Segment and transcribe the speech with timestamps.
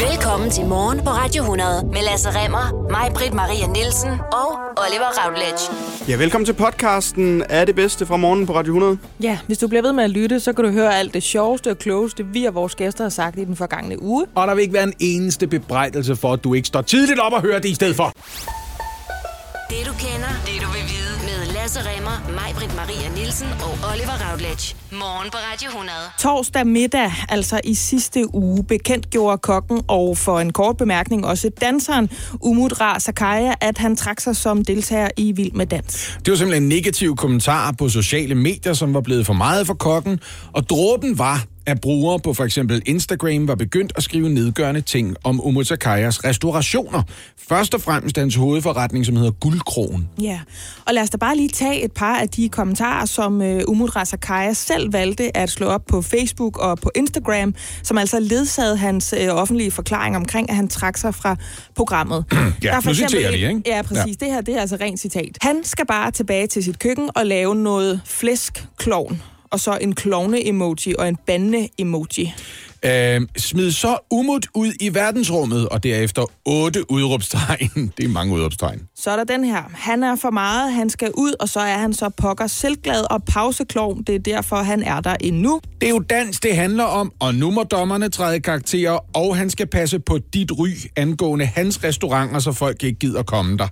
[0.00, 5.10] Velkommen til Morgen på Radio 100 med Lasse Remmer, mig, Britt Maria Nielsen og Oliver
[5.18, 5.62] Routledge.
[6.08, 8.98] Ja, velkommen til podcasten Er det bedste fra morgen på Radio 100.
[9.22, 11.70] Ja, hvis du bliver ved med at lytte, så kan du høre alt det sjoveste
[11.70, 14.26] og klogeste, vi og vores gæster har sagt i den forgangne uge.
[14.34, 17.32] Og der vil ikke være en eneste bebrejdelse for, at du ikke står tidligt op
[17.32, 18.12] og hører det i stedet for.
[19.70, 21.35] Det du kender, det du vil vide med
[21.66, 24.76] Lasse Remmer, mig, Britt Maria Nielsen og Oliver Routledge.
[24.92, 25.92] Morgen på Radio 100.
[26.18, 32.10] Torsdag middag, altså i sidste uge, bekendtgjorde kokken og for en kort bemærkning også danseren
[32.40, 36.18] Umut Ra Sakaya, at han trak sig som deltager i Vild med Dans.
[36.24, 40.20] Det var simpelthen negative kommentarer på sociale medier, som var blevet for meget for kokken.
[40.52, 45.16] Og dråben var, at brugere på for eksempel Instagram var begyndt at skrive nedgørende ting
[45.24, 47.02] om Umut Sakayas restaurationer.
[47.48, 50.08] Først og fremmest hans hovedforretning, som hedder Guldkrogen.
[50.20, 50.40] Ja,
[50.86, 53.96] og lad os da bare lige tage et par af de kommentarer, som uh, Umut
[53.96, 58.76] Ra Sakaya selv valgte at slå op på Facebook og på Instagram, som altså ledsagede
[58.76, 61.36] hans uh, offentlige forklaring omkring, at han trak sig fra
[61.74, 62.24] programmet.
[62.62, 63.62] Ja, Der er for nu citerer de, ikke?
[63.66, 64.16] Ja, præcis.
[64.20, 64.26] Ja.
[64.26, 65.38] Det her det er altså rent citat.
[65.40, 69.22] Han skal bare tilbage til sit køkken og lave noget flæskklovn.
[69.56, 72.34] Og så en klovne-emoji og en bandende-emoji.
[72.84, 77.92] Øh, smid så Umut ud i verdensrummet, og derefter otte udråbstegn.
[77.96, 78.82] Det er mange udråbstegn.
[78.96, 79.62] Så er der den her.
[79.74, 83.24] Han er for meget, han skal ud, og så er han så pokker selvglad og
[83.24, 84.02] pauseklovn.
[84.02, 85.60] Det er derfor, han er der endnu.
[85.80, 89.50] Det er jo dans, det handler om, og nu må dommerne træde karakterer, og han
[89.50, 93.68] skal passe på dit ry angående hans restauranter, så folk ikke gider komme der.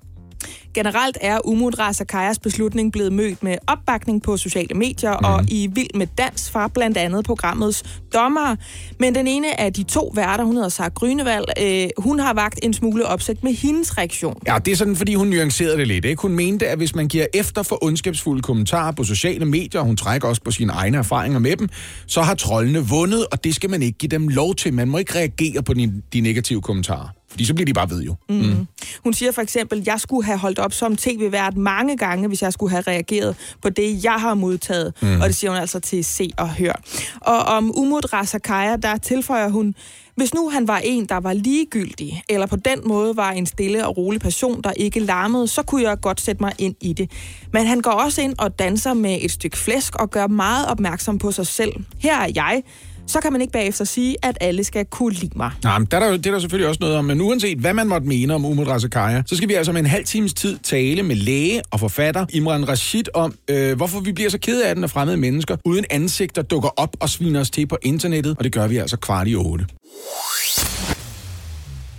[0.74, 5.24] Generelt er Umut Rasakajas beslutning blevet mødt med opbakning på sociale medier mm.
[5.24, 8.56] og i Vild med Dans fra blandt andet programmets dommere.
[8.98, 12.58] Men den ene af de to værter, hun hedder Sarah Grønevald, øh, hun har vagt
[12.62, 14.40] en smule opsigt med hendes reaktion.
[14.46, 16.04] Ja, det er sådan, fordi hun nuancerede det lidt.
[16.04, 16.22] Ikke?
[16.22, 19.96] Hun mente, at hvis man giver efter for ondskabsfulde kommentarer på sociale medier, og hun
[19.96, 21.68] trækker også på sine egne erfaringer med dem,
[22.06, 24.74] så har trollene vundet, og det skal man ikke give dem lov til.
[24.74, 27.08] Man må ikke reagere på de, de negative kommentarer.
[27.34, 28.14] Fordi så bliver de bare ved jo.
[28.28, 28.34] Mm.
[28.34, 28.66] Mm.
[29.04, 32.52] Hun siger for eksempel, jeg skulle have holdt op som tv-vært mange gange, hvis jeg
[32.52, 34.94] skulle have reageret på det, jeg har modtaget.
[35.02, 35.20] Mm.
[35.20, 36.72] Og det siger hun altså til Se og Hør.
[37.20, 39.74] Og om Umut Rasakaya, der tilføjer hun,
[40.16, 43.86] hvis nu han var en, der var ligegyldig, eller på den måde var en stille
[43.86, 47.10] og rolig person, der ikke larmede, så kunne jeg godt sætte mig ind i det.
[47.52, 51.18] Men han går også ind og danser med et stykke flæsk og gør meget opmærksom
[51.18, 51.72] på sig selv.
[51.98, 52.62] Her er jeg.
[53.06, 55.50] Så kan man ikke bagefter sige, at alle skal kunne lide mig.
[55.62, 57.74] Nej, men der er der, det er der selvfølgelig også noget om, men uanset hvad
[57.74, 60.58] man måtte mene om Umut Razakaya, så skal vi altså med en halv times tid
[60.58, 64.74] tale med læge og forfatter Imran Rashid om, øh, hvorfor vi bliver så kede af
[64.74, 68.44] den af fremmede mennesker, uden ansigter dukker op og sviner os til på internettet, og
[68.44, 69.66] det gør vi altså kvart i otte.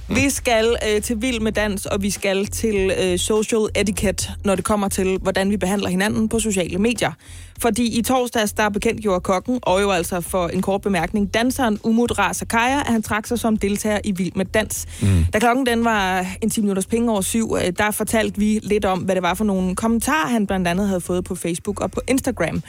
[0.09, 4.55] Vi skal øh, til Vild med Dans, og vi skal til øh, social etiquette, når
[4.55, 7.11] det kommer til, hvordan vi behandler hinanden på sociale medier.
[7.59, 12.19] Fordi i torsdags, der bekendtgjorde kokken, og jo altså for en kort bemærkning, danseren Umut
[12.19, 14.85] Ra Sakaya, at han trak sig som deltager i Vild med Dans.
[15.01, 15.25] Mm.
[15.33, 18.85] Da klokken den var en 10 minutters penge over syv, øh, der fortalte vi lidt
[18.85, 21.91] om, hvad det var for nogle kommentarer, han blandt andet havde fået på Facebook og
[21.91, 22.63] på Instagram.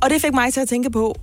[0.00, 1.16] Og det fik mig til at tænke på,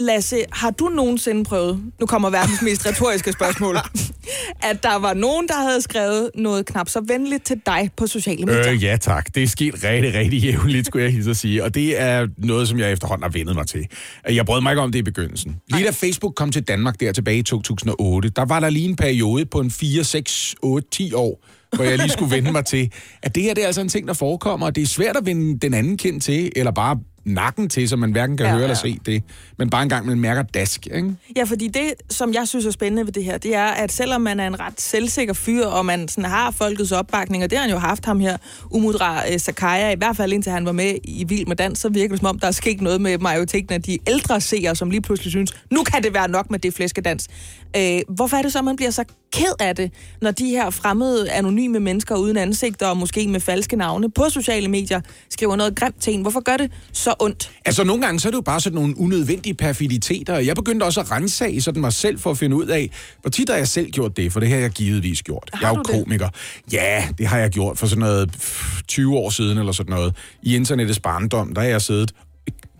[0.00, 3.76] Lasse, har du nogensinde prøvet, nu kommer verdens mest retoriske spørgsmål,
[4.70, 8.46] at der var nogen, der havde skrevet noget knap så venligt til dig på sociale
[8.46, 8.72] medier?
[8.72, 9.34] Øh, ja tak.
[9.34, 11.64] Det er sket rigtig, rigtig jævnligt, skulle jeg hilse at sige.
[11.64, 13.86] Og det er noget, som jeg efterhånden har vendet mig til.
[14.28, 15.56] Jeg brød mig ikke om det i begyndelsen.
[15.70, 18.96] Lige da Facebook kom til Danmark der tilbage i 2008, der var der lige en
[18.96, 21.44] periode på en 4, 6, 8, 10 år,
[21.76, 22.92] hvor jeg lige skulle vende mig til,
[23.22, 25.26] at det her det er altså en ting, der forekommer, og det er svært at
[25.26, 26.98] vende den anden kendt til, eller bare
[27.28, 28.64] nakken til, så man hverken kan Ja, høre ja.
[28.64, 29.22] eller se det,
[29.58, 31.14] men bare en gang man mærker dask, ikke?
[31.36, 34.20] Ja, fordi det, som jeg synes er spændende ved det her, det er, at selvom
[34.20, 37.62] man er en ret selvsikker fyr, og man sådan har folkets opbakning, og det har
[37.66, 38.36] han jo haft ham her,
[38.70, 41.88] Umudra øh, Sakaya, i hvert fald indtil han var med i Vild med Dans, så
[41.88, 44.90] virker det som om, der er sket noget med majoriteten af de ældre seere, som
[44.90, 47.28] lige pludselig synes, nu kan det være nok med det flæskedans.
[47.76, 51.30] Øh, hvorfor er det så, man bliver så ked af det, når de her fremmede,
[51.30, 55.00] anonyme mennesker uden ansigter, og måske med falske navne på sociale medier,
[55.30, 56.22] skriver noget grimt til en?
[56.22, 57.50] Hvorfor gør det så ondt?
[57.64, 60.38] Altså nogle gange, så er det jo bare sådan nogle unødvendige perfiditeter.
[60.38, 63.48] Jeg begyndte også at rense sådan mig selv for at finde ud af, hvor tit
[63.48, 65.50] har jeg selv gjort det, for det har jeg givetvis gjort.
[65.52, 66.04] Har jeg er jo du det?
[66.04, 66.28] komiker.
[66.72, 70.14] Ja, det har jeg gjort for sådan noget pff, 20 år siden eller sådan noget.
[70.42, 72.14] I internettets barndom, der har jeg siddet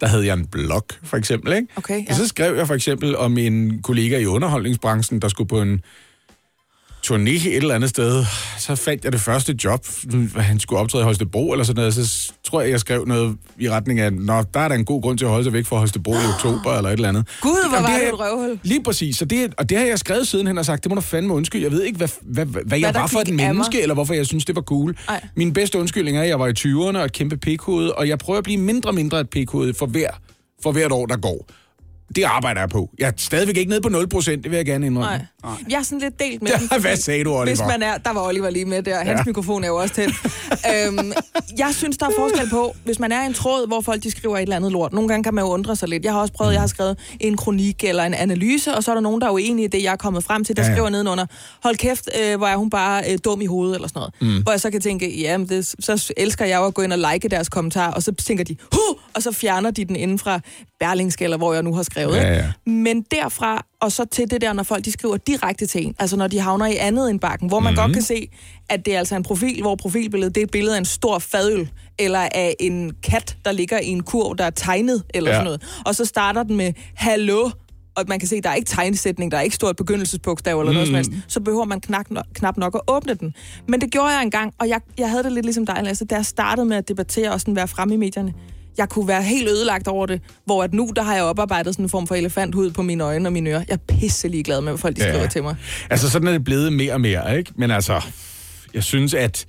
[0.00, 1.52] der havde jeg en blog, for eksempel.
[1.52, 1.68] Ikke?
[1.76, 2.10] Okay, ja.
[2.10, 5.80] Og så skrev jeg for eksempel om en kollega i underholdningsbranchen, der skulle på en
[7.06, 8.24] turné et eller andet sted.
[8.58, 9.86] Så fandt jeg det første job,
[10.36, 11.94] han skulle optræde i Holstebro eller sådan noget.
[11.94, 15.02] Så tror jeg, jeg skrev noget i retning af, Nå, der er der en god
[15.02, 17.28] grund til at holde sig væk fra Holstebro i oktober eller et eller andet.
[17.40, 18.58] Gud, hvor Jamen, var det det et røvhul.
[18.62, 19.16] Lige præcis.
[19.16, 21.64] Så det, og det har jeg skrevet sidenhen og sagt, det må du fandme undskylde.
[21.64, 24.26] Jeg ved ikke, hvad, hvad, hvad, hvad jeg var for et menneske, eller hvorfor jeg
[24.26, 24.96] synes, det var cool.
[25.08, 25.20] Ej.
[25.36, 28.18] Min bedste undskyldning er, at jeg var i 20'erne og et kæmpe pikhoved, og jeg
[28.18, 30.10] prøver at blive mindre og mindre et pikhoved for, hver,
[30.62, 31.46] for hvert år, der går.
[32.16, 32.90] Det arbejder jeg på.
[32.98, 35.26] Jeg er stadigvæk ikke nede på 0 procent, det vil jeg gerne indrømme.
[35.44, 35.50] Nej.
[35.70, 37.44] Jeg er sådan lidt delt med Ja, den, hvad sagde du, Oliver?
[37.44, 38.98] Hvis man er, der var Oliver lige med der.
[38.98, 39.22] Hans ja.
[39.26, 40.08] mikrofon er jo også tæt.
[40.74, 41.12] øhm,
[41.58, 44.10] jeg synes, der er forskel på, hvis man er i en tråd, hvor folk de
[44.10, 44.92] skriver et eller andet lort.
[44.92, 46.04] Nogle gange kan man jo undre sig lidt.
[46.04, 48.94] Jeg har også prøvet, jeg har skrevet en kronik eller en analyse, og så er
[48.94, 50.72] der nogen, der er uenige i det, jeg er kommet frem til, der ja.
[50.72, 51.26] skriver nedenunder.
[51.62, 54.36] Hold kæft, øh, hvor er hun bare øh, dum i hovedet, eller sådan noget.
[54.36, 54.42] Mm.
[54.42, 56.92] Hvor jeg så kan tænke, ja, men det, så elsker jeg jo at gå ind
[56.92, 58.96] og like deres kommentar, og så tænker de, huh!
[59.14, 60.40] og så fjerner de den inden fra
[60.80, 61.97] Berlingske, eller hvor jeg nu har skrevet.
[62.00, 62.42] Ja, ikke?
[62.66, 62.70] ja.
[62.70, 66.16] Men derfra og så til det der, når folk de skriver direkte til en, altså
[66.16, 67.82] når de havner i andet end bakken, hvor man mm-hmm.
[67.84, 68.28] godt kan se,
[68.68, 71.18] at det er altså en profil, hvor profilbilledet det er et billede af en stor
[71.18, 75.36] fadøl, eller af en kat, der ligger i en kurv, der er tegnet, eller Ja.
[75.36, 75.38] ja.
[75.40, 75.82] sådan noget.
[75.86, 77.50] Og så starter den med, hallo,
[77.96, 80.72] og man kan se, at der er ikke tegnesætning, der er ikke stort begyndelsesbogstav eller
[80.72, 80.74] mm.
[80.74, 83.34] noget som helst, så behøver man knap nok, knap nok at åbne den.
[83.68, 86.14] Men det gjorde jeg engang, og jeg, jeg havde det lidt ligesom dig, Lasse, da
[86.14, 88.34] jeg startede med at debattere og sådan være fremme i medierne.
[88.78, 91.84] Jeg kunne være helt ødelagt over det, hvor at nu, der har jeg oparbejdet sådan
[91.84, 93.64] en form for elefanthud på mine øjne og mine ører.
[93.68, 95.56] Jeg er pisselig glad med, hvad folk de skriver til mig.
[95.90, 97.52] Altså, sådan er det blevet mere og mere, ikke?
[97.56, 98.00] Men altså,
[98.74, 99.46] jeg synes, at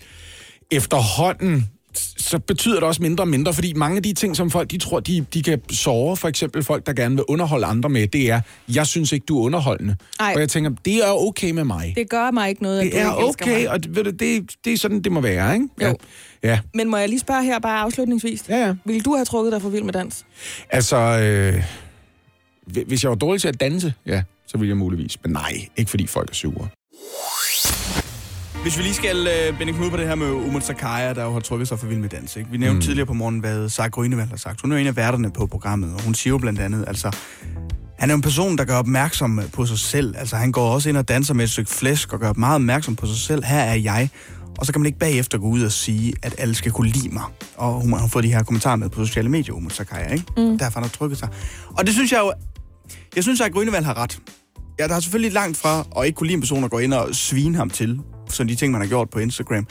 [0.72, 1.70] efterhånden,
[2.18, 4.78] så betyder det også mindre og mindre, fordi mange af de ting, som folk de
[4.78, 8.30] tror, de, de kan såre, for eksempel folk, der gerne vil underholde andre med, det
[8.32, 8.42] er,
[8.74, 9.96] jeg synes ikke, du er underholdende.
[10.20, 10.32] Ej.
[10.36, 11.94] Og jeg tænker, det er okay med mig.
[11.98, 13.70] Det gør mig ikke noget, at Det er okay, mig.
[13.70, 15.68] og det, ved du, det, det er sådan, det må være, ikke?
[15.82, 15.88] Jo.
[15.88, 16.50] Ja.
[16.50, 16.60] ja.
[16.74, 18.44] Men må jeg lige spørge her bare afslutningsvis?
[18.50, 18.76] Ja, ja.
[18.86, 20.26] Vil du have trukket dig for vild med dans?
[20.70, 21.64] Altså, øh,
[22.68, 25.18] hvi- hvis jeg var dårlig til at danse, ja, så ville jeg muligvis.
[25.24, 26.68] Men nej, ikke fordi folk er sure.
[28.62, 31.34] Hvis vi lige skal øh, binde knud på det her med Umut Sakaya, der jo
[31.34, 32.36] har trykket sig for vild med dans.
[32.36, 32.52] Ikke?
[32.52, 32.82] Vi nævnte mm.
[32.82, 34.62] tidligere på morgen, hvad Sarah Grønevald har sagt.
[34.62, 37.18] Hun er en af værterne på programmet, og hun siger jo blandt andet, altså,
[38.00, 40.16] han er en person, der gør opmærksom på sig selv.
[40.18, 42.96] Altså, han går også ind og danser med et stykke flæsk og gør meget opmærksom
[42.96, 43.44] på sig selv.
[43.44, 44.10] Her er jeg.
[44.58, 47.10] Og så kan man ikke bagefter gå ud og sige, at alle skal kunne lide
[47.10, 47.24] mig.
[47.58, 50.26] Og hun har fået de her kommentarer med på sociale medier, Umut Sakaya, ikke?
[50.38, 50.58] Mm.
[50.58, 51.30] Derfor har han trykket sig.
[51.78, 52.34] Og det synes jeg jo...
[53.16, 54.20] Jeg synes, at Grønevald har ret.
[54.80, 56.94] Ja, der er selvfølgelig langt fra at ikke kunne lide en person at gå ind
[56.94, 58.00] og svine ham til,
[58.30, 59.68] som de ting, man har gjort på Instagram.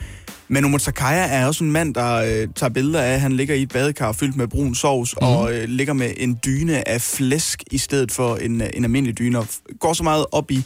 [0.49, 3.55] Men Umut Sakaya er også en mand, der øh, tager billeder af, at han ligger
[3.55, 5.27] i et badekar fyldt med brun sovs, mm.
[5.27, 9.19] og øh, ligger med en dyne af flæsk i stedet for en, øh, en almindelig
[9.19, 9.47] dyne, og
[9.81, 10.65] går så meget op i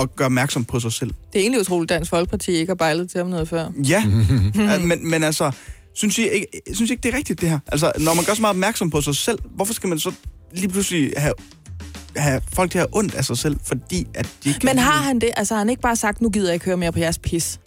[0.00, 1.10] at gøre opmærksom på sig selv.
[1.32, 3.68] Det er egentlig utroligt, at Dansk Folkeparti ikke har bejlet til ham noget før.
[3.88, 4.04] Ja,
[4.54, 5.50] ja men, men altså,
[5.94, 7.58] synes I, ikke, synes I ikke, det er rigtigt, det her?
[7.66, 10.12] Altså, når man gør så meget opmærksom på sig selv, hvorfor skal man så
[10.52, 11.34] lige pludselig have,
[12.16, 14.78] have folk til at have ondt af sig selv, fordi at de ikke kan Men
[14.78, 15.30] har han det?
[15.36, 17.60] Altså har han ikke bare sagt, nu gider jeg ikke høre mere på jeres pis?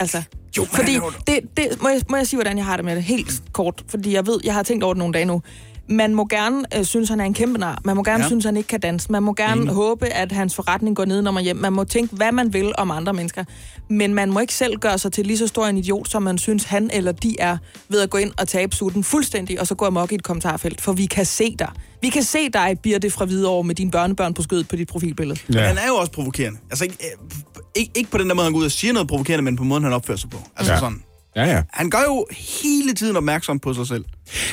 [0.00, 0.22] Altså,
[0.56, 2.96] Jo, men fordi det, det, må, jeg, må jeg sige, hvordan jeg har det med
[2.96, 3.02] det?
[3.02, 5.42] Helt kort, fordi jeg ved, jeg har tænkt over det nogle dage nu.
[5.90, 7.80] Man må gerne øh, synes, han er en kæmpe nar.
[7.84, 8.22] Man må gerne Ja.
[8.24, 8.28] ja.
[8.28, 9.12] synes, han ikke kan danse.
[9.12, 9.74] Man må gerne Enig.
[9.74, 11.56] håbe, at hans forretning går ned, når man hjem.
[11.56, 13.44] Man må tænke, hvad man vil om andre mennesker.
[13.88, 16.38] Men man må ikke selv gøre sig til lige så stor en idiot, som man
[16.38, 17.56] synes, han eller de er,
[17.88, 20.80] ved at gå ind og tabe sutten fuldstændig, og så gå amok i et kommentarfelt.
[20.80, 21.68] For vi kan se dig.
[22.02, 25.40] Vi kan se dig, Birte fra Hvidovre, med dine børnebørn på skødet på dit profilbillede.
[25.48, 26.58] Men han er jo også provokerende.
[26.70, 29.08] Altså, ikke, øh, ikke, ikke på den der måde, han går ud og siger noget
[29.08, 30.38] provokerende, men på måden, han opfører sig på.
[30.56, 30.74] Altså Ja.
[30.76, 30.80] ja.
[30.80, 31.02] sådan.
[31.36, 31.62] Ja, ja.
[31.72, 32.26] Han gør jo
[32.60, 34.04] hele tiden opmærksom på sig selv.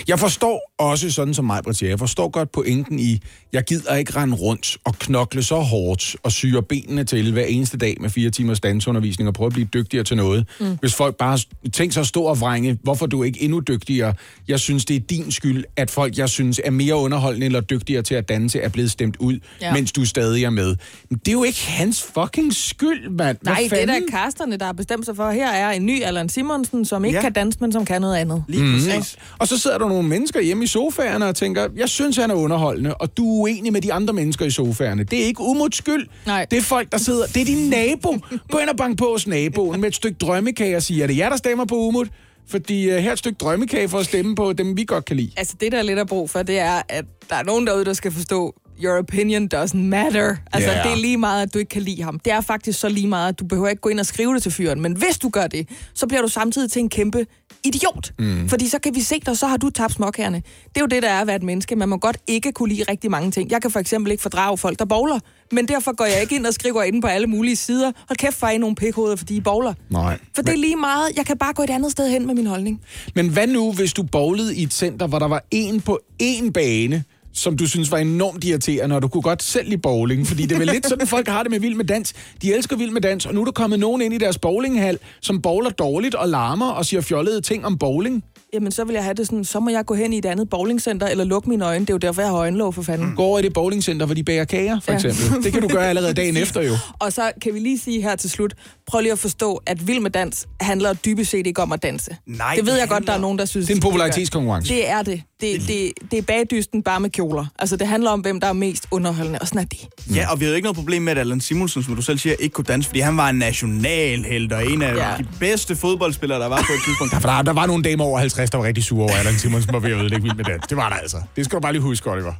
[0.07, 3.21] Jeg forstår også sådan som mig, Britt, jeg forstår godt pointen i,
[3.53, 7.77] jeg gider ikke rende rundt og knokle så hårdt og syre benene til hver eneste
[7.77, 10.45] dag med fire timers dansundervisning og prøve at blive dygtigere til noget.
[10.59, 10.77] Mm.
[10.79, 11.39] Hvis folk bare
[11.74, 14.13] tænker sig at stå og vrænge, hvorfor du ikke endnu dygtigere?
[14.47, 18.01] Jeg synes, det er din skyld, at folk, jeg synes, er mere underholdende eller dygtigere
[18.01, 19.73] til at danse, er blevet stemt ud, ja.
[19.73, 20.75] Mens du stadig er med.
[21.09, 23.37] Men det er jo ikke hans fucking skyld, mand.
[23.44, 24.09] Nej, det er da fanden?
[24.11, 27.21] kasterne, der har bestemt sig for, her er en ny Allan Simonsen, som ikke ja.
[27.21, 28.44] kan danse, men som kan noget andet.
[28.47, 28.73] Lige mm.
[28.73, 29.18] præcis.
[29.37, 32.36] Og så sidder der nogle mennesker hjemme i sofaerne og tænker, jeg synes, han er
[32.36, 35.04] underholdende, og du er uenig med de andre mennesker i sofaerne.
[35.04, 36.07] Det er ikke Umuts skyld.
[36.26, 36.45] Nej.
[36.52, 37.26] Det er folk, der sidder...
[37.26, 38.18] Det er din nabo.
[38.52, 41.18] Gå ind og bank på hos naboen med et stykke drømmekage og sige, er det
[41.18, 42.07] jer, der stemmer på Umut?
[42.50, 45.16] Fordi uh, her er et stykke drømmekage for at stemme på dem, vi godt kan
[45.18, 45.31] lide.
[45.38, 47.86] Altså, det der er lidt af brug for, det er, at der er nogen derude,
[47.86, 50.36] der skal forstå, your opinion doesn't matter.
[50.54, 50.84] Altså, yeah.
[50.84, 52.19] det er lige meget, at du ikke kan lide ham.
[52.19, 54.44] Det er faktisk så lige meget, at du behøver ikke gå ind og skrive det
[54.44, 54.81] til fyren.
[54.81, 57.26] Men hvis du gør det, så bliver du samtidig til en kæmpe
[57.64, 58.12] idiot.
[58.19, 58.50] Mm.
[58.50, 60.38] Fordi så kan vi se dig, så har du tabt småkærne.
[60.38, 61.76] Det er jo det, der er at være et menneske.
[61.76, 63.52] Man må godt ikke kunne lide rigtig mange ting.
[63.52, 65.19] Jeg kan for eksempel ikke fordrage folk, der bowler.
[65.52, 67.92] Men derfor går jeg ikke ind og skriver ind på alle mulige sider.
[68.07, 69.74] Hold kæft, for I nogle pikhoveder, fordi I bowler.
[69.90, 70.18] Nej.
[70.36, 71.18] For det er lige meget.
[71.18, 72.81] Jeg kan bare gå et andet sted hen med min holdning.
[73.16, 76.54] Men hvad nu, hvis du bowlede i et center, hvor der var en på en
[76.54, 77.04] bane,
[77.34, 80.52] som du synes var enormt irriterende, og du kunne godt selv lide bowling, fordi det
[80.52, 82.14] er vel lidt sådan, folk har det med vild med dans.
[82.42, 85.00] De elsker vild med dans, og nu er der kommet nogen ind i deres bowlinghal,
[85.22, 88.24] som bowler dårligt og larmer og siger fjollede ting om bowling.
[88.57, 90.49] Jamen så vil jeg have det sådan, så må jeg gå hen i et andet
[90.49, 91.80] bowlingcenter, eller lukke mine øjne.
[91.85, 93.07] Det er jo derfor, jeg har øjenlåg for fanden.
[93.09, 93.16] Mm.
[93.16, 94.97] Gå over i det bowlingcenter, hvor de bager kager, for Ja.
[94.97, 95.44] eksempel.
[95.44, 96.73] Det kan du gøre allerede dagen efter jo.
[96.99, 98.54] Og så kan vi lige sige her til slut,
[98.87, 102.16] prøv lige at forstå, at Vild med Dans handler dybest set ikke om at danse.
[102.28, 103.66] Nej, det ved jeg godt, der er nogen, der synes.
[103.68, 104.73] Det er en popularitetskonkurrence.
[104.73, 105.21] Det er det.
[105.42, 107.45] Det, det, det er bagdysten bare med kjoler.
[107.59, 110.16] Altså, det handler om, hvem der er mest underholdende, og sådan er det.
[110.16, 112.35] Ja, og vi havde ikke noget problem med, at Allan Simonsen, som du selv siger,
[112.40, 115.09] ikke kunne danse, fordi han var en nationalhelt og en af Ja.
[115.11, 115.18] ja.
[115.18, 117.14] de bedste fodboldspillere, der var på et tidspunkt.
[117.14, 119.18] Ja, for der, der var nogle damer over 50, der var rigtig sur over, at
[119.19, 120.68] Allan Simonsen var ved at ødelægge vild med dans.
[120.68, 121.18] Det var der altså.
[121.35, 122.33] Det skal du bare lige huske, Oliver.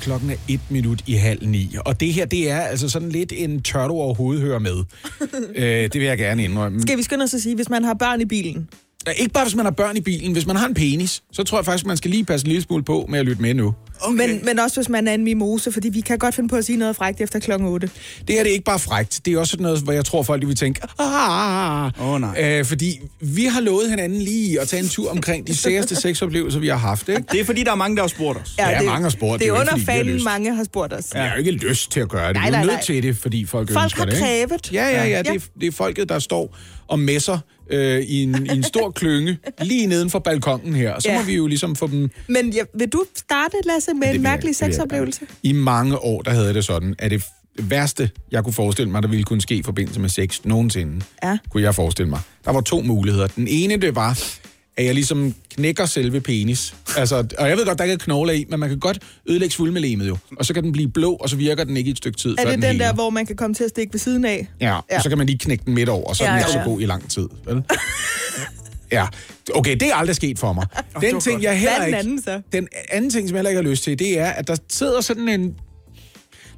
[0.00, 3.32] Klokken er et minut i halv ni, og det her, det er altså sådan lidt
[3.36, 4.84] en tør du overhovedet hører med.
[5.54, 6.82] øh, det vil jeg gerne indrømme.
[6.82, 8.68] Skal vi skynde os at sige, hvis man har børn i bilen,
[9.16, 10.32] ikke bare, hvis man har børn i bilen.
[10.32, 12.62] Hvis man har en penis, så tror jeg faktisk, man skal lige passe en lille
[12.62, 13.74] smule på med at lytte med nu.
[14.00, 14.16] Okay.
[14.28, 16.64] men, men også hvis man er en mimose, fordi vi kan godt finde på at
[16.64, 17.90] sige noget frækt efter klokken 8.
[18.28, 19.20] Det her det er ikke bare frægt.
[19.24, 22.58] Det er også sådan noget, hvor jeg tror, folk vil tænke, ah, Åh, nej.
[22.58, 26.60] Øh, fordi vi har lovet hinanden lige at tage en tur omkring de særeste sexoplevelser,
[26.60, 27.08] vi har haft.
[27.08, 27.22] Ikke?
[27.32, 28.54] Det er fordi, der er mange, der har spurgt os.
[28.58, 29.32] Ja, mange har spurgt.
[29.32, 30.24] Det Det er er jo ikke, under fordi har lyst.
[30.24, 31.04] mange har spurgt os.
[31.14, 32.34] Jeg har ikke lyst til at gøre det.
[32.36, 32.82] Nej, vi er nej, nødt nej.
[32.82, 34.12] til det, fordi folk, Folk ønsker har det.
[34.12, 34.24] ikke?
[34.48, 34.72] krævet.
[34.72, 35.08] Ja, ja, ja.
[35.08, 35.18] Ja.
[35.22, 36.56] Det, er, det er folket, der står
[36.88, 37.38] og messer
[37.70, 40.92] øh, i, en, i en stor klynge lige neden for balkongen her.
[40.92, 41.18] Og så Ja.
[41.18, 42.10] må vi jo ligesom få dem...
[42.28, 45.20] Men ja, vil du starte, Lasse, med Det en mærkelig sexoplevelse?
[45.42, 47.22] I mange år, der havde det sådan, at det
[47.58, 51.38] værste, jeg kunne forestille mig, der ville kunne ske i forbindelse med sex nogensinde, Ja.
[51.50, 52.20] kunne jeg forestille mig.
[52.44, 53.26] Der var to muligheder.
[53.26, 54.18] Den ene, det var,
[54.76, 56.74] at jeg ligesom knækker selve penis.
[56.96, 59.52] Altså, og jeg ved godt, der ikke er knogler i, men man kan godt ødelægge
[59.54, 60.16] svulmelemet jo.
[60.38, 62.30] Og så kan den blive blå, og så virker den ikke i et stykke tid.
[62.38, 62.86] Er før det den heler.
[62.86, 64.48] der, hvor man kan komme til at stikke ved siden af?
[64.60, 64.96] Ja, Ja.
[64.96, 66.48] og så kan man lige knække den midt over, og så er Ja, den ikke
[66.48, 66.64] ja, så ja.
[66.64, 67.28] god i lang tid.
[67.46, 67.62] Vel?
[68.92, 69.06] Ja,
[69.54, 70.66] okay, det er aldrig sket for mig.
[71.00, 71.98] Den ting, jeg heller er den ikke...
[71.98, 72.40] anden så?
[72.52, 75.00] Den anden ting, som jeg heller ikke har lyst til, det er, at der sidder
[75.00, 75.54] sådan en...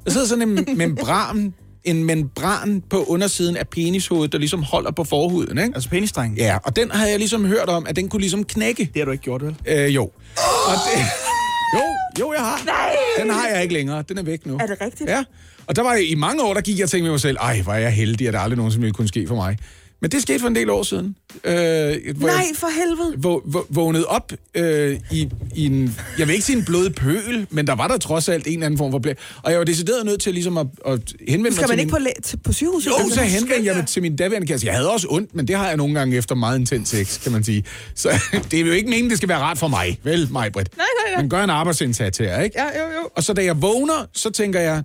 [0.05, 5.03] Der sidder sådan en membran, en membran på undersiden af penishovedet, der ligesom holder på
[5.03, 5.71] forhuden, ikke?
[5.75, 6.37] Altså penisdrengen.
[6.37, 8.83] Ja, og den havde jeg ligesom hørt om, at den kunne ligesom knække.
[8.93, 9.55] Det har du ikke gjort, vel?
[9.67, 10.03] Øh, jo.
[10.03, 11.05] Og det,
[11.75, 11.81] jo,
[12.19, 12.61] jo, jeg har.
[12.65, 12.95] Nej!
[13.19, 14.03] Den har jeg ikke længere.
[14.09, 14.57] Den er væk nu.
[14.57, 15.09] Er det rigtigt?
[15.09, 15.23] Ja.
[15.67, 17.61] Og der var i mange år, der gik jeg og tænkte med mig selv, ej,
[17.61, 19.57] hvor er jeg heldig, at det aldrig nogensinde ville kunne ske for mig.
[20.01, 21.15] Men det skete for en del år siden.
[21.43, 23.17] Øh, hvor Nej, for helvede.
[23.17, 27.47] hvor, hvor, vågnede op øh, i, i en, jeg vil ikke sige en blød pøl,
[27.49, 29.13] men der var der trods alt en eller anden form for blæ.
[29.43, 31.85] Og jeg var decideret nødt til ligesom at, at henvende Skal mig man til ikke
[31.85, 31.89] min...
[31.91, 32.87] på, læ- til, på sygehuset?
[32.91, 34.67] Jo, så Altså, henvendte jeg mig til min daværende kæreste.
[34.67, 37.31] Jeg havde også ondt, men det har jeg nogle gange efter meget intens sex, kan
[37.31, 37.63] man sige.
[37.95, 38.09] Så
[38.51, 39.99] det er jo ikke meningen, det skal være rart for mig.
[40.03, 40.77] Vel, mig, Britt?
[40.77, 41.21] Nej, nej, nej.
[41.21, 42.55] Men gør en arbejdsindsats her, ikke?
[42.61, 43.09] Ja, jo, jo.
[43.15, 44.83] Og så da jeg vågner, så tænker jeg,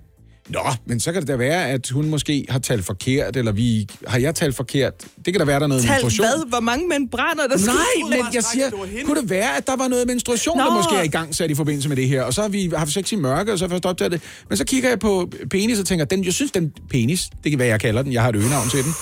[0.49, 3.87] Nå, men så kan det da være, at hun måske har talt forkert, eller vi
[4.07, 4.93] har jeg talt forkert.
[5.25, 6.25] Det kan da være, der er noget Tal menstruation.
[6.27, 6.49] hvad?
[6.49, 8.69] Hvor mange membraner, der skal Nej, men jeg siger,
[9.05, 10.63] kunne det være, at der var noget menstruation, Nå.
[10.63, 12.23] der måske er i gang sat i forbindelse med det her?
[12.23, 14.21] Og så har vi haft sex i mørke, og så først optaget det.
[14.49, 17.59] Men så kigger jeg på penis og tænker, den, jeg synes, den penis, det kan
[17.59, 18.93] være, jeg kalder den, jeg har et øgenavn til den.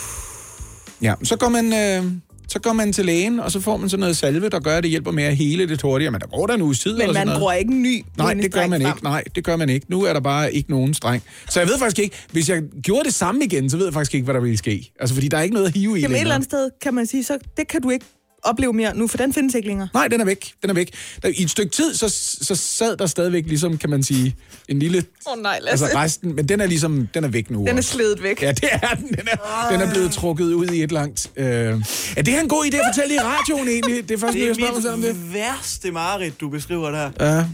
[1.02, 1.74] Ja, så går man...
[1.74, 2.12] Øh,
[2.53, 4.83] så går man til lægen, og så får man sådan noget salve, der gør, at
[4.83, 6.12] det hjælper med at hele lidt hurtigere.
[6.12, 6.91] Men der går der en uges tid.
[6.91, 7.39] Men sådan man noget.
[7.39, 8.91] bruger ikke en ny Nej, det gør man frem.
[8.91, 9.03] ikke.
[9.03, 9.86] Nej, det gør man ikke.
[9.89, 11.24] Nu er der bare ikke nogen streng.
[11.50, 14.13] Så jeg ved faktisk ikke, hvis jeg gjorde det samme igen, så ved jeg faktisk
[14.13, 14.91] ikke, hvad der ville ske.
[15.00, 16.93] Altså, fordi der er ikke noget at hive i Jamen et eller andet sted kan
[16.93, 18.05] man sige, så det kan du ikke
[18.44, 19.88] opleve mere nu, for den findes ikke længere.
[19.94, 20.54] Nej, den er væk.
[20.62, 20.90] Den er væk.
[21.24, 22.10] Der, I et stykke tid, så,
[22.42, 24.36] så sad der stadigvæk ligesom, kan man sige,
[24.70, 25.04] en lille...
[25.28, 27.82] Åh oh, nej, Altså resten, men den er ligesom, den er væk nu Den er
[27.82, 28.42] sledet væk.
[28.42, 29.08] Ja, det er den.
[29.08, 31.32] Den er, den er blevet trukket ud i et langt...
[31.36, 31.46] Øh...
[31.46, 34.10] Er det her en god idé at fortælle i radioen egentlig?
[34.10, 35.16] Det er først, Det jeg spørger mig er selv om det.
[35.16, 37.12] mit værste mareridt, du beskriver der.
[37.36, 37.46] Ja.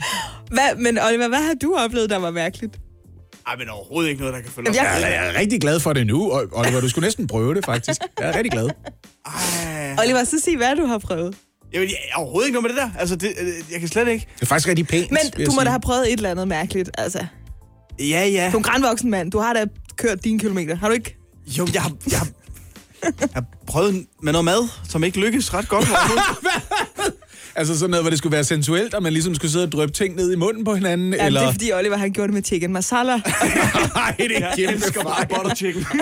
[0.52, 2.74] Hvad, men Oliver, hvad har du oplevet, der var mærkeligt?
[3.48, 5.02] Ej, men overhovedet ikke noget, der kan følge Jamen, op.
[5.02, 8.02] jeg- Jeg er rigtig glad for det nu, Oliver, du skulle næsten prøve det, faktisk.
[8.20, 8.70] Jeg er rigtig glad.
[9.26, 9.96] Ej.
[10.04, 11.36] Oliver, så sig, hvad du har prøvet.
[11.74, 13.00] Jamen, jeg er overhovedet ikke noget med det der.
[13.00, 14.28] Altså, det, øh, jeg kan slet ikke.
[14.36, 16.48] Det er faktisk rigtig pænt, Men jeg du må da have prøvet et eller andet
[16.48, 16.90] mærkeligt.
[16.98, 17.26] Altså,
[18.00, 18.46] Ja, ja.
[18.52, 19.32] du er en grænvoksen mand.
[19.32, 19.66] Du har da
[19.98, 20.76] kørt dine kilometer.
[20.76, 21.18] Har du ikke?
[21.48, 22.28] Jo, jeg har, jeg, har,
[23.04, 25.86] jeg har prøvet med noget mad, som ikke lykkes ret godt.
[27.56, 29.92] Altså sådan noget, hvor det skulle være sensuelt, og man ligesom skulle sidde og drøbe
[29.92, 31.40] ting ned i munden på hinanden, Ja, eller...
[31.40, 33.12] det er fordi Oliver han gjorde det med chicken masala.
[33.96, 35.86] Nej, det er jeg kæmpe elsker bare butter chicken.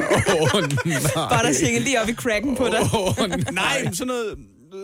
[0.54, 1.00] Åh, nej.
[1.16, 2.82] Bare der chicken lige op i cracken på dig.
[2.82, 3.14] Åh,
[3.54, 4.26] Nej, men sådan noget...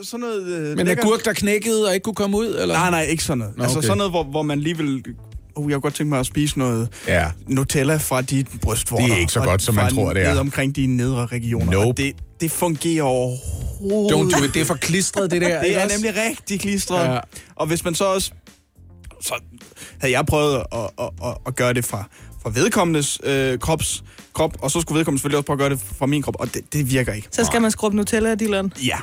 [0.04, 2.76] Sådan noget øh, Men lækker- agurk, der knækkede og ikke kunne komme ud, eller?
[2.76, 3.58] Nej, nej, ikke sådan noget.
[3.58, 3.86] Nå, altså okay.
[3.86, 5.04] sådan noget, hvor, hvor man lige vil...
[5.56, 7.32] Uh, jeg kunne godt tænke mig at spise noget Ja.
[7.48, 9.06] Nutella fra dit brystvorter.
[9.06, 10.30] Det er ikke så og godt, som man fra tror, det er.
[10.32, 11.72] Ned omkring de nedre regioner.
[11.72, 11.88] Nope.
[11.88, 14.12] Og det, det fungerer overhovedet.
[14.36, 14.54] Don't do it.
[14.54, 15.62] Det er for klistret, det der.
[15.64, 15.98] Det er også?
[15.98, 17.06] nemlig rigtig klistret.
[17.06, 17.14] Ja.
[17.14, 17.20] Ja.
[17.56, 18.32] Og hvis man så også...
[19.22, 19.34] Så
[20.00, 22.04] havde jeg prøvet at, at, at, at gøre det fra,
[22.44, 25.80] fra vedkommendes øh, krops, krop, og så skulle vedkommende selvfølgelig også prøve at gøre det
[25.98, 27.28] fra min krop, og det, det virker ikke.
[27.32, 28.74] Så skal man skrubbe Nutella af dilleren.
[28.86, 28.98] Ja.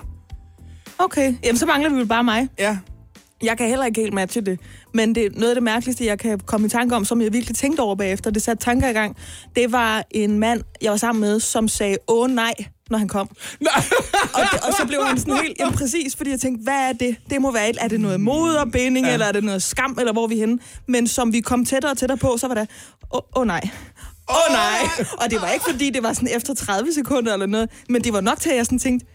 [0.98, 2.48] Okay, jamen så mangler vi vel bare mig.
[2.58, 2.78] Ja.
[3.42, 4.60] Jeg kan heller ikke helt matche det.
[4.94, 7.56] Men det noget af det mærkeligste, jeg kan komme i tanke om, som jeg virkelig
[7.56, 8.30] tænkte over bagefter.
[8.30, 9.16] Det satte tanker i gang.
[9.56, 12.54] Det var en mand, jeg var sammen med, som sagde, åh nej,
[12.90, 13.28] når han kom.
[13.60, 13.72] Nej.
[14.34, 16.92] Og, det, og så blev han sådan helt jamen, præcis, fordi jeg tænkte, hvad er
[16.92, 17.16] det?
[17.30, 19.12] Det må være et, er det noget moderbinding, ja.
[19.12, 20.58] eller er det noget skam, eller hvor er vi henne?
[20.88, 22.68] Men som vi kom tættere og tættere på, så var det,
[23.12, 23.60] åh oh, oh, nej.
[24.30, 25.04] Åh oh, nej.
[25.18, 28.12] Og det var ikke, fordi det var sådan efter 30 sekunder eller noget, men det
[28.12, 29.06] var nok til, at jeg sådan tænkte,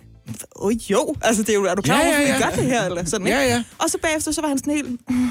[0.55, 2.37] åh oh, jo, altså det er, jo, er du klar over, ja, ja, ja.
[2.37, 2.85] vi gør det her?
[2.85, 3.39] Eller sådan, ikke?
[3.39, 3.63] Ja, ja.
[3.77, 5.29] Og så bagefter, så var han sådan helt, "Mm,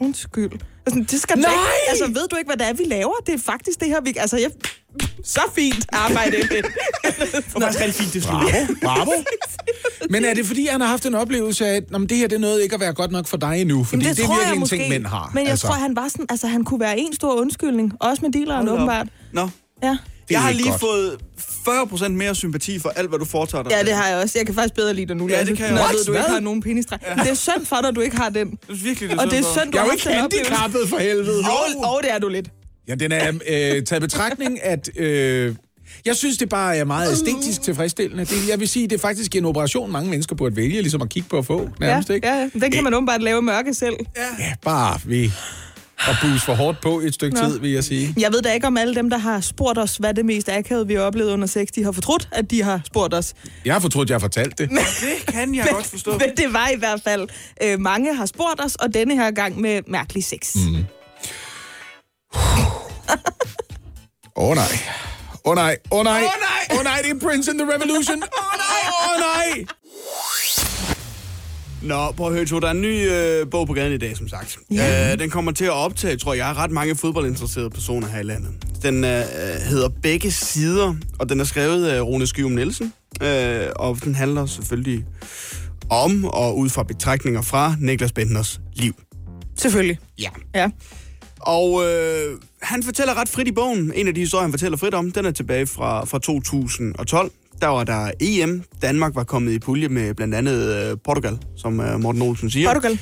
[0.00, 0.50] undskyld.
[0.86, 1.50] Altså, det skal Nej!
[1.52, 1.88] ikke.
[1.88, 3.12] Altså, ved du ikke, hvad det er, vi laver?
[3.26, 4.14] Det er faktisk det her, vi...
[4.16, 4.50] Altså, jeg...
[5.24, 6.36] Så fint arbejde.
[6.36, 6.50] det.
[6.50, 6.64] Det
[7.54, 8.22] var faktisk rigtig fint, det.
[8.22, 8.46] Bravo,
[8.82, 9.10] bravo.
[10.10, 12.28] Men er det fordi, han har haft en oplevelse af, at "Nå, men det her
[12.28, 13.84] det er noget ikke at være godt nok for dig endnu?
[13.84, 14.76] Fordi Jamen, det, det er virkelig en måske.
[14.76, 15.30] ting, mænd har.
[15.34, 15.66] Men jeg altså.
[15.66, 16.26] tror, han var sådan...
[16.28, 17.92] Altså, han kunne være en stor undskyldning.
[18.00, 19.06] Også med dealeren, Hold åbenbart.
[19.32, 19.48] Nå.
[19.82, 19.96] Ja.
[20.28, 20.80] Det er Jeg har lige godt.
[20.80, 21.18] fået
[21.68, 23.70] 40% mere sympati for alt, hvad du foretager dig.
[23.72, 24.38] ja, det har jeg også.
[24.38, 25.96] Jeg kan faktisk bedre lide dig nu, Ja, det kan jeg når også.
[25.96, 26.98] ved, du ikke har nogen penisdrej.
[27.16, 27.22] Ja.
[27.22, 28.48] Det er synd for dig, at du ikke har den.
[28.50, 30.80] Jeg synes virkelig, det er Og det er synd du Jeg er har ikke handicappet
[30.88, 31.38] for helvede.
[31.40, 32.48] Og, og det er du lidt.
[32.88, 34.90] Ja, den er øh, taget betragtning, at...
[34.96, 35.54] Øh,
[36.06, 38.24] jeg synes, det bare er meget æstetisk tilfredsstillende.
[38.24, 41.08] Det, jeg vil sige, det er faktisk en operation, mange mennesker burde vælge, ligesom at
[41.08, 42.26] kigge på at få, nærmest, ja, ikke?
[42.28, 42.48] ja, ja.
[42.60, 43.94] Den kan man åbenbart lave mørke selv.
[44.38, 45.30] Ja, bare ved
[46.00, 47.48] at boost for hårdt på et stykke Nå.
[47.48, 48.14] tid, vil jeg sige.
[48.18, 50.86] Jeg ved da ikke, om alle dem, der har spurgt os, hvad det mest akavede,
[50.86, 53.34] vi har oplevet under sex, de har fortrudt, at de har spurgt os.
[53.64, 54.70] Jeg har fortrudt, at jeg har fortalt det.
[54.70, 56.10] Det kan jeg godt forstå.
[56.18, 57.28] Men det var i hvert fald,
[57.62, 60.54] øh, mange har spurgt os, og denne her gang med mærkelig sex.
[60.54, 60.84] Mm.
[64.36, 64.64] Åh oh, nej.
[65.44, 65.76] Åh oh, nej.
[65.90, 66.22] Åh oh, nej.
[66.22, 66.66] Åh oh, nej.
[66.70, 68.22] Åh oh, nej, det er Prince and the Revolution.
[68.22, 68.80] Åh oh, nej.
[68.88, 69.66] Åh oh, nej.
[71.82, 74.16] Nå, prøv at høre, Tue, der er en ny øh, bog på gaden i dag,
[74.16, 74.58] som sagt.
[74.70, 75.12] Ja.
[75.12, 78.50] Øh, den kommer til at optage, tror jeg, ret mange fodboldinteresserede personer her i landet.
[78.82, 79.10] Den øh,
[79.68, 82.92] hedder Begge Sider, og den er skrevet af Rune Skyum Nielsen.
[83.22, 85.04] Øh, og den handler selvfølgelig
[85.90, 88.94] om og ud fra betragtninger fra Niklas Bentners liv.
[89.56, 89.98] Selvfølgelig.
[90.18, 90.28] Ja.
[90.54, 90.70] Ja.
[91.40, 93.92] Og øh, han fortæller ret frit i bogen.
[93.94, 97.30] En af de historier, han fortæller frit om, den er tilbage fra, fra 2012.
[97.60, 98.62] Der var der EM.
[98.82, 102.68] Danmark var kommet i pulje med blandt andet øh, Portugal, som øh, Morten Olsen siger.
[102.68, 102.98] Portugal.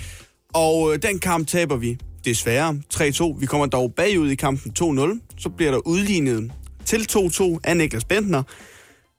[0.54, 3.40] Og øh, den kamp taber vi desværre 3-2.
[3.40, 5.34] Vi kommer dog bagud i kampen 2-0.
[5.38, 6.52] Så bliver der udlignet
[6.84, 8.42] til 2-2 af Niklas Bentner.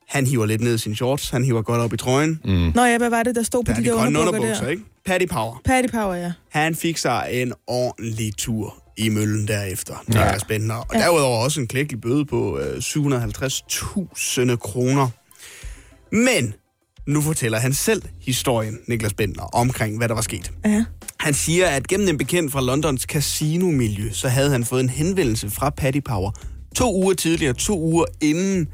[0.08, 1.30] Han hiver lidt ned i sin shorts.
[1.30, 2.40] Han hiver godt op i trøjen.
[2.44, 2.72] Mm.
[2.74, 4.64] Nå ja, hvad var det, der stod på Der er de de der underbukser underbukser,
[4.64, 4.70] der?
[4.70, 4.82] ikke?
[5.06, 5.60] Paddy Power.
[5.64, 6.32] Paddy Power, ja.
[6.50, 10.12] Han fik sig en ordentlig tur i møllen derefter, ja.
[10.24, 10.74] Niklas Bentner.
[10.74, 10.98] Og ja.
[11.00, 15.08] derudover også en klækkelig bøde på øh, 750.000 kroner.
[16.12, 16.54] Men
[17.06, 20.52] nu fortæller han selv historien, Niklas Bentner, omkring hvad der var sket.
[20.64, 20.84] Ja.
[21.20, 25.50] Han siger, at gennem en bekendt fra Londons casino-miljø, så havde han fået en henvendelse
[25.50, 26.30] fra Paddy Power
[26.78, 28.68] to uger tidligere, to uger inden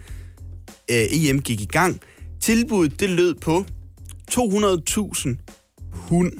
[0.90, 2.00] øh, EM gik i gang.
[2.40, 3.64] Tilbuddet, det lød på
[4.30, 5.36] 200.000
[6.08, 6.32] pund.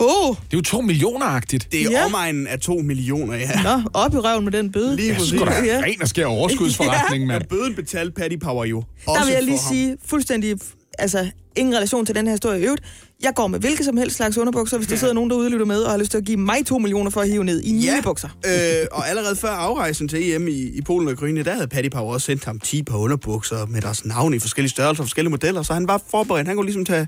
[0.00, 1.68] Åh, oh, Det er jo to millioner-agtigt.
[1.72, 1.98] Det er Ja.
[1.98, 2.06] ja.
[2.06, 3.62] omegnen af 2 millioner, ja.
[3.62, 4.96] nå, op i røven med den bøde.
[4.96, 5.28] Lige Jeg præcis.
[5.28, 5.80] synes sgu da, Ja.
[5.84, 7.42] ren og skær overskudsforretning, mand.
[7.42, 10.56] Og bøden betalte Paddy Power jo Der også vil jeg lige sige fuldstændig,
[10.98, 12.82] altså ingen relation til den her historie i øvrigt.
[13.22, 15.66] Jeg går med hvilket som helst slags underbukser, hvis der sidder nogen derude og lytter
[15.66, 17.72] med, og har lyst til at give mig to millioner for at hive ned i
[17.72, 18.28] mine bukser.
[18.46, 21.90] øh, og allerede før afrejsen til EM i, i Polen og Ukraine, der havde Paddy
[21.90, 25.30] Power også sendt ham 10 par underbukser med deres navn i forskellige størrelser og forskellige
[25.30, 26.46] modeller, så han var forberedt.
[26.46, 27.06] Han kunne ligesom tage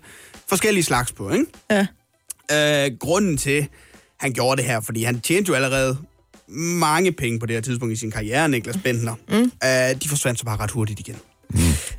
[0.48, 1.44] forskellige slags på, ikke?
[1.70, 1.86] Ja.
[2.52, 3.68] Øh, grunden til,
[4.20, 5.96] han gjorde det her, fordi han tjente jo allerede
[6.48, 9.14] mange penge på det her tidspunkt i sin karriere, Niklas Bentner.
[9.28, 9.34] Mm.
[9.64, 11.16] Øh, de forsvandt så bare ret hurtigt igen.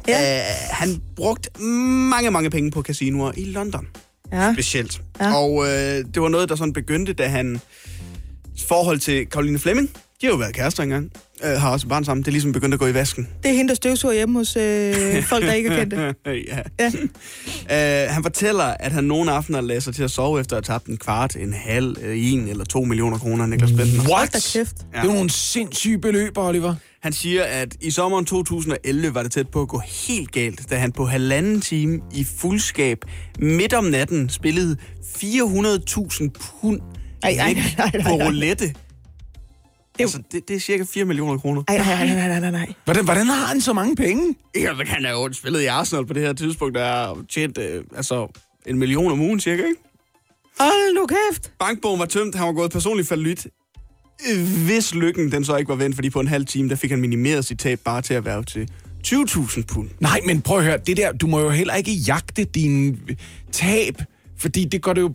[0.08, 0.38] Ja.
[0.38, 3.88] Øh, han brugte mange, mange penge på casinoer i London.
[4.32, 4.54] Ja.
[4.54, 5.02] specielt.
[5.20, 5.28] Ja.
[5.28, 5.36] Ja.
[5.36, 7.62] Og øh, det var noget, der sådan begyndte, da han
[8.68, 9.90] forhold til Karoline Fleming,
[10.22, 11.12] de har jo været kærester engang,
[11.44, 13.28] øh, har også barn sammen, det er ligesom begyndt at gå i vasken.
[13.44, 15.98] Det er hende, der støvsuger hjemme hos øh, folk, der ikke er kendte.
[16.26, 16.60] ja.
[16.80, 16.92] Ja.
[17.72, 20.76] Øh, han fortæller, at han nogle aftener lader sig til at sove efter at have
[20.76, 24.16] tabt en kvart, en halv, øh, en eller to millioner kroner, Niklas Bentner.
[24.16, 24.78] Hold da kæft.
[24.78, 26.76] Det er jo nogle sindssyge beløb, Oliver.
[27.02, 30.76] Han siger, at i sommeren 2011 var det tæt på at gå helt galt, da
[30.76, 32.98] han på halvanden time i fuldskab
[33.40, 36.30] midt om natten spillede 400.000
[36.62, 36.80] pund
[37.24, 38.74] Ej, ej, væk nej, nej, nej, på nej.
[40.06, 40.18] Roulette.
[40.18, 41.64] Altså, det, det er cirka 4 millioner kroner.
[41.68, 42.74] Ej, nej, nej, nej, nej, nej.
[42.86, 44.36] Hvordan, hvordan har han så mange penge?
[44.56, 47.58] Ja, så kan han jo spillet i Arsenal på det her tidspunkt, der er tjent
[47.58, 48.28] øh, altså,
[48.66, 49.82] en million om ugen cirka, ikke?
[50.60, 51.52] Hold nu kæft.
[51.60, 53.48] Bankbogen var tømt, han var gået personligt fallit.
[54.66, 57.00] Hvis lykken den så ikke var vendt, fordi på en halv time, der fik han
[57.02, 58.70] minimeret sit tab bare til at være til
[59.08, 59.90] 20.000 pund.
[60.00, 63.00] Nej, men prøv at høre, det der, du må jo heller ikke jagte din
[63.52, 63.96] tab,
[64.38, 65.14] fordi det går det jo...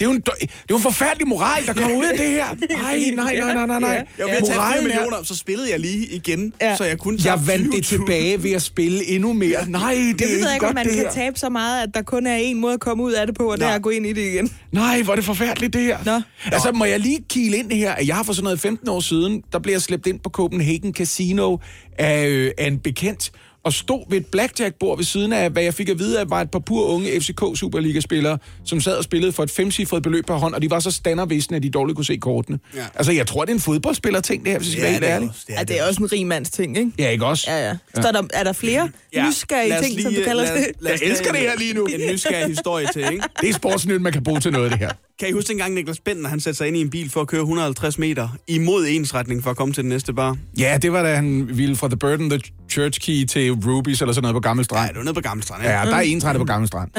[0.00, 2.26] Det er jo en, det er jo en forfærdelig moral, der kommer ud af det
[2.26, 2.44] her.
[2.82, 4.06] Nej, nej, nej, nej, nej, nej.
[4.18, 6.76] Jeg at tage 4 Moralen er- millioner, så spillede jeg lige igen, Ja.
[6.76, 9.68] så jeg kunne Jeg vandt det tilbage ved at spille endnu mere.
[9.68, 11.82] Nej, det er Jeg ikke ved ikke, om godt, man det kan tabe så meget,
[11.82, 13.70] at der kun er en måde at komme ud af det på, og det er
[13.70, 14.52] at gå ind i det igen.
[14.72, 15.98] Nej, hvor er det forfærdeligt, det her.
[16.04, 16.20] Nå.
[16.52, 19.00] Altså, må jeg lige kile ind her, at jeg har for sådan noget 15 år
[19.00, 21.56] siden, der blev jeg slæbt ind på Copenhagen Casino
[21.98, 23.30] af, øh, af en bekendt,
[23.64, 26.40] og stod ved et blackjack-bord ved siden af, hvad jeg fik at vide, at var
[26.40, 30.34] et par pur unge FCK Superliga-spillere, som sad og spillede for et femcifret beløb per
[30.34, 32.58] hånd, og de var så standardvisende, at de dårligt kunne se kortene.
[32.76, 32.84] Ja.
[32.94, 35.10] Altså, jeg tror, det er en fodboldspiller-ting, det her, hvis jeg skal være helt det
[35.10, 35.28] er ærlig.
[35.28, 36.90] også- Ja, det er også en rig mands ting, ikke?
[36.98, 37.50] Ja, ikke også?
[37.50, 37.76] Ja, ja.
[37.94, 39.26] Så der, er der flere ja.
[39.28, 40.66] nysgerrige ting, som lige- du kalder lad det?
[40.80, 41.86] lad Jeg elsker det her lige nu.
[41.86, 43.24] En nysgerrig historie til, ikke?
[43.40, 44.90] Det er sportsnyt, man kan bruge til noget, det her.
[45.20, 47.28] Kan I huske engang Niklas Bentner, han satte sig ind i en bil for at
[47.28, 50.36] køre 150 meter imod ensretning for at komme til den næste bar?
[50.58, 54.00] Ja, det var da han ville fra The Bird and the Church Key til Rubies
[54.00, 54.88] eller sådan noget på Gammel Strand.
[54.88, 55.80] det var nede på Gamle Strand, ja.
[55.80, 56.90] Ja, der er ensrettet på Gammel Strand.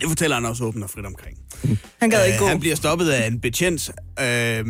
[0.00, 1.38] Det fortæller han også åbent og frit omkring.
[2.00, 2.44] Han gad ikke gå.
[2.44, 4.64] Øh, han bliver stoppet af en betjent, øh,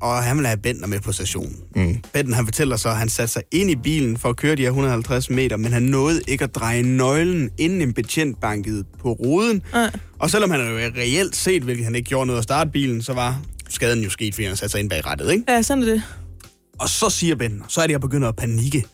[0.00, 1.56] og han vil have Bentner med på stationen.
[1.76, 1.96] Mm.
[2.12, 4.62] Bentner, han fortæller så, at han satte sig ind i bilen for at køre de
[4.62, 9.12] her 150 meter, men han nåede ikke at dreje nøglen, inden en betjent bankede på
[9.12, 9.62] ruden.
[9.76, 9.88] Øh.
[10.18, 13.12] Og selvom han jo reelt set, hvilket han ikke gjorde noget at starte bilen, så
[13.12, 15.44] var skaden jo sket, fordi han satte sig ind bag rattet, ikke?
[15.48, 16.02] Ja, sådan er det.
[16.78, 18.84] Og så siger Bentner, så er det, jeg begynder at panikke.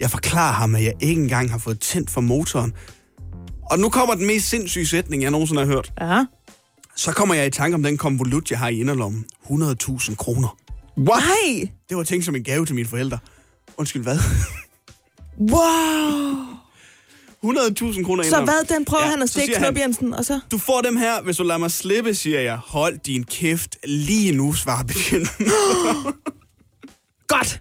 [0.00, 2.72] Jeg forklarer ham, at jeg ikke engang har fået tændt for motoren.
[3.70, 5.92] Og nu kommer den mest sindssyge sætning, jeg nogensinde har hørt.
[6.00, 6.24] Ja.
[6.96, 9.24] Så kommer jeg i tanke om den konvolut, jeg har i inderlommen.
[9.44, 10.56] 100.000 kroner.
[10.98, 11.22] What?
[11.22, 11.68] Nej!
[11.88, 13.18] Det var tænkt som en gave til mine forældre.
[13.76, 14.18] Undskyld, hvad?
[15.38, 16.54] Wow!
[17.44, 20.40] 100.000 kroner Så hvad, den prøver Ja, han at stikke Knop Jensen, og så...
[20.50, 22.56] Du får dem her, hvis du lader mig slippe, siger jeg.
[22.56, 25.46] Hold din kæft lige nu, svarer betjenten.
[27.34, 27.60] Godt!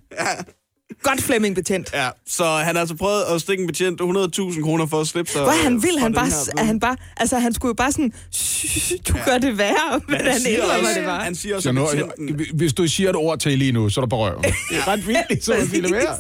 [1.03, 1.89] Godt Flemming betjent.
[1.93, 5.31] ja, så han har altså prøvet at stikke en betjent 100.000 kroner for at slippe
[5.31, 5.41] sig.
[5.41, 6.25] Hvor han øh, vil, han bare,
[6.57, 10.21] her han bare, altså han skulle jo bare sådan, "Shh, du gør det værre, men
[10.21, 11.23] han siger indrømmer det bare.
[11.23, 14.09] Han siger også, betjenten, hvis du siger et ord til lige nu, så er der
[14.09, 14.43] på røven.
[14.43, 16.17] Det er ret vildt, så sige det værre.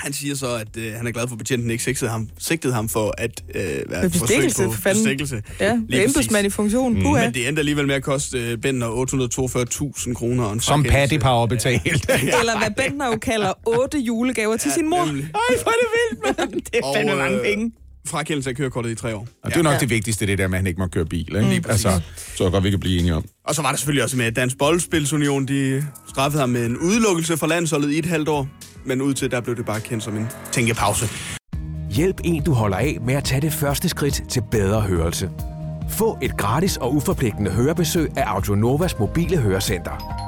[0.00, 2.74] Han siger så, at øh, han er glad for, at betjenten ikke sigtede ham, sigtede
[2.74, 5.42] ham for at øh, være bestikkelse, forsøg på for bestikkelse.
[5.60, 6.94] Ja, embedsmand i funktion.
[6.94, 7.02] Mm.
[7.02, 7.24] Puha.
[7.24, 8.88] Men det endte alligevel med at koste øh, Bender
[10.08, 10.44] 842.000 kroner.
[10.44, 10.82] og en Som.
[10.82, 11.82] Paddy Power betalt.
[12.40, 15.04] Eller hvad Bentner jo kalder otte julegaver til sin mor.
[15.06, 15.24] nemlig.
[15.24, 15.30] Ej,
[15.62, 16.52] hvor er det vildt, mand.
[16.62, 17.72] Det er Og, fandme mange øh, penge.
[18.06, 19.28] Frakendelse af kørekortet i tre år.
[19.44, 21.20] Og det er nok det vigtigste, det der med, at han ikke må køre bil.
[21.20, 21.60] Ikke?
[21.62, 21.84] Præcis.
[21.86, 22.00] altså,
[22.36, 23.24] så er godt, vi kan blive enige om.
[23.44, 26.76] Og så var der selvfølgelig også med, at Dansk Boldspilsunion, de straffede ham med en
[26.78, 28.48] udelukkelse fra landsholdet i et halvt år.
[28.84, 31.06] Men ud til, der blev det bare kendt som en tænkepause.
[31.90, 35.30] Hjælp en, du holder af med at tage det første skridt til bedre hørelse.
[35.90, 40.20] Få et gratis og uforpligtende hørebesøg af Audionovas mobile hørecenter.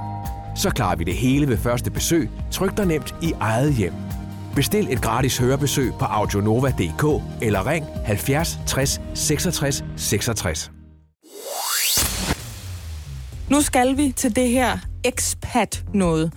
[0.57, 3.93] Så klarer vi det hele ved første besøg, tryk dig nemt i eget hjem.
[4.55, 10.71] Bestil et gratis hørebesøg på audionova.dk eller ring 70 60 66 66.
[13.51, 16.33] Nu skal vi til det her expat noget.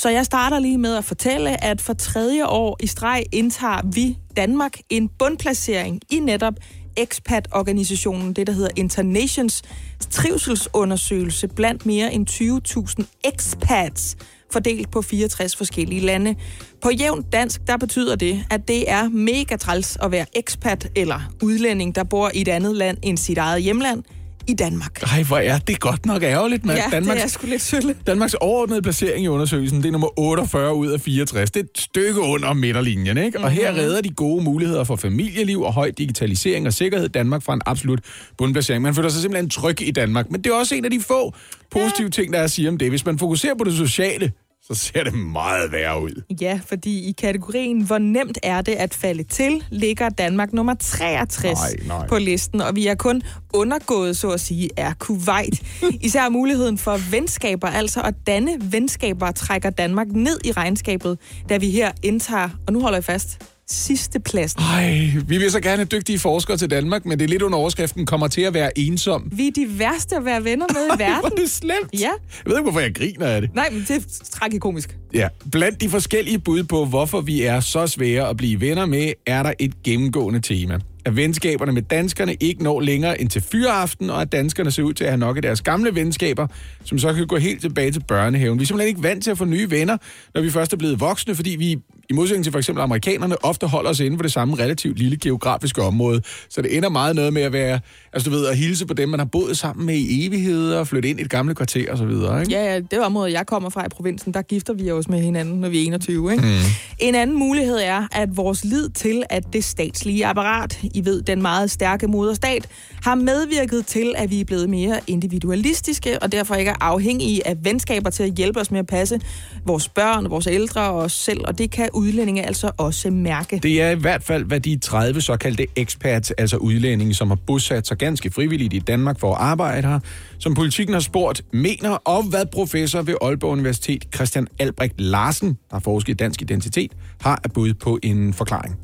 [0.00, 4.18] Så jeg starter lige med at fortælle, at for tredje år i streg indtager vi
[4.36, 6.54] Danmark en bundplacering i netop
[6.96, 9.62] expat-organisationen, det der hedder Internations
[10.10, 14.16] trivselsundersøgelse blandt mere end 20.000 expats
[14.52, 16.34] fordelt på 64 forskellige lande.
[16.82, 21.20] På jævnt dansk, der betyder det, at det er mega træls at være expat eller
[21.42, 24.02] udlænding, der bor i et andet land end sit eget hjemland
[24.50, 25.02] i Danmark.
[25.02, 26.78] Ej, hvor er det godt nok ærgerligt, mand.
[26.78, 27.94] Ja, Danmarks, det er sgu lidt sølle.
[28.06, 31.50] Danmarks overordnede placering i undersøgelsen, det er nummer 48 ud af 64.
[31.50, 33.40] Det er et stykke under midterlinjen, ikke?
[33.40, 37.54] Og her redder de gode muligheder for familieliv og høj digitalisering og sikkerhed Danmark fra
[37.54, 38.00] en absolut
[38.38, 38.82] bundplacering.
[38.82, 41.34] Man føler sig simpelthen tryg i Danmark, men det er også en af de få
[41.70, 42.88] positive ting, der er at sige om det.
[42.88, 44.32] Hvis man fokuserer på det sociale,
[44.70, 46.22] så ser det meget værre ud.
[46.40, 51.58] Ja, fordi i kategorien, hvor nemt er det at falde til, ligger Danmark nummer 63
[51.58, 52.06] Nej, nej.
[52.06, 53.22] på listen, og vi er kun
[53.54, 55.62] undergået, så at sige, er Kuwait.
[56.06, 61.70] Især muligheden for venskaber, altså at danne venskaber, trækker Danmark ned i regnskabet, da vi
[61.70, 63.38] her indtager, og nu holder jeg fast,
[63.70, 64.60] sidste pladsen.
[64.60, 67.58] Ej, vi vil så gerne have dygtige forskere til Danmark, men det er lidt under
[67.58, 69.28] overskriften, kommer til at være ensom.
[69.32, 71.38] Vi er de værste at være venner med i Hvor er verden.
[71.38, 71.90] det slemt.
[71.92, 71.98] Ja.
[71.98, 72.10] Jeg
[72.46, 73.54] ved ikke, hvorfor jeg griner af det.
[73.54, 74.96] Nej, men det er tragikomisk.
[75.14, 79.12] Ja, blandt de forskellige bud på, hvorfor vi er så svære at blive venner med,
[79.26, 80.78] er der et gennemgående tema.
[81.04, 84.92] At venskaberne med danskerne ikke når længere end til fyreaften, og at danskerne ser ud
[84.92, 86.46] til at have nok af deres gamle venskaber,
[86.84, 88.58] som så kan gå helt tilbage til børnehaven.
[88.58, 89.96] Vi er simpelthen ikke vant til at få nye venner,
[90.34, 91.78] når vi først er blevet voksne, fordi vi
[92.10, 95.16] i modsætning til for eksempel amerikanerne, ofte holder os inden for det samme relativt lille
[95.16, 96.22] geografiske område.
[96.48, 97.80] Så det ender meget noget med at være,
[98.12, 100.88] altså du ved, at hilse på dem, man har boet sammen med i evigheder, og
[100.88, 102.52] flytte ind i et gamle kvarter og så videre, ikke?
[102.52, 105.60] Ja, ja, det område, jeg kommer fra i provinsen, der gifter vi os med hinanden,
[105.60, 106.32] når vi er 21.
[106.32, 106.44] Ikke?
[106.44, 106.50] Mm.
[106.98, 111.42] En anden mulighed er, at vores lid til, at det statslige apparat, I ved, den
[111.42, 112.66] meget stærke moderstat,
[113.04, 117.64] har medvirket til, at vi er blevet mere individualistiske, og derfor ikke er afhængige af
[117.64, 119.20] venskaber til at hjælpe os med at passe
[119.66, 123.60] vores børn, vores ældre og os selv, og det kan udlændinge altså også mærke.
[123.62, 127.86] Det er i hvert fald, hvad de 30 såkaldte expats, altså udlændinge, som har bosat
[127.86, 130.00] sig ganske frivilligt i Danmark for at arbejde her,
[130.38, 135.76] som politikken har spurgt, mener, og hvad professor ved Aalborg Universitet Christian Albrecht Larsen, der
[135.76, 138.76] har forsket i dansk identitet, har at bud på en forklaring.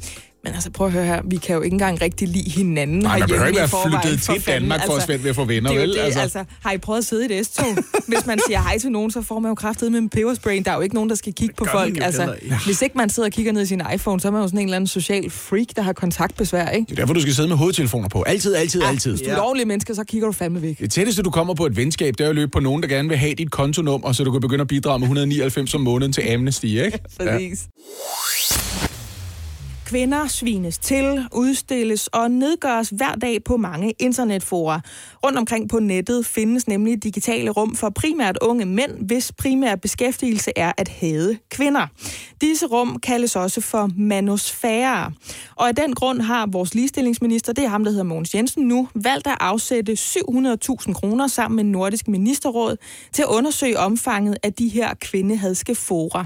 [0.47, 1.21] Men altså, prøv at høre her.
[1.25, 4.41] Vi kan jo ikke engang rigtig lide hinanden Nej, man behøver ikke være flyttet til
[4.41, 4.63] fanden.
[4.63, 5.89] Danmark for at svært ved at få venner, det vel?
[5.89, 6.21] Det, Altså.
[6.21, 6.39] altså.
[6.39, 7.67] altså, har I prøvet at sidde i et S-tog?
[8.09, 10.63] Hvis man siger hej til nogen, så får man jo kraftet med en peberspray.
[10.65, 11.99] Der er jo ikke nogen, der skal kigge på folk.
[12.03, 14.47] Altså, hvis ikke man sidder og kigger ned i sin iPhone, så er man jo
[14.49, 16.87] sådan en eller anden social freak, der har kontaktbesvær, ikke?
[16.87, 18.23] Det er derfor, du skal sidde med hovedtelefoner på.
[18.23, 19.11] Altid, altid, altid.
[19.11, 20.79] Hvis du er et ordentligt menneske, så kigger du fandme væk.
[20.79, 23.09] Det tætteste, du kommer på et venskab, det er at løbe på nogen, der gerne
[23.09, 26.23] vil have dit kontonummer, så du kan begynde at bidrage med 199 om måneden til
[26.33, 26.99] Amnesty, ikke?
[27.19, 27.69] Præcis.
[29.87, 34.81] Kvinder svines til, udstilles og nedgøres hver dag på mange internetfora.
[35.25, 40.53] Rundt omkring på nettet findes nemlig digitale rum for primært unge mænd, hvis primære beskæftigelse
[40.57, 41.87] er at hade kvinder.
[42.41, 45.11] Disse rum kaldes også for manosfærer.
[45.57, 48.89] Og af den grund har vores ligestillingsminister, det er ham, der hedder Mogens Jensen nu,
[48.95, 52.77] valgt at afsætte 700.000 kroner sammen med Nordisk Ministerråd
[53.13, 56.25] til at undersøge omfanget af de her kvindehadske fora.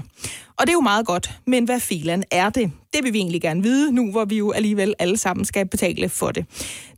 [0.61, 2.71] Og det er jo meget godt, men hvad filan er det?
[2.93, 6.09] Det vil vi egentlig gerne vide, nu hvor vi jo alligevel alle sammen skal betale
[6.09, 6.45] for det.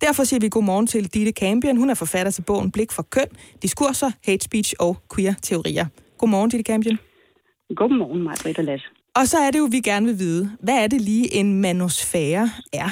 [0.02, 1.78] Derfor siger vi godmorgen til Ditte Campion.
[1.78, 3.28] Hun er forfatter til bogen Blik for køn,
[3.62, 5.86] diskurser, hate speech og queer-teorier.
[6.18, 6.98] Godmorgen, Ditte Campion.
[7.76, 8.88] Godmorgen, Britt og Lasse.
[9.16, 12.50] Og så er det jo, vi gerne vil vide, hvad er det lige en manosfære
[12.74, 12.90] er?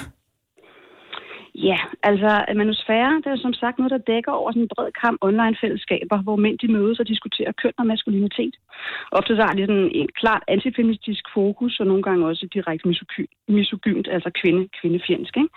[1.55, 5.17] Ja, altså manusfære, det er som sagt noget, der dækker over sådan en bred kamp
[5.21, 8.55] online-fællesskaber, hvor mænd de mødes og diskuterer køn og maskulinitet.
[9.11, 13.33] Ofte så har de sådan en klart antifeministisk fokus, og nogle gange også direkte misogy-
[13.47, 15.37] misogynt, altså kvinde, kvindefjendsk.
[15.37, 15.49] Ikke?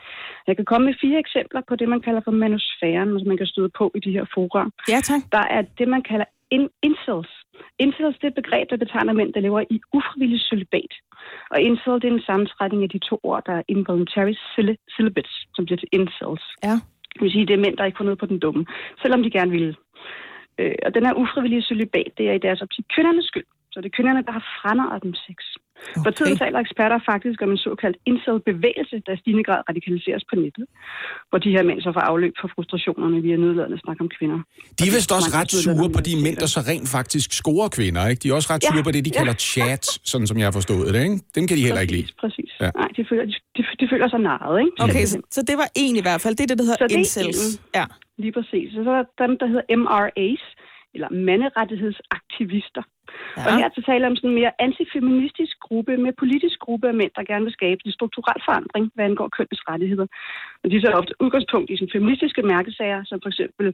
[0.47, 3.47] Jeg kan komme med fire eksempler på det, man kalder for manusfæren, som man kan
[3.47, 4.71] støde på i de her fora.
[4.89, 5.21] Ja, tak.
[5.33, 7.33] Der er det, man kalder in- incels.
[7.79, 10.93] Incels det er et begreb, der betegner mænd, der lever i ufrivillig celibat.
[11.55, 14.35] Og incel det er en sammensretning af de to ord, der er involuntary
[14.97, 16.45] celibates, som bliver til incels.
[16.65, 16.75] Ja.
[17.13, 18.67] Det vil sige, det er mænd, der ikke får noget på den dumme,
[19.03, 19.75] selvom de gerne ville.
[20.59, 23.49] Øh, og den her ufrivillige celibat, det er i deres optik kvindernes skyld.
[23.75, 25.39] Så det er kvinderne, der har franeret dem sex.
[25.85, 26.03] Okay.
[26.05, 30.35] For tiden taler eksperter faktisk om en såkaldt incel-bevægelse, der i stigende grad radikaliseres på
[30.43, 30.67] nettet,
[31.29, 34.39] hvor de her mænd så får afløb for frustrationerne via nedladende snak om kvinder.
[34.79, 38.03] De er vist også ret sure på de mænd, der så rent faktisk scorer kvinder,
[38.11, 38.21] ikke?
[38.23, 39.19] De er også ret Ja, sure på det, de ja.
[39.21, 41.17] kalder chats, sådan som jeg har forstået det, ikke?
[41.37, 42.09] Dem kan de heller ikke lide.
[42.25, 42.51] Præcis.
[42.61, 42.65] Ja.
[42.65, 42.71] Ja.
[42.81, 44.73] Nej, de føler, de, de, de føler sig narret, ikke?
[44.87, 46.35] Okay, så, så det var en i hvert fald.
[46.39, 47.43] Det er det, der hedder er incels.
[47.79, 47.85] Ja.
[48.23, 48.67] Lige præcis.
[48.73, 50.43] Så er der dem, der hedder MRAs,
[50.95, 52.83] eller manderettighedsaktivister.
[53.37, 53.45] Ja.
[53.47, 56.95] Og her er til tale om sådan en mere antifeministisk gruppe med politisk gruppe af
[57.01, 60.07] mænd, der gerne vil skabe en strukturel forandring, hvad angår kønnets rettigheder.
[60.63, 63.67] Og de er ofte udgangspunkt i sådan feministiske mærkesager, som for eksempel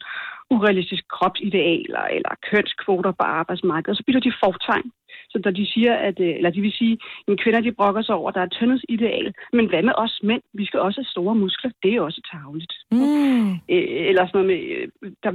[0.55, 3.93] urealistiske kropsidealer eller kønskvoter på arbejdsmarkedet.
[3.93, 4.91] Og så bytter de fortegn.
[5.31, 8.15] Så når de siger, at, øh, eller de vil sige, at kvinder de brokker sig
[8.15, 9.35] over, at der er et tyndhedsideal.
[9.53, 10.43] Men hvad med os mænd?
[10.55, 11.71] Vi skal også have store muskler.
[11.83, 12.75] Det er også tageligt.
[12.91, 13.51] Mm.
[13.75, 15.33] Øh, eller sådan noget med, øh, der,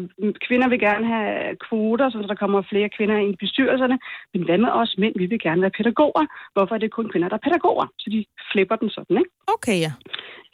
[0.48, 3.98] kvinder vil gerne have kvoter, så der kommer flere kvinder ind i bestyrelserne.
[4.34, 5.14] Men hvad med os mænd?
[5.22, 6.26] Vi vil gerne være pædagoger.
[6.54, 7.88] Hvorfor er det kun kvinder, der er pædagoger?
[8.00, 9.32] Så de flipper den sådan, ikke?
[9.56, 9.92] Okay, ja.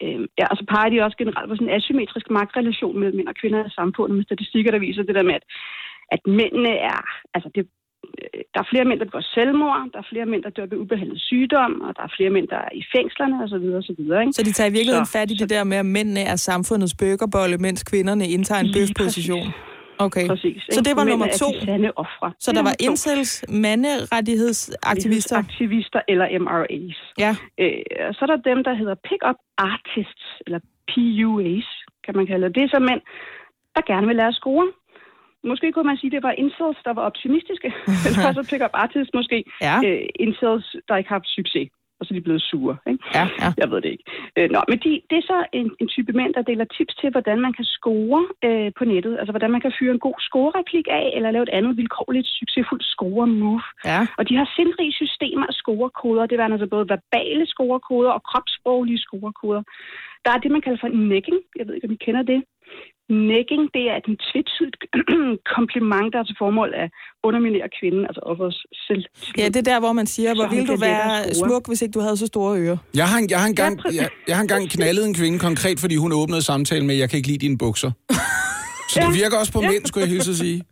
[0.03, 3.27] Øh, ja, og så peger de også generelt på sådan en asymmetrisk magtrelation mellem mænd
[3.27, 5.45] og kvinder i samfundet med statistikker, der viser det der med, at,
[6.15, 7.01] at mændene er,
[7.33, 7.67] altså det,
[8.53, 11.19] der er flere mænd, der begår selvmord, der er flere mænd, der dør ved ubehandlet
[11.29, 13.65] sygdom, og der er flere mænd, der er i fængslerne osv.
[13.79, 14.01] osv.
[14.21, 14.33] Ikke?
[14.37, 16.95] Så de tager i virkeligheden Så- fat i det der med, at mændene er samfundets
[17.01, 19.47] bøgerbolle, mens kvinderne indtager en bøfposition.
[20.07, 20.27] Okay.
[20.27, 20.61] Præcis.
[20.71, 21.47] Så det var nummer er to.
[21.59, 22.33] de sande ofre.
[22.39, 25.37] Så der var incels, manderettighedsaktivister.
[25.37, 26.97] Aktivister eller MRAs.
[27.23, 27.31] Ja.
[27.59, 27.71] Øh,
[28.13, 30.59] så er der dem, der hedder pick-up artists, eller
[30.91, 31.67] PUAs,
[32.05, 32.55] kan man kalde det.
[32.55, 33.01] Det er så mænd,
[33.75, 34.67] der gerne vil lære at score.
[35.43, 37.69] Måske kunne man sige, at det var incels, der var optimistiske.
[38.05, 39.43] Eller så pick-up artists måske.
[39.61, 39.75] Ja.
[39.85, 41.67] Øh, incels, der ikke har haft succes.
[42.01, 42.75] Og så er de blevet sure.
[42.91, 43.03] Ikke?
[43.17, 43.49] Ja, ja.
[43.61, 44.05] Jeg ved det ikke.
[44.37, 47.09] Øh, nå, men de, det er så en, en type mænd, der deler tips til,
[47.11, 49.13] hvordan man kan score øh, på nettet.
[49.19, 52.85] Altså, hvordan man kan fyre en god score-replik af, eller lave et andet vilkårligt succesfuldt
[52.93, 53.63] score-move.
[53.91, 53.99] Ja.
[54.17, 56.25] Og de har sindrige systemer af scorekoder.
[56.25, 59.63] Det var altså både verbale scorekoder og kropssproglige scorekoder.
[60.25, 61.39] Der er det, man kalder for necking.
[61.57, 62.39] Jeg ved ikke, om I kender det.
[63.29, 64.83] Necking, det er en tvetydigt
[65.55, 66.87] kompliment, der er til formål at
[67.27, 69.03] underminere kvinden, altså offers selv.
[69.37, 71.93] Ja, det er der, hvor man siger, hvor ville du det være smuk, hvis ikke
[71.97, 72.77] du havde så store ører.
[73.01, 74.01] Jeg har, en, jeg, har en gang, Ja, præcis.
[74.01, 77.17] jeg, jeg har engang knaldet en kvinde konkret, fordi hun åbnede samtalen med, jeg kan
[77.17, 77.91] ikke lide dine bukser.
[78.91, 80.59] Så det virker også på mænd, skulle jeg hilse at sige.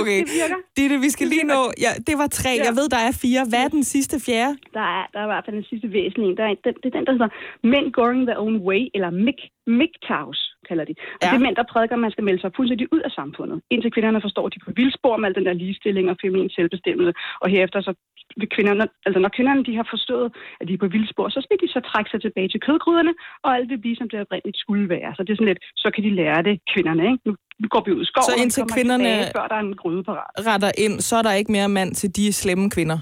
[0.00, 0.18] Okay.
[0.20, 0.58] Det virker.
[0.76, 1.60] Ditte, vi skal lige nå...
[1.84, 2.52] Ja, det var tre.
[2.58, 2.64] Ja.
[2.68, 3.40] Jeg ved, der er fire.
[3.50, 4.54] Hvad er den sidste fjerde?
[4.78, 6.36] Der er, der er i hvert fald den sidste væsentlige.
[6.36, 7.30] Der er, den, det er den, der hedder
[7.72, 9.40] Men Going Their Own Way, eller Mick,
[9.78, 10.94] MGTOWs, kalder de.
[10.98, 11.26] Og Ja.
[11.30, 13.56] det er mænd, der prædiker, at man skal melde sig fuldstændig ud af samfundet.
[13.74, 16.50] Indtil kvinderne forstår, at de er på vildspor med al den der ligestilling og feminin
[16.58, 17.12] selvbestemmelse.
[17.42, 17.92] Og herefter så
[18.40, 20.28] vil kvinderne, altså når kvinderne de har forstået,
[20.60, 23.12] at de er på vildspor, så skal de så trække sig tilbage til kødgryderne,
[23.44, 25.10] og alt vil blive, som det oprindeligt skulle være.
[25.16, 27.02] Så det er sådan lidt, så kan de lære det, kvinderne.
[27.10, 27.20] Ikke?
[27.26, 29.56] Nu, nu går vi ud i skoven, Så og indtil kommer kvinderne- tilbage, før der
[29.60, 30.34] er en gryde parat.
[30.48, 32.98] Retter ind, så er der ikke mere mand til de slemme kvinder.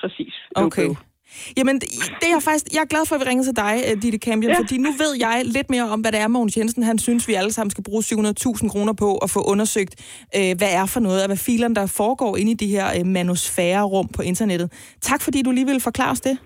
[0.00, 0.34] Præcis.
[0.56, 0.88] No Okay.
[1.56, 1.88] Jamen, det
[2.22, 2.64] er jeg faktisk...
[2.74, 4.58] Jeg er glad for, at vi ringer til dig, øh, Ditte Campion, ja.
[4.58, 7.34] fordi nu ved jeg lidt mere om, hvad det er, Mogens Jensen han synes, vi
[7.34, 9.94] alle sammen skal bruge 700.000 kroner på at få undersøgt,
[10.36, 13.06] øh, hvad er for noget, og hvad filerne, der foregår inde i de her øh,
[13.06, 14.72] manusfære-rum på internettet.
[15.02, 16.38] Tak, fordi du lige ville forklare os det.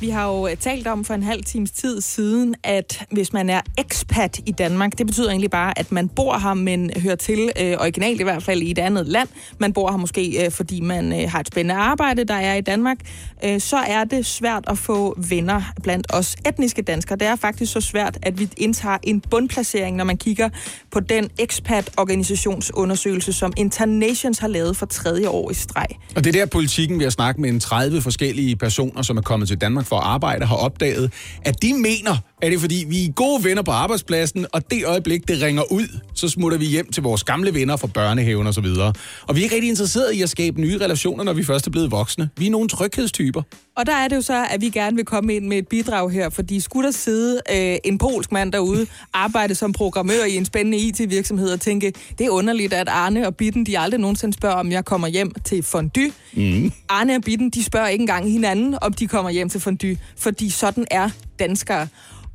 [0.00, 3.50] Vi har jo øh, talt om for en halv times tid siden, at hvis man
[3.50, 7.50] er ekspat i Danmark, det betyder egentlig bare, at man bor her, men hører til,
[7.60, 9.28] øh, originalt i hvert fald, i et andet land.
[9.58, 12.60] Man bor her måske, øh, fordi man øh, har et spændende arbejde, der er i
[12.60, 12.96] Danmark.
[13.44, 17.18] Øh, så er det svært at få venner blandt os etniske danskere.
[17.18, 20.48] Det er faktisk så svært, at vi indtager en bundplacering, når man kigger
[20.90, 25.86] på den ekspat-organisationsundersøgelse, som Internations har lavet for tredje år i streg.
[26.16, 29.22] Og det er der politikken, vi har snakket med en 30 forskellige personer, som er
[29.22, 31.12] kommet til Danmark for at arbejde, har opdaget,
[31.44, 34.86] at de mener, at det er fordi, vi er gode venner på arbejdspladsen, og det
[34.86, 38.54] øjeblik, det ringer ud, så smutter vi hjem til vores gamle venner fra børnehaven og
[38.54, 38.92] så videre.
[39.22, 41.70] Og vi er ikke rigtig interesserede i at skabe nye relationer, når vi først er
[41.70, 42.28] blevet voksne.
[42.38, 43.42] Vi er nogle tryghedstyper.
[43.76, 46.10] Og der er det jo så, at vi gerne vil komme ind med et bidrag
[46.10, 50.44] her, fordi skulle der sidde øh, en polsk mand derude, arbejde som programmør i en
[50.44, 54.56] spændende IT-virksomhed og tænke, det er underligt, at Arne og Bitten, de aldrig nogensinde spørger,
[54.56, 56.12] om jeg kommer hjem til fondue.
[56.32, 56.72] Mm.
[56.88, 60.50] Arne og Bitten, de spørger ikke engang hinanden, om de kommer hjem til fondue, fordi
[60.50, 61.88] sådan er danskere.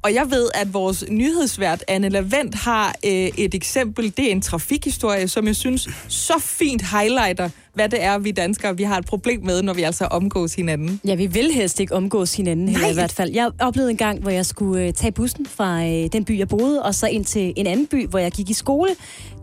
[0.04, 4.14] Og jeg ved, at vores nyhedsvært Anne Lavendt har øh, et eksempel.
[4.18, 8.78] Det er en trafikhistorie, som jeg synes så fint highlighter, hvad det er, vi danskere
[8.78, 11.02] vi har et problem med, når vi altså omgås hinanden.
[11.06, 13.32] Ja, vi vil helst ikke omgås hinanden heller i hvert fald.
[13.32, 16.48] Jeg oplevede en gang, hvor jeg skulle øh, tage bussen fra øh, den by, jeg
[16.48, 18.90] boede, og så ind til en anden by, hvor jeg gik i skole.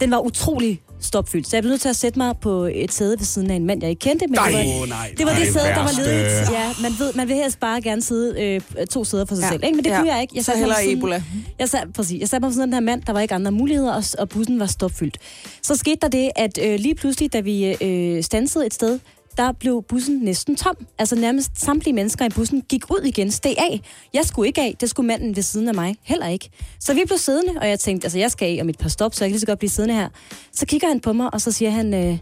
[0.01, 1.49] Den var utrolig stopfyldt.
[1.49, 3.67] Så jeg blev nødt til at sætte mig på et sæde ved siden af en
[3.67, 4.27] mand, jeg ikke kendte.
[4.27, 6.51] Men Nej, det var, nej, det, var nej, det sæde, der var ledigt.
[6.53, 9.49] Ja, man, ved, man vil helst bare gerne sidde øh, to sæder for sig Ja.
[9.51, 9.65] selv.
[9.65, 9.77] Ikke?
[9.77, 9.99] Men det Ja.
[9.99, 10.33] kunne jeg ikke.
[10.37, 11.23] Jeg Så siden- Ebola.
[11.59, 12.21] Jeg sat, præcis.
[12.21, 14.29] Jeg satte mig siden af den her mand, der var ikke andre muligheder, og, og
[14.29, 15.19] bussen var stopfyldt.
[15.63, 18.99] Så skete der det, at øh, lige pludselig, da vi øh, stansede et sted,
[19.39, 20.77] der blev bussen næsten tom.
[20.99, 23.81] Altså nærmest samtlige mennesker i bussen gik ud igen, steg af.
[24.15, 26.51] Jeg skulle ikke af, det skulle manden ved siden af mig heller ikke.
[26.81, 29.15] Så vi blev siddende, og jeg tænkte, altså jeg skal af om et par stop,
[29.15, 30.09] så jeg kan lige så godt blive siddende her.
[30.53, 32.19] Så kigger han på mig, og så siger han, øh,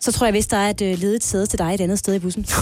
[0.00, 2.14] så tror jeg vist, der er et øh, ledigt sæde til dig et andet sted
[2.14, 2.46] i bussen.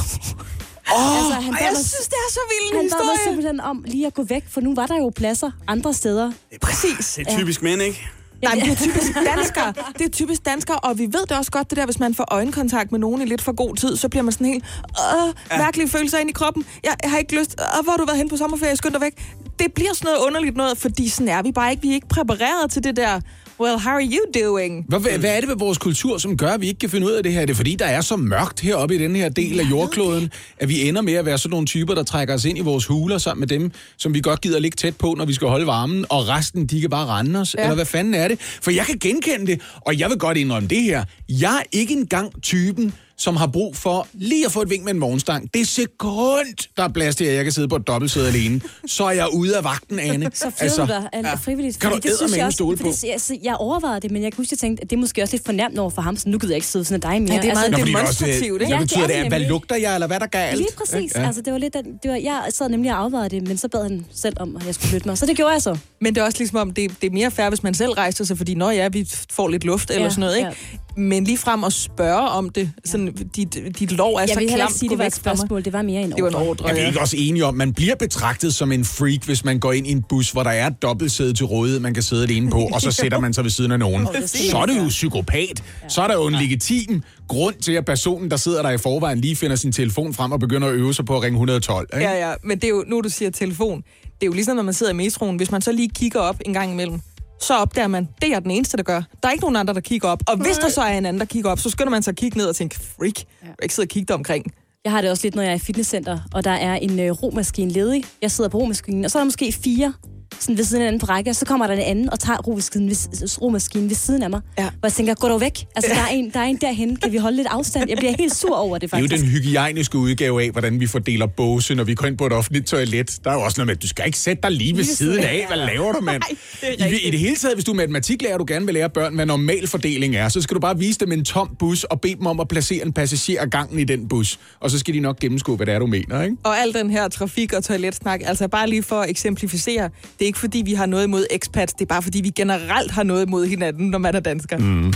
[0.93, 3.15] Oh, Altså, han han jeg mig- synes, det er så vild en Han bad mig
[3.15, 3.25] historie.
[3.27, 6.33] simpelthen om lige at gå væk, for nu var der jo pladser andre steder.
[6.61, 7.15] Præcis.
[7.19, 8.09] Det er typisk mænd, ikke?
[8.43, 9.73] Nej, men det er typisk danskere.
[9.99, 12.25] Det er typisk danskere, og vi ved det også godt, det der, hvis man får
[12.31, 14.65] øjenkontakt med nogen i lidt for god tid, så bliver man sådan helt,
[14.99, 16.65] øh, mærkelige følelser ind i kroppen.
[16.85, 17.57] Jeg, jeg har ikke lyst.
[17.61, 18.77] Øh, hvor har du været hen på sommerferie?
[18.77, 19.13] Skynd dig væk.
[19.59, 21.83] Det bliver sådan noget underligt noget, fordi sådan er vi bare ikke.
[21.83, 23.21] Vi er ikke præpareret til det der,
[23.61, 24.85] well, how are you doing?
[24.89, 27.07] Hvad, hvad, hvad er det ved vores kultur, som gør, at vi ikke kan finde
[27.07, 27.41] ud af det her?
[27.41, 30.69] Er det fordi, der er så mørkt heroppe i den her del af jordkloden, at
[30.69, 33.19] vi ender med at være sådan nogle typer, der trækker os ind i vores huler
[33.19, 36.07] sammen med dem, som vi godt gider ligge tæt på, når vi skal holde varmen,
[36.09, 37.55] og resten, de kan bare rende os?
[37.59, 37.63] Ja.
[37.63, 38.41] Eller hvad fanden er det?
[38.41, 41.05] For jeg kan genkende det, og jeg vil godt indrømme det her.
[41.29, 44.95] Jeg er ikke engang typen, som har brug for lige at få et vink med
[44.95, 45.55] en vognstang.
[45.55, 48.61] Det er sekund, der er plads til, at jeg kan sidde på et dobbeltsæde alene.
[48.87, 50.31] Så er jeg ude af vagten, Ane.
[50.35, 51.35] Så flyder altså, du dig ja.
[51.35, 51.81] frivilligt.
[51.81, 52.89] Kan du fordi det synes jeg også, stole på?
[53.03, 55.01] Jeg, altså, jeg overvejede det, men jeg kunne huske, at jeg tænkte, at det er
[55.01, 57.11] måske også lidt fornemt over for ham, så nu gider jeg ikke sidde sådan af
[57.11, 57.35] dig mere.
[57.35, 58.67] Ja, det er meget altså, det også, demonstrativt, ikke?
[58.67, 59.17] Hvad Ja, betyder det det?
[59.17, 60.59] er det det hvad lugter jeg, eller hvad er der galt?
[60.59, 61.15] Lige præcis.
[61.15, 61.21] Ja.
[61.21, 61.27] Ja.
[61.27, 63.83] Altså, det var lidt det var, jeg sad nemlig og afvejede det, men så bad
[63.83, 65.19] han selv om, at jeg skulle flytte mig.
[65.19, 65.79] Så det gjorde jeg så.
[66.01, 68.25] Men det er også ligesom om, det, det er mere fair, hvis man selv rejser
[68.25, 70.81] sig, fordi når ja, vi får lidt luft eller Ja, sådan noget, ikke?
[70.97, 74.41] Men lige frem at spørge om det, sådan, dit, dit lov er Jeg så vil
[74.41, 75.65] heller klamt, ikke sige, det var et spørgsmål.
[75.65, 76.49] Det var mere en Det var en ordre.
[76.49, 79.73] ordre, Er ikke også enige om, man bliver betragtet som en freak, hvis man går
[79.73, 82.51] ind i en bus, hvor der er et dobbeltsæde til rådighed, man kan sidde alene
[82.51, 84.07] på, og så sætter man sig ved siden af nogen.
[84.27, 85.63] Så er det jo psykopat.
[85.89, 89.19] Så er der jo en legitim grund til, at personen, der sidder der i forvejen,
[89.21, 91.89] lige finder sin telefon frem og begynder at øve sig på at ringe 112.
[91.95, 92.07] Ikke?
[92.07, 94.63] Ja, ja, men det er jo, nu du siger telefon, det er jo ligesom, når
[94.63, 97.01] man sidder i metroen, hvis man så lige kigger op en gang imellem,
[97.41, 99.03] så opdager man, det er den eneste, der gør.
[99.23, 100.23] Der er ikke nogen andre, der kigger op.
[100.29, 102.17] Og hvis der så er en anden, der kigger op, så skynder man sig at
[102.17, 104.45] kigge ned og tænke, freak, jeg ikke sidde og kigge dig omkring.
[104.85, 107.11] Jeg har det også lidt, når jeg er i fitnesscenter, og der er en øh,
[107.11, 108.05] romaskine ledig.
[108.23, 109.93] Jeg sidder på romaskinen, og så er der måske fire
[110.41, 112.21] sådan ved siden af en anden på række, og så kommer der en anden og
[112.21, 112.97] tager romaskinen ved,
[113.43, 114.41] romaskinen ved siden af mig.
[114.59, 114.63] Ja.
[114.63, 115.65] Hvor jeg tænker, gå dog væk.
[115.77, 116.97] Altså, der er, en, der er en derhen.
[116.97, 117.89] Kan vi holde lidt afstand?
[117.91, 119.23] Jeg bliver helt sur over det, Det er jo faktisk.
[119.23, 122.67] den hygiejniske udgave af, hvordan vi fordeler båse, når vi går ind på et offentligt
[122.67, 123.19] toilet.
[123.25, 125.25] Der er jo også noget med, at du skal ikke sætte dig lige ved siden
[125.25, 125.45] af.
[125.49, 126.23] Hvad laver du, mand?
[126.81, 129.15] det I, I det hele taget, hvis du er matematiklærer, du gerne vil lære børn,
[129.15, 132.15] hvad normal fordeling er, så skal du bare vise dem en tom bus og bede
[132.15, 134.39] dem om at placere en passager ad gangen i den bus.
[134.61, 136.37] Og så skal de nok gennemskue, hvad det er, du mener, ikke?
[136.45, 140.27] Og al den her trafik- og toiletsnak, altså bare lige for at eksemplificere, det er
[140.27, 143.27] ikke fordi, vi har noget imod expats, det er bare fordi, vi generelt har noget
[143.27, 144.59] imod hinanden, når man er dansker.
[144.59, 144.93] Mm.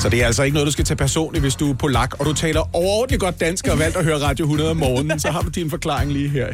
[0.00, 2.26] Så det er altså ikke noget, du skal tage personligt, hvis du er polak, og
[2.26, 5.42] du taler overordentligt godt dansk og valgt at høre Radio 100 om morgenen, så har
[5.42, 6.46] du din forklaring lige her.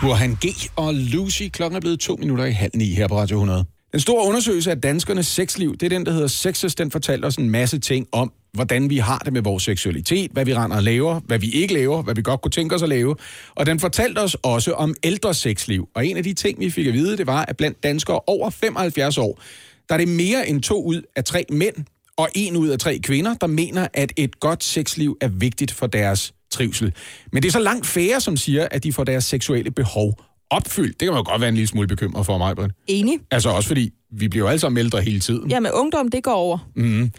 [0.00, 0.46] Burhan G.
[0.76, 1.42] og Lucy.
[1.52, 3.64] Klokken er blevet to minutter i halv ni her på Radio 100.
[3.92, 6.74] Den store undersøgelse af danskernes sexliv, det er den, der hedder Sexes.
[6.74, 10.44] Den fortalte os en masse ting om, hvordan vi har det med vores seksualitet, hvad
[10.44, 12.88] vi render og laver, hvad vi ikke laver, hvad vi godt kunne tænke os at
[12.88, 13.16] lave.
[13.54, 15.88] Og den fortalte os også om ældre sexliv.
[15.94, 18.50] Og en af de ting, vi fik at vide, det var, at blandt danskere over
[18.50, 19.40] 75 år,
[19.88, 21.76] der er det mere end to ud af tre mænd
[22.16, 25.86] og en ud af tre kvinder, der mener, at et godt sexliv er vigtigt for
[25.86, 26.94] deres trivsel.
[27.32, 31.00] Men det er så langt færre, som siger, at de får deres seksuelle behov opfyldt.
[31.00, 32.72] Det kan man jo godt være en lille smule bekymret for mig, Britt.
[32.86, 33.18] Enig.
[33.30, 35.50] Altså også fordi, vi bliver jo alle sammen ældre hele tiden.
[35.50, 36.58] Ja, med ungdom, det går over.
[36.76, 37.10] Mm.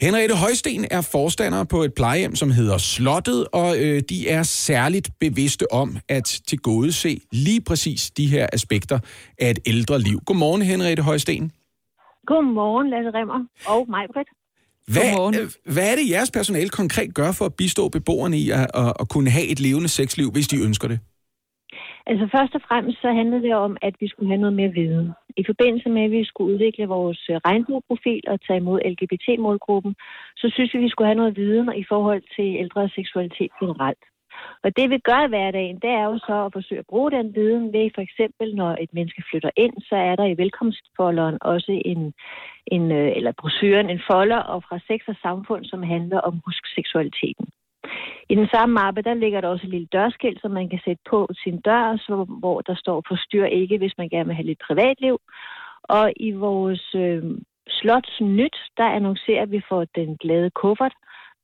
[0.00, 5.10] Henriette Højsten er forstander på et plejehjem, som hedder Slottet, og øh, de er særligt
[5.20, 8.98] bevidste om at tilgodese lige præcis de her aspekter
[9.38, 10.20] af et ældre liv.
[10.26, 11.52] Godmorgen, Henriette Højsten.
[12.26, 14.28] Godmorgen, Lasse Remmer og mig, Britt.
[14.88, 18.66] Hvad, øh, hvad er det, jeres personale konkret gør for at bistå beboerne i at,
[18.74, 20.98] at, at kunne have et levende sexliv, hvis de ønsker det?
[22.10, 25.12] Altså først og fremmest så handlede det om, at vi skulle have noget mere viden.
[25.36, 29.94] I forbindelse med, at vi skulle udvikle vores øh, regnbueprofil og tage imod LGBT-målgruppen,
[30.36, 33.50] så synes vi, at vi skulle have noget viden i forhold til ældre og seksualitet
[33.60, 34.04] generelt.
[34.64, 37.34] Og det vi gør i hverdagen, det er jo så at forsøge at bruge den
[37.34, 41.72] viden ved for eksempel, når et menneske flytter ind, så er der i velkomstfolderen også
[41.84, 42.14] en,
[42.66, 46.64] en øh, eller brosyren, en folder og fra sex og samfund, som handler om husk
[46.74, 47.46] seksualiteten.
[48.28, 51.02] I den samme mappe, der ligger der også et lille dørskilt, som man kan sætte
[51.10, 54.62] på sin dør, så, hvor der står forstyr ikke, hvis man gerne vil have lidt
[54.66, 55.18] privatliv.
[55.82, 57.22] Og i vores øh,
[57.68, 60.94] slots nyt, der annoncerer vi for den glade kuffert,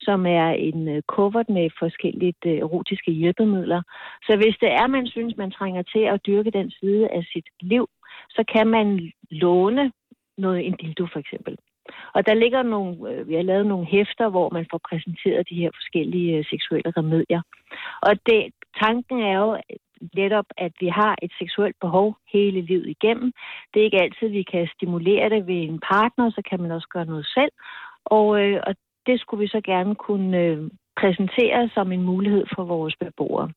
[0.01, 3.83] som er en øh, kuffert med forskellige øh, erotiske hjælpemidler.
[4.27, 7.49] Så hvis det er, man synes, man trænger til at dyrke den side af sit
[7.61, 7.89] liv,
[8.31, 9.93] så kan man låne
[10.39, 11.57] noget, en dildo for eksempel.
[12.15, 15.61] Og der ligger nogle, øh, vi har lavet nogle hæfter, hvor man får præsenteret de
[15.63, 17.43] her forskellige øh, seksuelle remedier.
[18.03, 19.77] Og det, tanken er jo øh,
[20.17, 23.33] netop, at vi har et seksuelt behov hele livet igennem.
[23.75, 26.89] Det er ikke altid, vi kan stimulere det ved en partner, så kan man også
[26.89, 27.53] gøre noget selv.
[28.05, 28.75] Og, øh, og
[29.07, 30.71] det skulle vi så gerne kunne øh,
[31.01, 33.49] præsentere som en mulighed for vores beboere.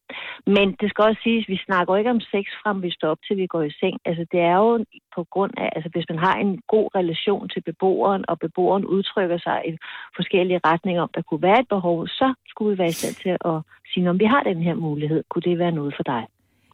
[0.56, 3.22] Men det skal også siges, at vi snakker ikke om sex frem, vi står op
[3.26, 3.98] til, vi går i seng.
[4.06, 4.86] Altså det er jo
[5.16, 9.38] på grund af, altså hvis man har en god relation til beboeren, og beboeren udtrykker
[9.38, 9.72] sig i
[10.16, 13.38] forskellige retninger, om der kunne være et behov, så skulle vi være i stand til
[13.52, 13.58] at
[13.94, 16.24] sige, om vi har den her mulighed, kunne det være noget for dig?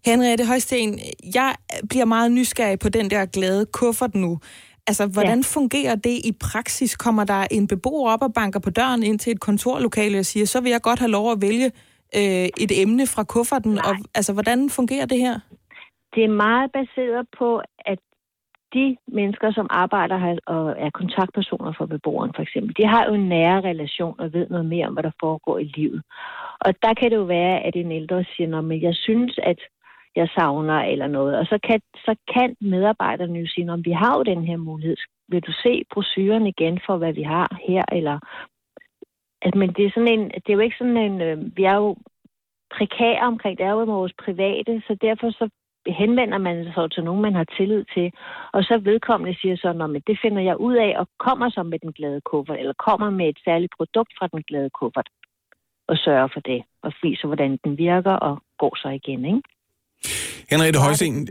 [0.06, 1.00] Henriette Højsten,
[1.36, 1.56] jeg
[1.90, 4.40] bliver meget nysgerrig på den der glade kuffert nu.
[4.88, 5.54] Altså, hvordan ja.
[5.56, 6.98] fungerer det i praksis?
[6.98, 10.46] Kommer der en beboer op og banker på døren ind til et kontorlokale og siger,
[10.46, 11.66] så vil jeg godt have lov at vælge
[12.20, 13.78] øh, et emne fra kufferten?
[13.78, 15.40] Og, altså, hvordan fungerer det her?
[16.16, 18.00] Det er meget baseret på, at
[18.74, 23.14] de mennesker, som arbejder her og er kontaktpersoner for beboeren for eksempel, de har jo
[23.14, 26.02] en nære relation og ved noget mere om, hvad der foregår i livet.
[26.66, 29.60] Og der kan det jo være, at en ældre siger, men jeg synes, at
[30.16, 31.38] jeg savner eller noget.
[31.38, 34.98] Og så kan, så kan medarbejderne jo sige, om vi har jo den her mulighed.
[35.28, 37.84] Vil du se brosyren igen for, hvad vi har her?
[37.92, 38.20] Eller,
[39.42, 41.22] at, men det er, sådan en, det er jo ikke sådan en...
[41.22, 41.96] Øh, vi er jo
[42.78, 45.50] prekære omkring, det er jo vores private, så derfor så
[45.88, 48.12] henvender man sig til nogen, man har tillid til,
[48.54, 51.80] og så vedkommende siger så, at det finder jeg ud af, og kommer så med
[51.80, 55.10] den glade kuffert, eller kommer med et særligt produkt fra den glade kuffert,
[55.88, 59.42] og sørger for det, og viser, hvordan den virker, og går så igen, ikke?
[60.52, 61.28] Henriette Højsen,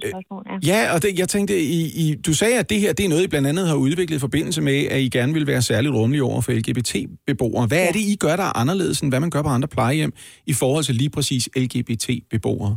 [0.70, 3.24] ja, og det, jeg tænkte, I, I, du sagde, at det her det er noget,
[3.24, 6.24] I blandt andet har udviklet i forbindelse med, at I gerne vil være særligt rummelige
[6.30, 7.66] over for LGBT-beboere.
[7.70, 7.88] Hvad ja.
[7.88, 10.12] er det, I gør, der er anderledes, end hvad man gør på andre plejehjem,
[10.52, 12.76] i forhold til lige præcis LGBT-beboere?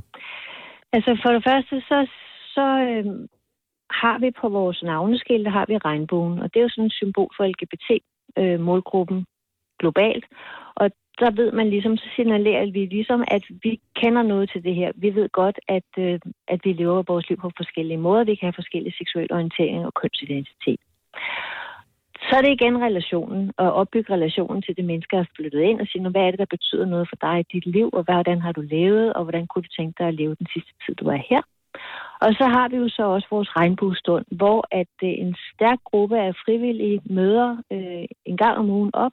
[0.95, 1.97] Altså for det første, så,
[2.55, 3.05] så øh,
[4.01, 7.31] har vi på vores navneskilte, har vi regnbuen, og det er jo sådan et symbol
[7.37, 9.25] for LGBT-målgruppen
[9.79, 10.25] globalt.
[10.81, 10.87] Og
[11.19, 14.91] så ved man ligesom, så signalerer vi ligesom, at vi kender noget til det her.
[14.95, 18.23] Vi ved godt, at, øh, at vi lever vores liv på forskellige måder.
[18.23, 20.81] Vi kan have forskellige seksuelle orienteringer og kønsidentitet.
[22.27, 25.81] Så er det igen relationen, og opbygge relationen til det menneske, der er flyttet ind,
[25.81, 28.41] og sige, hvad er det, der betyder noget for dig i dit liv, og hvordan
[28.41, 31.07] har du levet, og hvordan kunne du tænke dig at leve den sidste tid, du
[31.07, 31.41] er her.
[32.21, 36.17] Og så har vi jo så også vores regnbuestund, hvor at øh, en stærk gruppe
[36.19, 39.11] af frivillige møder øh, en gang om ugen op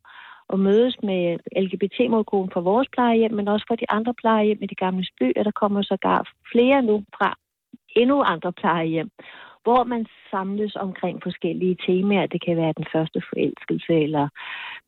[0.49, 4.79] og mødes med LGBT-målgruppen fra vores plejehjem, men også fra de andre plejehjem i det
[4.79, 7.35] gamle by, og der kommer sågar flere nu fra
[7.97, 9.11] endnu andre plejehjem,
[9.63, 12.27] hvor man samles omkring forskellige temaer.
[12.27, 14.29] Det kan være den første forelskelse, eller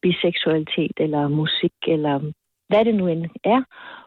[0.03, 2.33] biseksualitet, eller musik, eller
[2.69, 3.63] hvad det nu end er.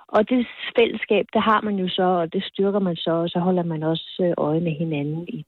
[0.07, 0.47] Og det
[0.79, 3.83] fællesskab, det har man jo så, og det styrker man så, og så holder man
[3.83, 5.45] også øh, øje med hinanden, i,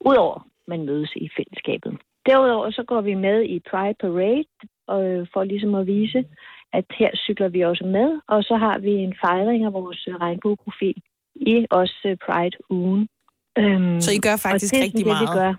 [0.00, 1.92] udover man mødes i fællesskabet.
[2.26, 4.44] Derudover så går vi med i Pride Parade,
[4.86, 6.24] og for ligesom at vise,
[6.72, 11.02] at her cykler vi også med, og så har vi en fejring af vores regnbueprofil
[11.34, 13.08] i også Pride-ugen.
[13.58, 15.28] Øhm, så I gør faktisk det, rigtig det, meget?
[15.28, 15.54] Vi gør.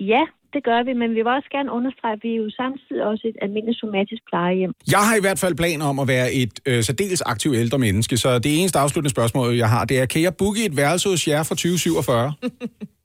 [0.00, 0.22] Ja,
[0.54, 3.24] det gør vi, men vi vil også gerne understrege, at vi er jo samtidig også
[3.30, 4.72] et almindeligt somatisk plejehjem.
[4.94, 8.16] Jeg har i hvert fald planer om at være et øh, særdeles aktivt ældre menneske,
[8.16, 11.28] så det eneste afsluttende spørgsmål, jeg har, det er, kan jeg booke et værelse hos
[11.28, 12.32] jer for 2047?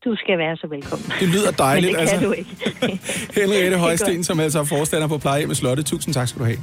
[0.05, 1.11] Du skal være så velkommen.
[1.19, 2.27] Det lyder dejligt, Men det kan altså.
[2.27, 2.99] du ikke.
[3.41, 3.77] Henriette.
[3.87, 5.83] Højsten, som altså er forstander på plejehjemmet Slotte.
[5.83, 6.59] Tusind tak skal du have.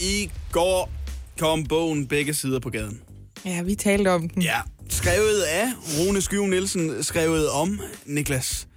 [0.00, 0.90] I går
[1.38, 3.00] kom bogen Begge sider på gaden.
[3.44, 4.42] Ja, vi talte om den.
[4.42, 4.58] Ja,
[4.88, 5.66] skrevet af
[5.98, 8.68] Rune Skyve Nielsen, skrevet om Niklas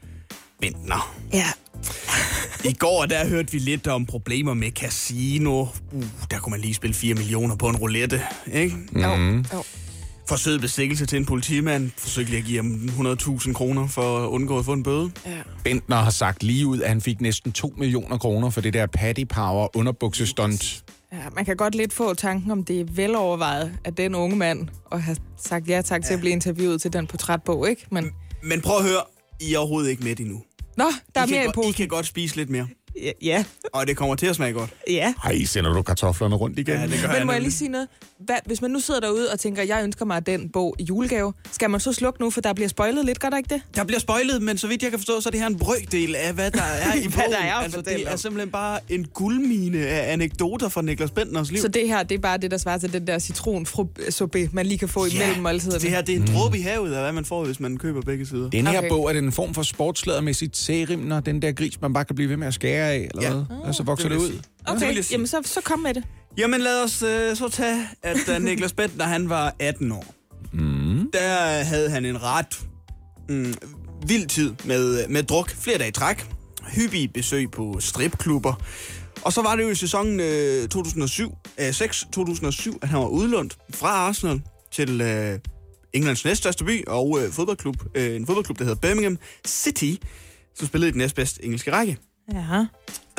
[0.61, 1.15] Bentner.
[1.33, 1.47] Ja.
[2.69, 5.61] I går, der hørte vi lidt om problemer med casino.
[5.91, 8.21] Uh, der kunne man lige spille 4 millioner på en roulette,
[8.53, 8.75] ikke?
[8.95, 9.43] Jo.
[9.53, 9.63] jo.
[10.27, 11.91] Forsøget bestikkelse til en politimand.
[11.97, 15.11] Forsøgte lige at give ham 100.000 kroner for at undgå at få en bøde.
[15.25, 15.31] Ja.
[15.63, 18.85] Bentner har sagt lige ud, at han fik næsten 2 millioner kroner for det der
[18.85, 20.83] Paddy Power underbuksestunt.
[21.13, 24.67] Ja, man kan godt lidt få tanken om, det er velovervejet af den unge mand,
[24.85, 27.85] og have sagt ja tak til at blive interviewet til den portrætbog, ikke?
[27.91, 28.11] Men,
[28.43, 29.01] Men prøv at høre,
[29.39, 30.41] I er overhovedet ikke med endnu.
[30.77, 30.85] nå,
[31.15, 31.73] der er I, mere kan, i godt, I posen.
[31.73, 32.67] kan godt spise lidt mere.
[33.03, 33.43] Ja, ja.
[33.73, 34.69] Og det kommer til at smage godt.
[34.89, 35.13] ja.
[35.23, 36.75] Ej, sender du kartoflerne rundt igen?
[36.75, 37.87] Ja, det gør Men må jeg lige sige noget?
[38.19, 41.33] Hvad, hvis man nu sidder derude og tænker, jeg ønsker mig den bog i julegave,
[41.51, 43.61] skal man så slukke nu, for der bliver spoilet lidt, gør der ikke det?
[43.75, 46.15] Der bliver spoilet, men så vidt jeg kan forstå, så er det her en brøkdel
[46.15, 47.31] af, hvad der er i Hvad bogen.
[47.31, 51.61] der er altså, det er simpelthen bare en guldmine af anekdoter fra Niklas Bentners liv.
[51.61, 54.77] Så det her, det er bare det, der svarer til den der citronsorbet, man lige
[54.77, 55.79] kan få imellem måltiderne.
[55.79, 58.01] det her det er en dråbe i havet af, hvad man får, hvis man køber
[58.01, 58.49] begge sider.
[58.49, 58.89] Den her Okay.
[58.89, 62.29] bog er det en form for sportsladermæssigt særimner, den der gris, man bare kan blive
[62.29, 63.33] ved med at skære af, eller Ja.
[63.33, 63.57] hvad?
[63.63, 64.39] Og så vokser det det, ud.
[64.65, 65.05] Okay, sige.
[65.11, 66.03] jamen så, så kom med det.
[66.37, 70.15] Jamen lad os øh, så tage, at da Niklas Bentner han var 18 år,
[70.53, 71.09] mm.
[71.13, 72.59] der havde han en ret
[73.29, 73.53] mm,
[74.07, 76.25] vild tid med, med druk flere dage i træk.
[76.75, 78.53] Hyppige besøg på stripklubber.
[79.21, 83.57] Og så var det jo i sæsonen øh, 2007, øh, 6-2007, at han var udlånt
[83.69, 85.39] fra Arsenal til øh,
[85.93, 89.17] Englands næststørste by og øh, fodboldklub, øh, en fodboldklub, der hedder Birmingham
[89.47, 89.93] City,
[90.55, 91.97] som spillede i den næstbedste engelske række.
[92.33, 92.65] Ja.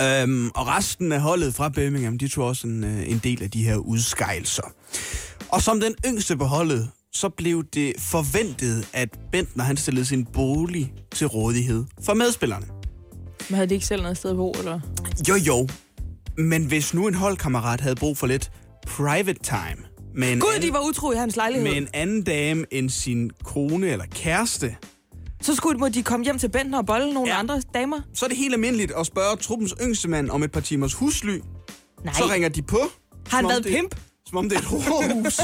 [0.00, 3.50] Øhm, og resten af holdet fra Birmingham, de tog også en, øh, en del af
[3.50, 4.72] de her udskejelser.
[5.48, 10.24] Og som den yngste på holdet, så blev det forventet, at Bentner han stillede sin
[10.24, 12.66] bolig til rådighed for medspillerne.
[13.48, 14.80] Men havde de ikke selv noget sted at bo, eller?
[15.28, 15.68] Jo jo,
[16.38, 18.50] men hvis nu en holdkammerat havde brug for lidt
[18.86, 19.84] private time
[20.14, 21.68] med en, Gud, anden, de var utro i hans lejlighed.
[21.68, 24.76] med en anden dame end sin kone eller kæreste,
[25.42, 27.34] Så skulle må de komme hjem til Bentner og bolle nogle Ja.
[27.34, 27.38] ja.
[27.40, 28.00] andre damer.
[28.14, 31.38] så er det helt almindeligt at spørge truppens yngste mand om et par timers husly.
[32.04, 32.14] Nej.
[32.14, 32.78] Så ringer de på.
[33.28, 33.94] Har han været det- pimp?
[34.26, 35.38] Som om det er et råhus.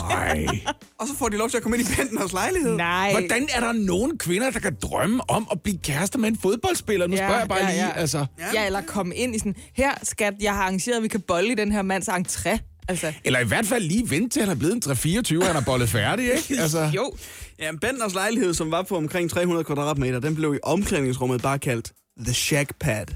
[1.00, 2.76] Og så får de lov til at komme ind i Bentners lejlighed.
[2.76, 3.10] Nej.
[3.10, 7.06] Hvordan er der nogen kvinder, der kan drømme om at blive kærester med en fodboldspiller?
[7.06, 7.92] Nu Ja, spørger jeg bare ja, lige, ja.
[7.92, 8.26] altså.
[8.54, 11.52] Ja, eller komme ind i sådan, her skat, jeg har arrangeret, at vi kan bolle
[11.52, 12.58] i den her mands entré.
[12.88, 14.92] Altså, Eller i hvert fald lige vente til han er blevet en
[15.40, 16.54] 3-24, han er bollet færdig, ikke?
[16.62, 16.90] Altså.
[16.94, 17.12] jo.
[17.58, 21.92] Ja, Bentners lejlighed, som var på omkring 300 kvadratmeter, den blev i omklædningsrummet bare kaldt
[22.24, 23.06] The Shack Pad.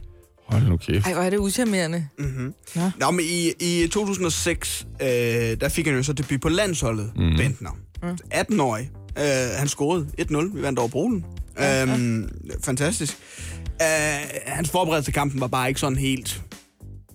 [0.47, 1.07] Hold nu kæft.
[1.07, 2.09] Ej, hvor er det uschammerende.
[2.99, 7.37] Nå, men i, i 2006, øh, der fik han jo så debut på landsholdet, mm.
[7.37, 7.71] Bentner.
[8.35, 8.91] 18-årig.
[9.19, 9.25] Øh,
[9.59, 10.57] han scorede 1-0.
[10.57, 11.25] Vi vandt over Polen.
[11.59, 12.29] Ja, øhm,
[12.65, 13.17] fantastisk.
[13.83, 13.89] Øh,
[14.47, 16.43] hans forberedelse til kampen var bare ikke sådan helt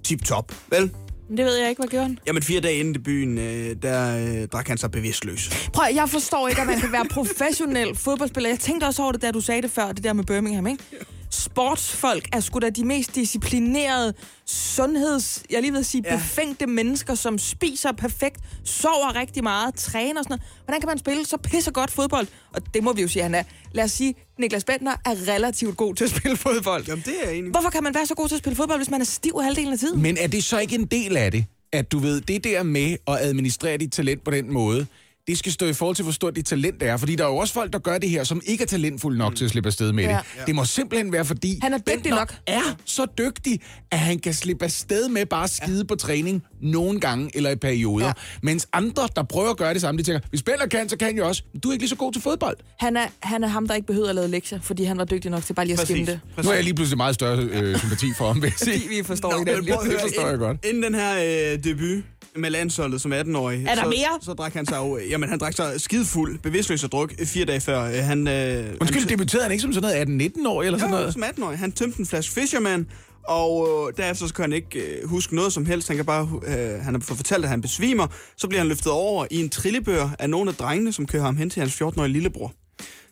[0.03, 0.91] tip-top, vel?
[1.29, 2.19] Men det ved jeg ikke, hvad gjorde han?
[2.27, 5.69] Jamen, fire dage inden debuten, øh, der øh, drak han sig bevidstløs.
[5.73, 8.49] Prøv, jeg forstår ikke, at man kan være professionel fodboldspiller.
[8.49, 10.83] Jeg tænkte også over det, da du sagde det før, det der med Birmingham, ikke?
[11.31, 14.13] Sportsfolk er sgu da de mest disciplinerede,
[14.45, 15.43] sundheds...
[15.49, 16.15] Jeg lige ved at sige, Ja.
[16.15, 20.41] befængte mennesker, som spiser perfekt, sover rigtig meget, træner og sådan noget.
[20.65, 22.27] Hvordan kan man spille så pisse godt fodbold?
[22.53, 23.43] Og det må vi jo sige, han er.
[23.71, 26.85] Lad os sige, Niklas Bentner er relativt god til at spille fodbold.
[26.87, 27.41] Jamen, det er i.
[27.51, 29.73] Hvorfor kan man være så god til at spille fodbold, hvis man er stiv halvdelen
[29.73, 30.01] af tiden?
[30.01, 32.97] Men er det så ikke en del af det, at du ved, det der med
[33.07, 34.85] at administrere dit talent på den måde,
[35.27, 36.97] det skal stå i forhold til, hvor stort dit talent er.
[36.97, 39.31] Fordi der er jo også folk, der gør det her, som ikke er talentfulde nok
[39.31, 39.35] mm.
[39.35, 40.09] til at slippe afsted med Ja.
[40.37, 40.47] det.
[40.47, 42.35] Det må simpelthen være, fordi Han er dygtig nok.
[42.47, 43.61] er så dygtig,
[43.91, 47.55] at han kan slippe afsted med bare at skide på træning nogle gange eller i
[47.55, 48.05] perioder.
[48.05, 48.11] Ja.
[48.43, 51.15] Mens andre, der prøver at gøre det samme, de tænker, hvis Bentner kan, så kan
[51.17, 51.43] jeg også.
[51.63, 52.57] Du er ikke lige så god til fodbold.
[52.79, 55.31] Han er, han er ham, der ikke behøver at lave lektier, fordi han var dygtig
[55.31, 56.19] nok til bare lige at skimme det.
[56.37, 58.89] Nu har jeg lige pludselig meget større øh, sympati for ham, vil jeg sige.
[58.89, 60.65] Vi forstår Nå, ikke det høre, forstår jeg godt.
[60.65, 61.13] Inden den her
[61.53, 62.03] øh, debut
[62.37, 63.65] med landsholdet som 18-årig...
[63.67, 64.19] Er der så, mere?
[64.21, 64.99] Så drak han sig jo...
[65.09, 67.83] Jamen, han drak sig skidefuld, bevidstløs og druk fire dage før.
[67.83, 70.93] Øh, Han, øh, Undskyld, han, debuterede han ikke som sådan noget 18-19 år eller sådan
[70.93, 71.13] jo, noget?
[71.13, 71.57] som 18-årig.
[71.57, 72.87] Han tømte en flaske Fisherman,
[73.27, 75.87] og øh, derefter så kan han ikke øh, huske noget som helst.
[75.87, 76.29] Han kan bare...
[76.47, 78.07] Øh, han har fået fortalt, at han besvimer.
[78.37, 81.37] Så bliver han løftet over i en trillebør af nogle af drengene, som kører ham
[81.37, 82.53] hen til hans 14-årige lillebror.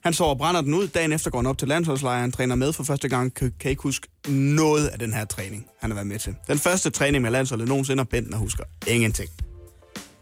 [0.05, 0.87] Han sover og brænder den ud.
[0.87, 2.21] Dagen efter går han op til landsholdslejren.
[2.21, 3.33] Han træner med for første gang.
[3.33, 6.35] Kan, kan ikke huske noget af den her træning, han har været med til.
[6.47, 9.29] Den første træning med landsholdet nogensinde, og Bentner husker ingenting.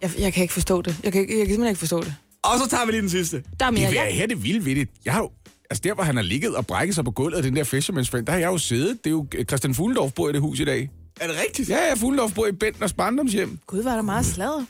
[0.02, 0.96] Jeg, jeg kan ikke forstå det.
[1.04, 2.16] Jeg kan, ikke- jeg kan simpelthen ikke forstå det.
[2.44, 3.44] Og så tager vi lige den sidste.
[3.60, 3.90] Der er mere.
[3.90, 4.88] Det er her det vildt ved det.
[5.06, 5.30] Jeg har jo,
[5.70, 8.10] altså der, hvor han har ligget og brækket sig på gulvet af den der Fisherman's
[8.12, 8.98] Friend, der har jeg jo siddet.
[9.04, 10.90] Det er jo Christian Fuglendorf bor i det hus i dag.
[11.22, 11.70] Er det rigtigt?
[11.70, 13.60] Ja, ja, Fuglendorf bor i Bentners barndomshjem.
[13.68, 14.64] Gud, var der meget sladder.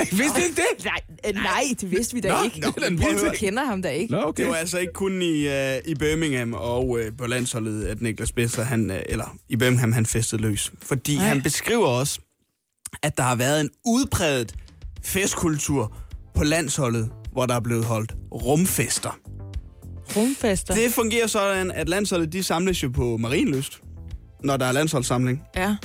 [0.10, 0.84] Vidste du ikke det?
[0.84, 2.60] Nej, øh, nej, det vidste vi da Nå, ikke.
[2.60, 4.12] nå, den Prøv at høre, kender ham da ikke.
[4.12, 4.42] Nå, okay.
[4.42, 5.52] Det var altså ikke kun i, uh,
[5.84, 10.06] i Birmingham og uh, på landsholdet, at Niklas Besser, han, uh, eller i Birmingham, han
[10.06, 10.72] festede løs.
[10.82, 11.26] Fordi Nej.
[11.26, 12.20] han beskriver også,
[13.02, 14.54] at der har været en udpræget
[15.04, 15.96] festkultur
[16.34, 19.18] på landsholdet, hvor der er blevet holdt rumfester.
[20.16, 20.74] Rumfester.
[20.74, 23.80] Det fungerer sådan, at landsholdet de samles jo på Marienlyst,
[24.44, 25.42] når der er landsholdssamling.
[25.56, 25.76] Ja.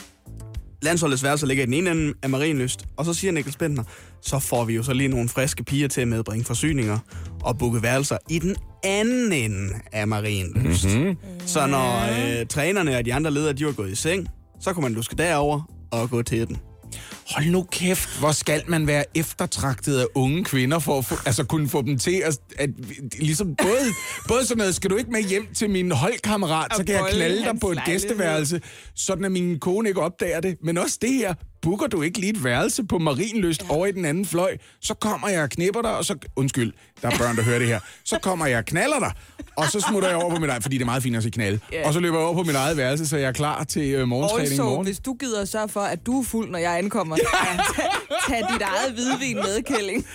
[0.81, 3.83] Landsholdets værelse ligger i den ene ende af Marienlyst, og så siger Niklas Bentner,
[4.21, 6.99] så får vi jo så lige nogle friske piger til at medbringe forsyninger
[7.43, 10.85] og booke værelser i den anden ende af Marienlyst.
[10.85, 11.15] Mm-hmm.
[11.45, 12.01] Så når
[12.39, 14.27] øh, trænerne og de andre ledere, de var gået i seng,
[14.61, 15.61] så kunne man luske derover
[15.91, 16.57] og gå til den.
[17.35, 21.43] Hold nu kæft, hvor skal man være eftertragtet af unge kvinder for at få, altså
[21.43, 22.69] kunne få dem til at, at
[23.19, 23.85] ligesom både,
[24.27, 27.43] både sådan noget, skal du ikke med hjem til min holdkammerat, så kan jeg knalde
[27.43, 28.01] dig på et lejlighed.
[28.01, 28.61] gæsteværelse,
[28.95, 30.57] sådan at min kone ikke opdager det.
[30.63, 33.75] Men også det her, booker du ikke lige et værelse på Marienlyst ja.
[33.75, 37.07] over i den anden fløj, så kommer jeg og knipper dig, og så, undskyld, der
[37.11, 39.11] er børn, der hører det her, så kommer jeg og knaller dig,
[39.55, 41.31] og så smutter jeg over på mit eget, fordi det er meget fint at sige
[41.31, 41.87] knalde, Ja.
[41.87, 44.07] og så løber jeg over på mit eget værelse, så jeg er klar til øh,
[44.07, 44.85] morgentræning i morgen.
[44.85, 47.85] hvis du gider at sørge for, at du er fuld, når jeg ankommer, ja, tag,
[48.27, 50.05] tag dit eget hvidvin med, Kælling.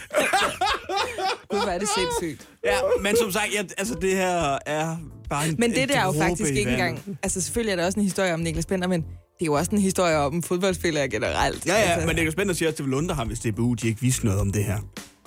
[1.49, 2.49] Gud, hvor er det sindssygt.
[2.65, 4.97] Ja, men som sagt, ja, altså det her er
[5.31, 7.19] bare en Men det en der er jo faktisk ikke engang...
[7.23, 9.05] Altså, selvfølgelig er der også en historie om Niklas Bender, men
[9.39, 11.67] det er jo også en historie om fodboldspillere generelt.
[11.67, 13.75] Ja, ja, altså, men Niklas Bender siger også, at det vil undre ham, hvis DBU
[13.75, 14.79] de ikke vidste noget om det her.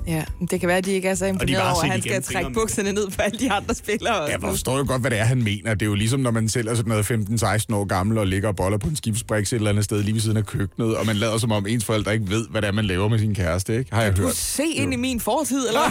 [0.07, 2.51] ja, det kan være, at de ikke er så imponeret over, at han skal trække
[2.53, 4.21] bukserne ned på alle de andre spillere.
[4.21, 4.31] også.
[4.31, 5.73] Jeg forstår jo godt, hvad det er, han mener.
[5.73, 7.11] Det er jo ligesom, når man selv er sådan noget
[7.71, 10.13] 15-16 år gammel og ligger og boller på en skibsbriks et eller andet sted lige
[10.13, 12.67] ved siden af køkkenet, og man lader som om ens forældre ikke ved, hvad det
[12.67, 13.95] er, man laver med sin kæreste, ikke?
[13.95, 14.35] Har jeg Du hørt.
[14.35, 15.81] se ind i min fortid, eller?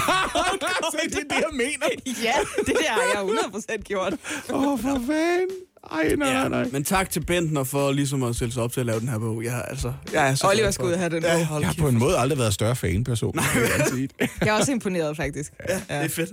[0.92, 1.86] Se, det er det, jeg mener.
[2.24, 2.32] ja,
[2.66, 3.38] det der har jeg
[3.76, 4.12] 100% gjort.
[4.50, 5.56] Åh, oh, for fanden.
[5.93, 6.68] Ej, nej, nej, nej.
[6.72, 9.18] Men tak til Bentner for ligesom at sætte sig op til at lave den her
[9.18, 9.45] bog.
[9.45, 11.47] Jeg, er altså, jeg er så Oliver for- ud have den Ja, bog.
[11.47, 11.82] hold Jeg har kæft.
[11.82, 13.32] på en måde aldrig været større fan-person.
[13.37, 14.09] Nej, jeg
[14.41, 15.53] Jeg er også imponeret, faktisk.
[15.68, 16.30] Ja, det er fedt.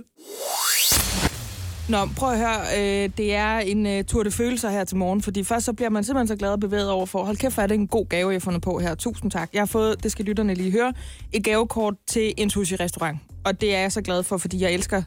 [1.88, 2.60] Nå, prøv at høre.
[3.04, 5.90] Øh, det er en øh, tur de følelser her til morgen, fordi først så bliver
[5.90, 8.06] man simpelthen så glad og bevæget over for, hold kæft, hvor er det en god
[8.08, 8.94] gave, jeg har fundet på her.
[8.94, 9.50] Tusind tak.
[9.52, 10.92] Jeg har fået, det skal lytterne lige høre,
[11.32, 13.18] et gavekort til en sushi-restaurant.
[13.44, 15.02] Og det er jeg så glad for, fordi jeg elsker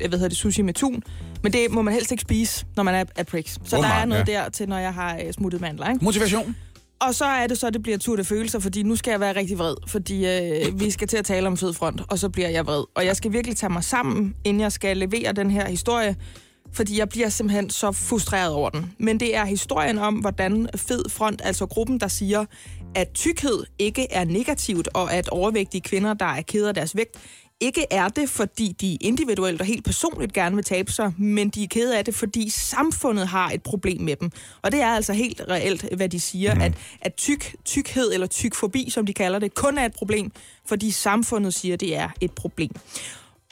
[0.00, 1.02] jeg ved, hedder det, sushi med tun.
[1.42, 3.52] Men det må man helst ikke spise, når man er af Prix.
[3.52, 4.32] Så der Åbenbart, er noget ja.
[4.32, 5.88] der til, når jeg har øh, smuttet mandler.
[5.90, 6.04] Ikke?
[6.04, 6.56] Motivation.
[7.00, 9.36] Og så er det så, det bliver tur de følelser, fordi nu skal jeg være
[9.36, 12.48] rigtig vred, fordi øh, vi skal til at tale om fed front, og så bliver
[12.48, 12.84] jeg vred.
[12.94, 16.16] Og jeg skal virkelig tage mig sammen, inden jeg skal levere den her historie,
[16.72, 18.92] fordi jeg bliver simpelthen så frustreret over den.
[18.98, 22.44] Men det er historien om, hvordan Fed Front, altså gruppen, der siger,
[22.94, 27.16] at tykkhed ikke er negativt, og at overvægtige kvinder, der er ked af deres vægt,
[27.60, 31.64] ikke er det, fordi de individuelt og helt personligt gerne vil tabe sig, men de
[31.64, 34.30] er kede af det, fordi samfundet har et problem med dem.
[34.62, 36.60] Og det er altså helt reelt, hvad de siger, mm.
[36.60, 40.32] at, at tyk, tykhed eller tykfobi, som de kalder det, kun er et problem,
[40.66, 42.70] fordi samfundet siger, det er et problem.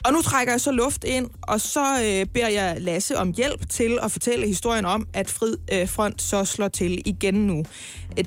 [0.05, 3.69] Og nu trækker jeg så luft ind, og så øh, beder jeg Lasse om hjælp
[3.69, 7.63] til at fortælle historien om, at Frid øh, Front så slår til igen nu.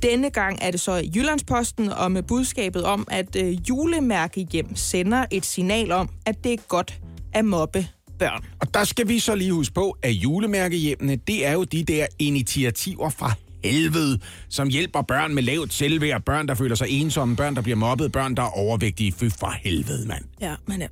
[0.02, 5.46] Denne gang er det så Jyllandsposten, og med budskabet om, at øh, julemærkehjem sender et
[5.46, 7.00] signal om, at det er godt
[7.32, 7.86] at mobbe
[8.18, 8.44] børn.
[8.60, 12.06] Og der skal vi så lige huske på, at julemærkehjemmene, det er jo de der
[12.18, 13.32] initiativer fra
[13.64, 17.76] helvede, som hjælper børn med lavt selvværd, børn, der føler sig ensomme, børn, der bliver
[17.76, 19.12] mobbet, børn, der er overvægtige.
[19.12, 20.24] Fy for helvede, mand.
[20.40, 20.88] Ja, men øh,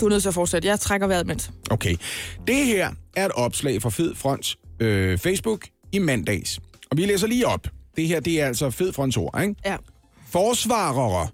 [0.00, 0.68] du er nødt til at fortsætte.
[0.68, 1.50] Jeg trækker vejret imens.
[1.70, 1.96] Okay.
[2.46, 6.60] Det her er et opslag fra Fed Fronts øh, Facebook i mandags.
[6.90, 7.68] Og vi læser lige op.
[7.96, 9.54] Det her, det er altså Fed Fronts ord, ikke?
[9.66, 9.76] Ja.
[10.30, 11.28] Forsvarere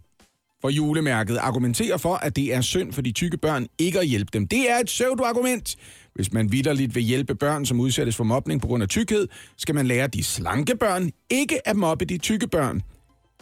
[0.62, 4.30] for julemærket argumenterer for, at det er synd for de tykke børn ikke at hjælpe
[4.32, 4.48] dem.
[4.48, 5.76] Det er et pseudo-argument.
[6.14, 9.74] Hvis man vidderligt vil hjælpe børn, som udsættes for mobning på grund af tykkhed, skal
[9.74, 12.82] man lære de slanke børn ikke at mobbe de tykke børn.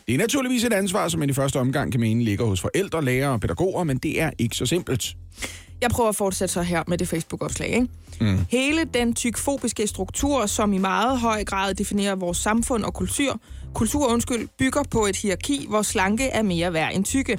[0.06, 3.04] Det er naturligvis et ansvar, som man i første omgang kan mene ligger hos forældre,
[3.04, 5.16] lærere og pædagoger, men det er ikke så simpelt.
[5.82, 7.68] Jeg prøver at fortsætte så her med det Facebook-opslag.
[7.68, 7.88] Ikke?
[8.20, 8.38] Mm.
[8.48, 13.40] Hele den tykfobiske struktur, som i meget høj grad definerer vores samfund og kultur,
[13.74, 17.38] kultur undskyld, bygger på et hierarki, hvor slanke er mere værd end tykke.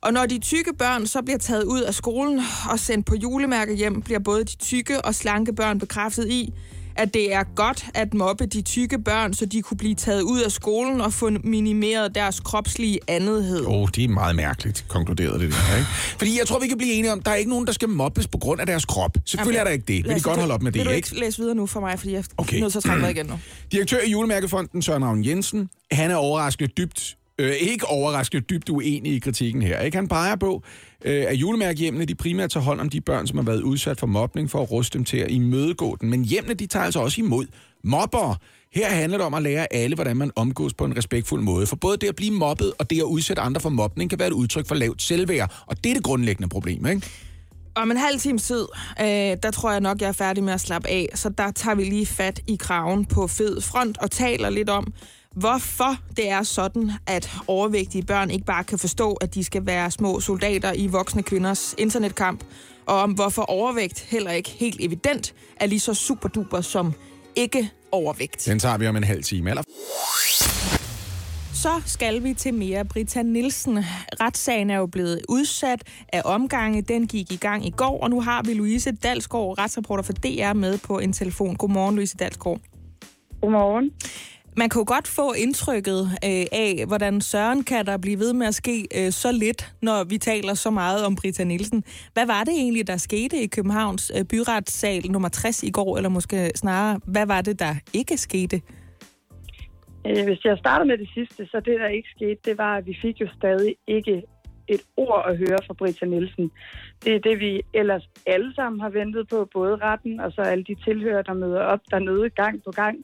[0.00, 2.40] Og når de tykke børn så bliver taget ud af skolen
[2.70, 6.52] og sendt på julemærke hjem, bliver både de tykke og slanke børn bekræftet i,
[6.96, 10.40] at det er godt at mobbe de tykke børn, så de kunne blive taget ud
[10.40, 13.66] af skolen og få minimeret deres kropslige andethed.
[13.66, 15.86] Åh, oh, det er meget mærkeligt, konkluderet det der, ikke?
[16.18, 18.26] Fordi jeg tror, vi kan blive enige om, der er ikke nogen, der skal mobbes
[18.26, 19.16] på grund af deres krop.
[19.24, 20.04] Selvfølgelig er der ikke det.
[20.04, 21.20] Vil de godt holde op med Vil det, du ikke?
[21.20, 22.60] læse videre nu for mig, fordi jeg er Okay.
[22.60, 23.38] nødt til at trække igen nu.
[23.72, 29.12] Direktør i Julemærkefonden, Søren Ravn Jensen, han er overrasket dybt øh, ikke overraskende dybt uenig
[29.12, 29.80] i kritikken her.
[29.80, 29.96] Ikke?
[29.96, 30.62] Han peger på,
[31.04, 34.06] øh, at julemærkehjemmene de primært tager hånd om de børn, som har været udsat for
[34.06, 36.10] mobning, for at ruste dem til at imødegå den.
[36.10, 37.46] Men hjemmene de tager altså også imod
[37.84, 38.36] mobbere.
[38.74, 41.66] Her handler det om at lære alle, hvordan man omgås på en respektfuld måde.
[41.66, 44.28] For både det at blive mobbet og det at udsætte andre for mobning kan være
[44.28, 45.64] et udtryk for lavt selvværd.
[45.66, 47.06] Og det er det grundlæggende problem, ikke?
[47.76, 48.66] Om en halv times tid,
[49.00, 49.06] øh,
[49.42, 51.08] der tror jeg nok, jeg er færdig med at slappe af.
[51.14, 54.92] Så der tager vi lige fat i kraven på fed front og taler lidt om,
[55.34, 59.90] hvorfor det er sådan, at overvægtige børn ikke bare kan forstå, at de skal være
[59.90, 62.44] små soldater i voksne kvinders internetkamp,
[62.86, 66.92] og om hvorfor overvægt heller ikke helt evident er lige så superduper som
[67.36, 68.46] ikke overvægt.
[68.46, 69.50] Den tager vi om en halv time.
[69.50, 69.62] Eller?
[71.54, 73.78] Så skal vi til mere Britta Nielsen.
[74.20, 75.82] Retssagen er jo blevet udsat
[76.12, 76.82] af omgange.
[76.82, 80.52] Den gik i gang i går, og nu har vi Louise Dalsgaard, retsreporter for DR,
[80.52, 81.56] med på en telefon.
[81.56, 82.60] Godmorgen, Louise Dalsgaard.
[83.40, 83.90] Godmorgen.
[84.56, 88.54] Man kunne godt få indtrykket øh, af, hvordan Søren kan der blive ved med at
[88.54, 91.84] ske øh, så lidt, når vi taler så meget om Brita Nielsen.
[92.12, 96.08] Hvad var det egentlig, der skete i Københavns øh, byretssal nummer 60 i går, eller
[96.08, 98.62] måske snarere, hvad var det, der ikke skete?
[100.06, 102.86] Øh, Hvis jeg starter med det sidste, så det, der ikke skete, det var, at
[102.86, 104.22] vi fik jo stadig ikke
[104.68, 106.50] et ord at høre fra Brita Nielsen.
[107.04, 110.64] Det er det, vi ellers alle sammen har ventet på, både retten og så alle
[110.64, 112.96] de tilhører, der møder op dernede gang på gang.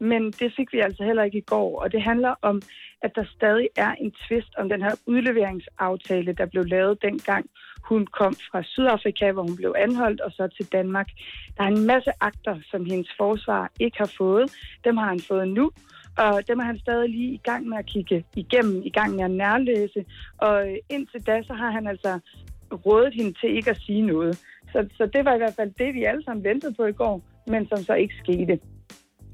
[0.00, 2.62] Men det fik vi altså heller ikke i går, og det handler om,
[3.02, 7.50] at der stadig er en tvist om den her udleveringsaftale, der blev lavet dengang
[7.90, 11.08] hun kom fra Sydafrika, hvor hun blev anholdt, og så til Danmark.
[11.56, 14.52] Der er en masse akter, som hendes forsvar ikke har fået.
[14.84, 15.70] Dem har han fået nu,
[16.18, 19.24] og dem er han stadig lige i gang med at kigge igennem, i gang med
[19.24, 20.04] at nærlæse.
[20.38, 22.18] Og øh, indtil da, så har han altså
[22.86, 24.38] rådet hende til ikke at sige noget.
[24.72, 27.22] Så, så det var i hvert fald det, vi alle sammen ventede på i går,
[27.46, 28.58] men som så ikke skete.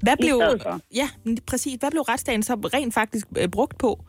[0.01, 0.41] Hvad blev,
[0.95, 1.07] ja,
[1.47, 1.75] præcis.
[1.79, 4.05] Hvad blev retsdagen så rent faktisk øh, brugt på?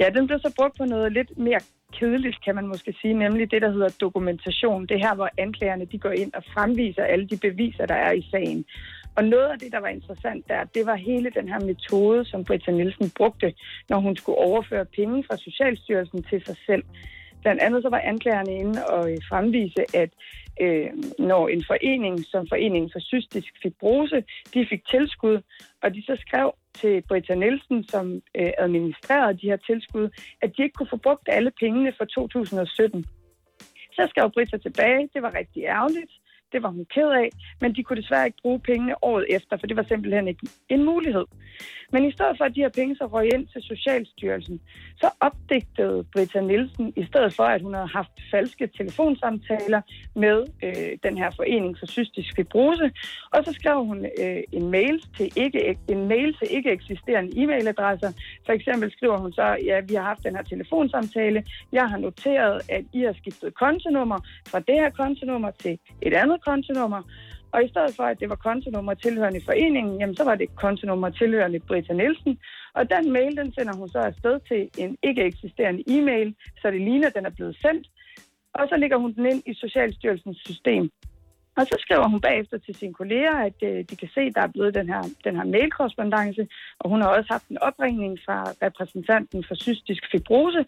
[0.00, 1.60] Ja, den blev så brugt på noget lidt mere
[1.98, 4.86] kedeligt, kan man måske sige, nemlig det, der hedder dokumentation.
[4.86, 8.22] Det her, hvor anklagerne de går ind og fremviser alle de beviser, der er i
[8.30, 8.64] sagen.
[9.16, 12.44] Og noget af det, der var interessant der, det var hele den her metode, som
[12.44, 13.54] Britta Nielsen brugte,
[13.88, 16.84] når hun skulle overføre penge fra Socialstyrelsen til sig selv.
[17.44, 20.10] Blandt andet så var anklagerne inde og øh, fremvise, at
[20.60, 24.24] øh, når en forening som Foreningen for Cystisk Fibrose,
[24.54, 25.36] de fik tilskud,
[25.82, 26.48] og de så skrev
[26.80, 30.06] til Britta Nielsen, som øh, administrerede de her tilskud,
[30.42, 33.04] at de ikke kunne få brugt alle pengene for 2017.
[33.96, 36.12] Så skrev Britta tilbage, det var rigtig ærgerligt,
[36.54, 37.28] det var hun ked af,
[37.60, 40.84] men de kunne desværre ikke bruge pengene året efter, for det var simpelthen ikke en
[40.84, 41.26] mulighed.
[41.92, 44.60] Men i stedet for, at de her penge så røg ind til Socialstyrelsen,
[44.96, 49.80] så opdigtede Britta Nielsen, i stedet for, at hun havde haft falske telefonsamtaler
[50.14, 52.90] med øh, den her forening for cystisk fibrose,
[53.32, 58.12] og så skrev hun øh, en, mail til ikke, en mail til ikke eksisterende e-mailadresser.
[58.46, 62.62] For eksempel skriver hun så, ja, vi har haft den her telefonsamtale, jeg har noteret,
[62.68, 67.02] at I har skiftet kontonummer fra det her kontonummer til et andet kontonummer,
[67.52, 71.10] og i stedet for, at det var kontonummer tilhørende foreningen, jamen så var det kontonummer
[71.10, 72.38] tilhørende Britta Nielsen.
[72.74, 76.80] Og den mail, den sender hun så afsted til en ikke eksisterende e-mail, så det
[76.80, 77.86] ligner, at den er blevet sendt.
[78.54, 80.90] Og så lægger hun den ind i Socialstyrelsens system.
[81.56, 84.40] Og så skriver hun bagefter til sine kolleger, at øh, de kan se, at der
[84.40, 86.48] er blevet den her, den her mailkorrespondance,
[86.80, 90.64] og hun har også haft en opringning fra repræsentanten for cystisk fibrose,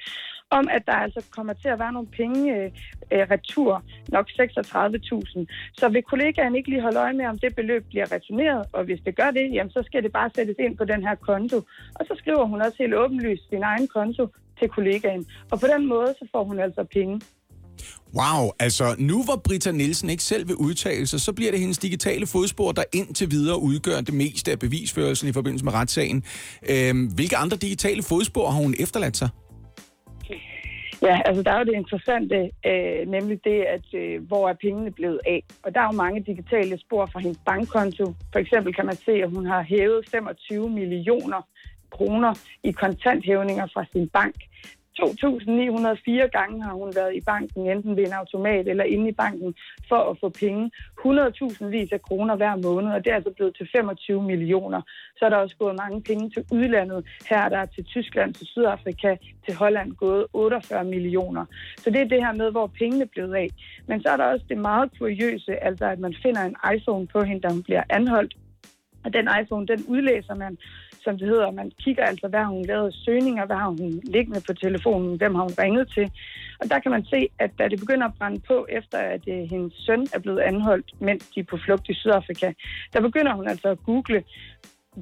[0.51, 2.71] om at der altså kommer til at være nogle penge øh,
[3.13, 5.47] øh retur, nok 36.000.
[5.79, 9.01] Så vil kollegaen ikke lige holde øje med, om det beløb bliver returneret, og hvis
[9.07, 11.57] det gør det, jamen, så skal det bare sættes ind på den her konto.
[11.99, 14.29] Og så skriver hun også helt åbenlyst sin egen konto
[14.59, 15.27] til kollegaen.
[15.53, 17.21] Og på den måde, så får hun altså penge.
[18.15, 21.79] Wow, altså nu hvor Britta Nielsen ikke selv vil udtale sig, så bliver det hendes
[21.79, 26.25] digitale fodspor, der indtil videre udgør det meste af bevisførelsen i forbindelse med retssagen.
[26.71, 29.29] Øhm, hvilke andre digitale fodspor har hun efterladt sig?
[31.03, 34.91] Ja, altså der er jo det interessante, øh, nemlig det, at øh, hvor er pengene
[34.91, 35.43] blevet af.
[35.63, 38.15] Og der er jo mange digitale spor fra hendes bankkonto.
[38.33, 41.41] For eksempel kan man se, at hun har hævet 25 millioner
[41.91, 44.37] kroner i kontanthævninger fra sin bank.
[45.01, 49.55] 2.904 gange har hun været i banken, enten ved en automat eller inde i banken,
[49.89, 50.71] for at få penge.
[51.07, 54.81] 100.000 vis af kroner hver måned, og det er altså blevet til 25 millioner.
[55.17, 57.07] Så er der også gået mange penge til udlandet.
[57.31, 61.45] Her er der til Tyskland, til Sydafrika, til Holland gået 48 millioner.
[61.77, 63.49] Så det er det her med, hvor pengene er blevet af.
[63.89, 67.23] Men så er der også det meget kuriøse, altså at man finder en iPhone på
[67.23, 68.37] hende, da hun bliver anholdt.
[69.05, 70.59] Og den iPhone, den udlæser man
[71.07, 71.59] som det hedder.
[71.61, 75.35] Man kigger altså, hvad har hun lavet søgninger, hvad har hun liggende på telefonen, hvem
[75.35, 76.07] har hun ringet til.
[76.61, 79.43] Og der kan man se, at da det begynder at brænde på, efter at øh,
[79.53, 82.49] hendes søn er blevet anholdt, mens de er på flugt i Sydafrika,
[82.93, 84.25] der begynder hun altså at google,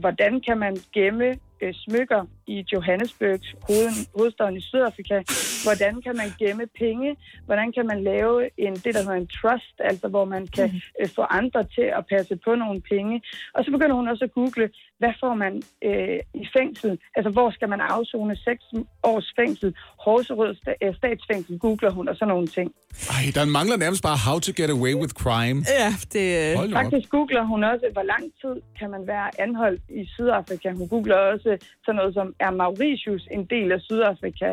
[0.02, 1.28] hvordan kan man gemme
[1.62, 5.22] øh, smykker i Johannesburg, hoveden, hovedstaden i Sydafrika.
[5.66, 7.16] Hvordan kan man gemme penge?
[7.44, 10.68] Hvordan kan man lave en, det, der hedder en trust, altså hvor man kan
[11.00, 13.22] øh, få andre til at passe på nogle penge.
[13.54, 16.98] Og så begynder hun også at google, hvad får man øh, i fængsel?
[17.16, 18.64] Altså, hvor skal man afzone 6
[19.02, 19.74] års fængsel?
[20.04, 22.72] Horserød øh, statsfængsel googler hun, og sådan nogle ting.
[23.10, 25.58] Ej, der mangler nærmest bare how to get away with crime.
[25.80, 26.26] Ja, det...
[26.40, 26.84] øh, Hold da op.
[26.84, 30.72] Faktisk googler hun også, hvor lang tid kan man være anholdt i Sydafrika.
[30.72, 31.53] Hun googler også
[31.84, 34.48] sådan noget som, er Mauritius en del af Sydafrika?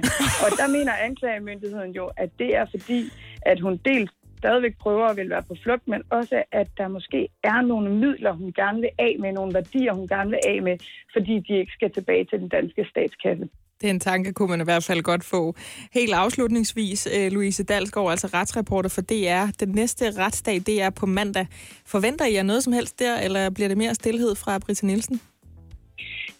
[0.45, 3.02] Og der mener anklagemyndigheden jo, at det er fordi,
[3.41, 7.28] at hun dels stadigvæk prøver at vil være på flugt, men også, at der måske
[7.43, 10.78] er nogle midler, hun gerne vil af med, nogle værdier, hun gerne vil af med,
[11.16, 13.45] fordi de ikke skal tilbage til den danske statskasse.
[13.82, 15.56] Den tanke kunne man i hvert fald godt få.
[15.93, 19.45] Helt afslutningsvis, øh, Louise Dalsgaard, altså retsreporter for DR.
[19.60, 21.47] Den næste retsdag, det er på mandag.
[21.86, 25.22] Forventer I jer noget som helst der, eller bliver det mere stillhed fra Britta Nielsen?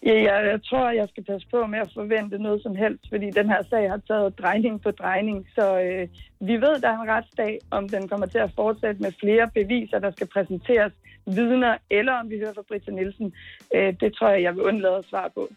[0.06, 3.30] Ja, jeg, jeg tror, jeg skal passe på med at forvente noget som helst, fordi
[3.30, 5.46] den her sag har taget drejning på drejning.
[5.54, 6.08] Så øh,
[6.40, 9.98] vi ved, der er en retsdag, om den kommer til at fortsætte med flere beviser,
[9.98, 10.92] der skal præsenteres
[11.26, 13.32] vidner, eller om vi hører fra Britta Nielsen.
[13.74, 15.48] Øh, det tror jeg, jeg vil undlade at svare på.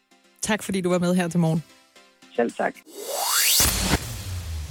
[0.42, 1.64] Tak fordi du var med her til morgen.
[2.36, 2.76] Selv tak.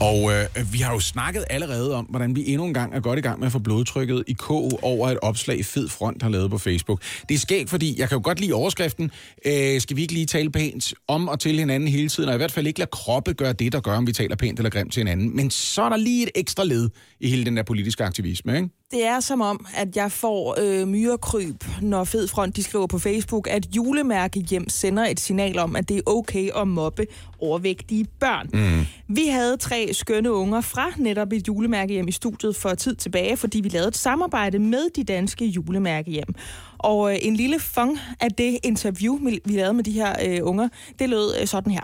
[0.00, 3.18] Og øh, vi har jo snakket allerede om, hvordan vi endnu en gang er godt
[3.18, 6.50] i gang med at få blodtrykket i K over et opslag Fed Front har lavet
[6.50, 7.02] på Facebook.
[7.28, 9.10] Det er skægt, fordi jeg kan jo godt lide overskriften.
[9.46, 12.38] Øh, skal vi ikke lige tale pænt om og til hinanden hele tiden, og i
[12.38, 14.92] hvert fald ikke lade kroppe gøre det, der gør, om vi taler pænt eller grimt
[14.92, 15.36] til hinanden.
[15.36, 16.90] Men så er der lige et ekstra led
[17.20, 18.68] i hele den der politiske aktivisme, ikke?
[18.90, 22.98] Det er som om, at jeg får øh, myrekryb, når Fed Front de skriver på
[22.98, 27.06] Facebook, at julemærke hjem sender et signal om, at det er okay at mobbe
[27.40, 28.50] overvægtige børn.
[28.52, 28.86] Mm.
[29.16, 33.36] Vi havde tre skønne unger fra netop et julemærke hjem i studiet for tid tilbage,
[33.36, 36.34] fordi vi lavede et samarbejde med de danske julemærke hjem.
[36.78, 40.38] Og øh, en lille fang af det interview, vi vi lavede med de her øh,
[40.42, 40.68] unger,
[40.98, 41.82] det lød øh, sådan her.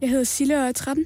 [0.00, 1.04] Jeg hedder Sille, og jeg er 13.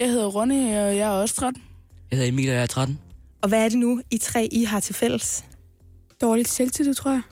[0.00, 1.62] Jeg hedder Ronny, og jeg er også 13.
[2.10, 2.98] Jeg hedder Emil, og jeg er 13.
[3.42, 5.44] Og hvad er det nu, I tre I har til fælles?
[6.20, 7.22] Dårligt selvtillid, tror jeg.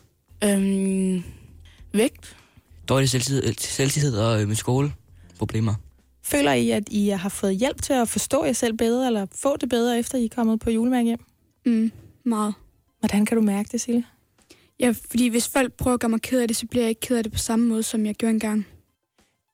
[0.45, 1.23] Øhm,
[1.93, 2.37] vægt.
[2.89, 5.75] Dårlig selvtillid, selvtillid og øh, med skoleproblemer.
[6.23, 9.57] Føler I, at I har fået hjælp til at forstå jer selv bedre, eller få
[9.57, 11.25] det bedre, efter I er kommet på julemærke hjem?
[11.67, 11.93] Mm,
[12.25, 12.55] meget.
[13.01, 14.05] Hvordan kan du mærke det, Sille?
[14.81, 17.01] Ja, fordi hvis folk prøver at gøre mig ked af det, så bliver jeg ikke
[17.01, 18.67] ked af det på samme måde, som jeg gjorde engang.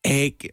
[0.04, 0.48] Ikke.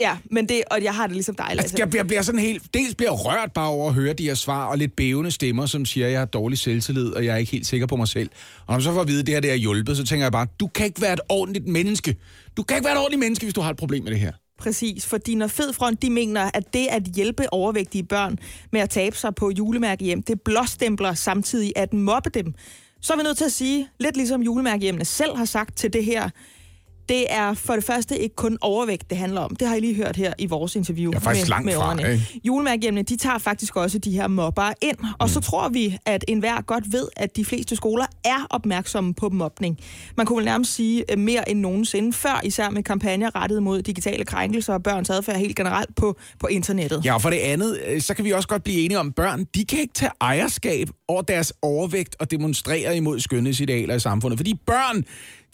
[0.00, 1.62] Ja, men det, og jeg har det ligesom dig, Lasse.
[1.62, 4.34] Altså, jeg, jeg bliver sådan helt, dels bliver rørt bare over at høre de her
[4.34, 7.36] svar, og lidt bævende stemmer, som siger, at jeg har dårlig selvtillid, og jeg er
[7.36, 8.30] ikke helt sikker på mig selv.
[8.60, 10.24] Og når man så får at vide, at det her det er hjulpet, så tænker
[10.24, 12.16] jeg bare, du kan ikke være et ordentligt menneske.
[12.56, 14.32] Du kan ikke være et ordentligt menneske, hvis du har et problem med det her.
[14.58, 18.38] Præcis, fordi når Fed Front de mener, at det at hjælpe overvægtige børn
[18.72, 22.54] med at tabe sig på julemærke hjem, det blåstempler samtidig at mobbe dem,
[23.00, 26.04] så er vi nødt til at sige, lidt ligesom julemærkehjemmene selv har sagt til det
[26.04, 26.30] her,
[27.08, 29.56] det er for det første ikke kun overvægt, det handler om.
[29.56, 31.10] Det har I lige hørt her i vores interview.
[31.12, 32.40] Jeg er faktisk med, langt med fra, ikke?
[32.44, 34.96] Julemærkehjemmene, de tager faktisk også de her mobbere ind.
[35.18, 35.28] Og Mm.
[35.28, 39.78] så tror vi, at enhver godt ved, at de fleste skoler er opmærksomme på mobning.
[40.16, 43.82] Man kunne vel nærmest sige øh, mere end nogensinde før, især med kampagner rettet mod
[43.82, 47.04] digitale krænkelser og børns adfærd helt generelt på, på internettet.
[47.04, 49.14] Ja, og for det andet, øh, så kan vi også godt blive enige om, at
[49.14, 54.38] børn, de kan ikke tage ejerskab over deres overvægt og demonstrere imod skønhedsidealer i samfundet.
[54.38, 55.04] Fordi børn,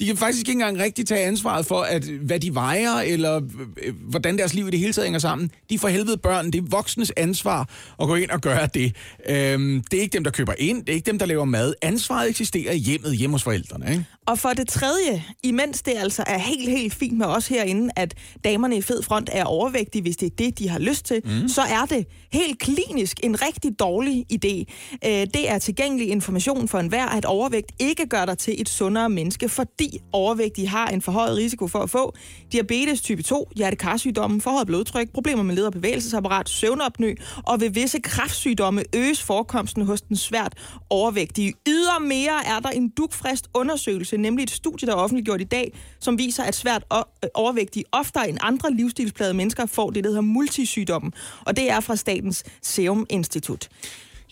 [0.02, 3.40] de kan faktisk ikke engang rigtig tage ansvaret for, at, hvad de vejer, eller
[3.82, 5.50] øh, hvordan deres liv i det hele taget hænger sammen.
[5.70, 6.50] De er for helvede børn.
[6.50, 7.68] Det er voksnes ansvar
[8.00, 8.96] at gå ind og gøre det.
[9.28, 10.80] Øhm, det er ikke dem, der køber ind.
[10.80, 11.74] Det er ikke dem, der laver mad.
[11.82, 13.90] Ansvaret eksisterer i hjemmet, hjemme hos forældrene.
[13.90, 14.04] Ikke?
[14.26, 18.14] Og for det tredje, imens det altså er helt, helt fint med os herinde, at
[18.44, 21.48] damerne i fed front er overvægtige, hvis det er det, de har lyst til, mm.
[21.48, 24.64] så er det helt klinisk en rigtig dårlig idé.
[25.06, 29.08] Øh, Det er tilgængelig information for enhver, at overvægt ikke gør dig til et sundere
[29.08, 32.14] menneske, fordi overvægtige har en forhøjet risiko for at få
[32.52, 37.14] diabetes type 2, hjertekarsygdomme, forhøjet blodtryk, problemer med led- og bevægelsesapparat, søvnopnø,
[37.46, 40.54] og ved visse kræftsygdomme øges forekomsten hos den svært
[40.90, 41.54] overvægtige.
[41.68, 46.18] Ydermere er der en dugfrist undersøgelse, nemlig et studie, der er offentliggjort i dag, som
[46.18, 47.00] viser, at svært øh,
[47.34, 51.12] overvægtige oftere end andre livsstilsplade mennesker får det, der hedder multisygdommen.
[51.46, 53.68] Og det er fra Statens Serum Institut.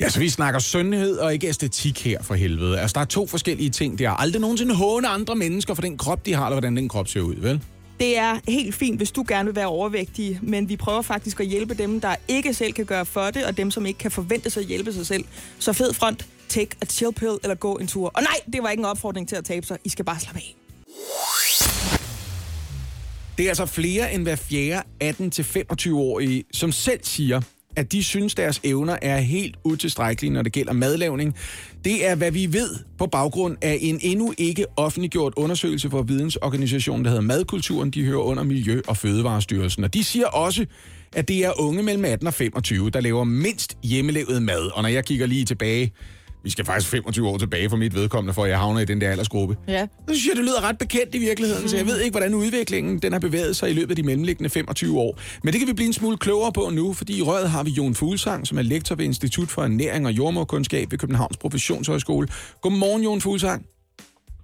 [0.01, 2.81] Ja, så vi snakker sundhed og ikke æstetik her for helvede.
[2.81, 3.99] Altså, der er to forskellige ting.
[3.99, 6.89] Det er aldrig nogensinde håne andre mennesker for den krop, de har, eller hvordan den
[6.89, 7.63] krop ser ud, vel?
[8.01, 11.47] Det er helt fint, hvis du gerne vil være overvægtig, men vi prøver faktisk at
[11.47, 14.51] hjælpe dem, der ikke selv kan gøre for det, og dem, som ikke kan forvente
[14.51, 15.25] sig at hjælpe sig selv.
[15.59, 18.11] Så fed front, take a chill pill eller gå en tur.
[18.15, 19.79] Og nej, det var ikke en opfordring til at tabe sig.
[19.85, 20.57] I skal bare slappe af.
[23.39, 27.41] Det er altså flere end hver fjerde 18-25-årige, som selv siger,
[27.77, 31.35] at de synes, deres evner er helt utilstrækkelige, når det gælder madlavning.
[31.85, 37.05] Det er, hvad vi ved på baggrund af en endnu ikke offentliggjort undersøgelse for vidensorganisationen,
[37.05, 37.91] der hedder Madkulturen.
[37.91, 39.85] De hører under Miljø- og Fødevarestyrelsen.
[39.85, 40.67] Og de siger også,
[41.13, 44.71] at det er unge mellem 18 og 25, der laver mindst hjemmelavet mad.
[44.75, 45.93] Og når jeg kigger lige tilbage,
[46.43, 49.11] vi skal faktisk 25 år tilbage for mit vedkommende, for jeg havner i den der
[49.11, 49.57] aldersgruppe.
[49.69, 49.87] Ja.
[50.09, 52.99] Så synes jeg, det lyder ret bekendt i virkeligheden, så jeg ved ikke, hvordan udviklingen
[52.99, 55.19] den har bevæget sig i løbet af de mellemliggende 25 år.
[55.45, 57.71] Men det kan vi blive en smule klogere på nu, fordi i røret har vi
[57.71, 62.29] Jon Fuglsang, som er lektor ved Institut for Ernæring og Jordmorkundskab ved Københavns Professionshøjskole.
[62.63, 63.67] Godmorgen, Jon Fuglsang.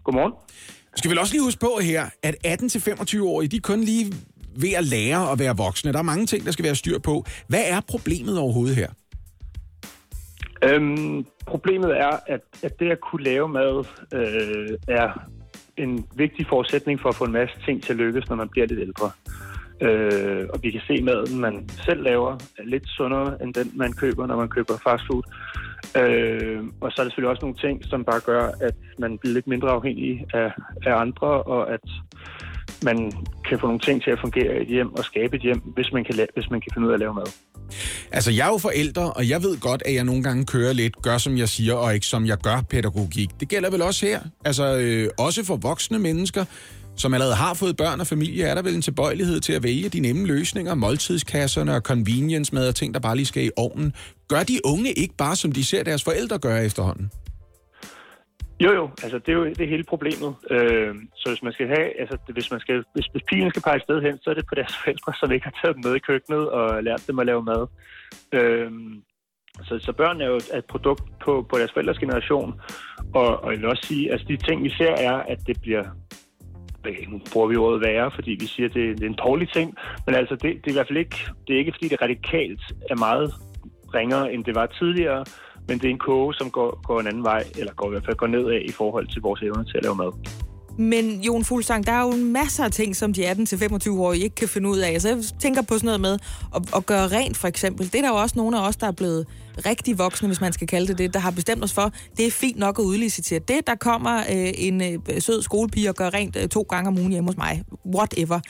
[0.05, 0.33] Godmorgen.
[0.33, 4.13] Du skal vel også lige huske på her, at 18-25-årige, de er kun lige
[4.57, 5.93] ved at lære at være voksne.
[5.93, 7.25] Der er mange ting, der skal være styr på.
[7.49, 8.89] Hvad er problemet overhovedet her?
[10.65, 13.85] Øhm, problemet er, at, at det at kunne lave mad
[14.15, 15.29] øh, er
[15.77, 18.67] en vigtig forudsætning for at få en masse ting til at lykkes, når man bliver
[18.67, 19.11] lidt ældre.
[19.81, 23.73] Øh, og vi kan se, at maden, man selv laver, er lidt sundere end den,
[23.75, 25.23] man køber, når man køber fast food.
[25.97, 29.35] Øh, og så er der selvfølgelig også nogle ting, som bare gør, at man bliver
[29.35, 30.53] lidt mindre afhængig af,
[30.87, 31.81] af andre, og at
[32.83, 33.13] man
[33.49, 35.93] kan få nogle ting til at fungere i et hjem og skabe et hjem, hvis
[35.93, 37.27] man kan, la- hvis man kan finde ud af at lave mad.
[38.13, 41.03] Altså, jeg er jo forældre, og jeg ved godt, at jeg nogle gange kører lidt,
[41.03, 43.31] gør som jeg siger, og ikke som jeg gør pædagogik.
[43.41, 44.21] Det gælder vel også her.
[44.45, 46.45] Altså, øh, også for voksne mennesker,
[46.97, 49.89] som allerede har fået børn og familie, er der vel en tilbøjelighed til at vælge
[49.89, 53.93] de nemme løsninger, måltidskasserne og convenience mad og ting, der bare lige skal i ovnen.
[54.29, 57.11] Gør de unge ikke bare, som de ser deres forældre gøre efterhånden?
[58.61, 60.35] Jo, jo, altså det er jo det er hele problemet.
[60.51, 63.77] Øh, så hvis man skal have, altså hvis man skal, hvis, hvis pigen skal pege
[63.77, 65.97] et sted hen, så er det på deres forældre, som ikke har taget dem med
[65.97, 67.67] i køkkenet og lært dem at lave mad.
[68.33, 68.71] Øh,
[69.65, 72.61] så, så børn er jo et produkt på, på deres forældres generation,
[73.15, 75.85] og, og jeg vil også sige, altså de ting vi ser er, at det bliver
[76.87, 79.53] øh, nu bruger vi ordet værre, fordi vi siger, at det, det er en dårlig
[79.53, 79.75] ting,
[80.07, 82.63] men altså det, det er i hvert fald ikke, det er ikke fordi det radikalt
[82.91, 83.35] er meget
[83.95, 85.25] ringere, end det var tidligere,
[85.69, 88.05] men det er en koge, som går, går en anden vej, eller går i hvert
[88.05, 90.13] fald går nedad i forhold til vores evne til at lave mad.
[90.79, 94.69] Men Jon Fuglsang, der er jo masser af ting, som de 18-25-årige ikke kan finde
[94.69, 95.01] ud af.
[95.01, 96.19] Så jeg tænker på sådan noget med
[96.55, 97.87] at, at gøre rent, for eksempel.
[97.87, 99.27] Det er der jo også nogle af os, der er blevet
[99.67, 102.31] rigtig voksne, hvis man skal kalde det det, der har bestemt os for, det er
[102.31, 103.39] fint nok at udlicitere.
[103.39, 106.99] Det, der kommer øh, en øh, sød skolepige og gør rent øh, to gange om
[106.99, 107.63] ugen hjemme hos mig,
[107.95, 108.41] whatever.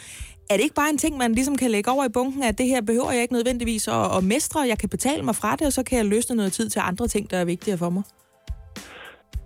[0.50, 2.66] Er det ikke bare en ting, man ligesom kan lægge over i bunken, at det
[2.66, 5.72] her behøver jeg ikke nødvendigvis at, at mestre, jeg kan betale mig fra det, og
[5.72, 8.02] så kan jeg løsne noget tid til andre ting, der er vigtigere for mig?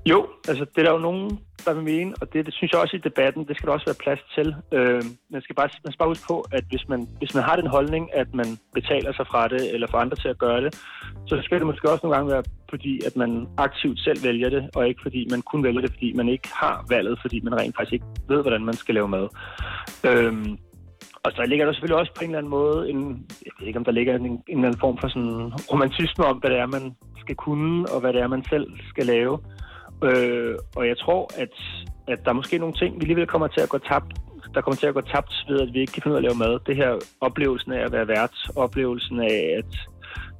[0.07, 2.80] Jo, altså det er der jo nogen, der vil mene, og det, det synes jeg
[2.80, 4.55] også i debatten, det skal der også være plads til.
[4.72, 7.57] Øh, man, skal bare, man skal bare huske på, at hvis man, hvis man har
[7.57, 10.74] den holdning, at man betaler sig fra det, eller får andre til at gøre det,
[11.26, 14.62] så skal det måske også nogle gange være, fordi at man aktivt selv vælger det,
[14.74, 17.76] og ikke fordi man kun vælger det, fordi man ikke har valget, fordi man rent
[17.76, 19.28] faktisk ikke ved, hvordan man skal lave mad.
[20.09, 20.32] Øh,
[21.25, 23.79] og så ligger der selvfølgelig også på en eller anden måde, en, jeg ved ikke
[23.79, 26.66] om der ligger en, en eller anden form for sådan romantisme om, hvad det er,
[26.66, 29.39] man skal kunne, og hvad det er, man selv skal lave.
[30.09, 31.55] Øh, og jeg tror, at,
[32.09, 34.12] at der er måske nogle ting, vi alligevel kommer til at gå tabt,
[34.55, 36.29] der kommer til at gå tabt ved, at vi ikke kan finde ud af at
[36.29, 36.61] lave mad.
[36.66, 39.73] Det her oplevelsen af at være vært, oplevelsen af at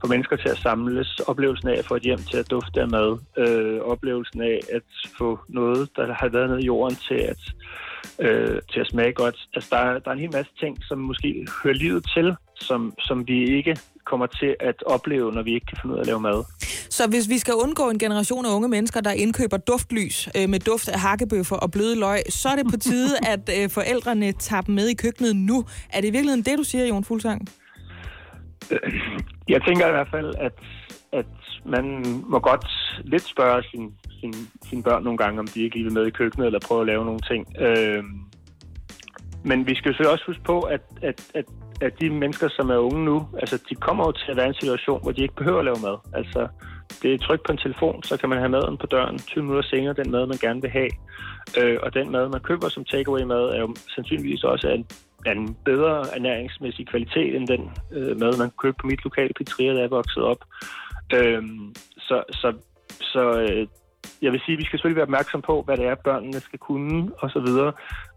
[0.01, 2.89] få mennesker til at samles, oplevelsen af at få et hjem til at dufte af
[2.89, 4.83] mad, øh, oplevelsen af at
[5.19, 7.39] få noget, der har været nede i jorden til at,
[8.27, 9.37] øh, til at smage godt.
[9.55, 12.95] Altså, der, er- der er en hel masse ting, som måske hører livet til, som,
[12.99, 13.77] som vi ikke
[14.07, 16.45] kommer til at opleve, når vi ikke kan finde ud af at lave mad.
[16.91, 20.61] Så hvis vi skal undgå en generation af unge mennesker, der indkøber duftlys øh, med
[20.61, 24.61] duft af hakkebøffer og bløde løg, så er det på tide, at øh, forældrene tager
[24.63, 25.65] dem med i køkkenet nu.
[25.93, 27.49] Er det i virkeligheden det, du siger, Jon Fuglsang?
[28.71, 29.01] Øh,
[29.49, 30.53] jeg tænker i hvert fald, at,
[31.13, 31.27] at
[31.65, 32.67] man må godt
[33.05, 34.35] lidt spørge sin, sin,
[34.69, 36.87] sine børn nogle gange, om de ikke lige vil med i køkkenet, eller prøve at
[36.87, 37.47] lave nogle ting.
[37.61, 38.05] Øh,
[39.45, 41.45] men vi skal jo selvfølgelig også huske på, at, at, at,
[41.81, 44.49] at de mennesker, som er unge nu, altså de kommer jo til at være i
[44.49, 45.97] en situation, hvor de ikke behøver at lave mad.
[46.15, 46.49] Altså,
[47.03, 49.69] det er tryk på en telefon, så kan man have maden på døren 20 minutter
[49.69, 50.91] senere, den mad, man gerne vil have.
[51.59, 54.87] Øh, og den mad, man køber som takeaway-mad, er jo sandsynligvis også af en,
[55.27, 59.75] af en bedre ernæringsmæssig kvalitet, end den øh, mad, man køber på mit lokale pizzeria,
[59.75, 60.45] der er vokset op.
[61.15, 61.43] Øh,
[61.99, 62.49] så så,
[63.01, 63.67] så øh,
[64.23, 66.59] jeg vil sige, at vi skal selvfølgelig være opmærksom på, hvad det er, børnene skal
[66.59, 67.49] kunne osv.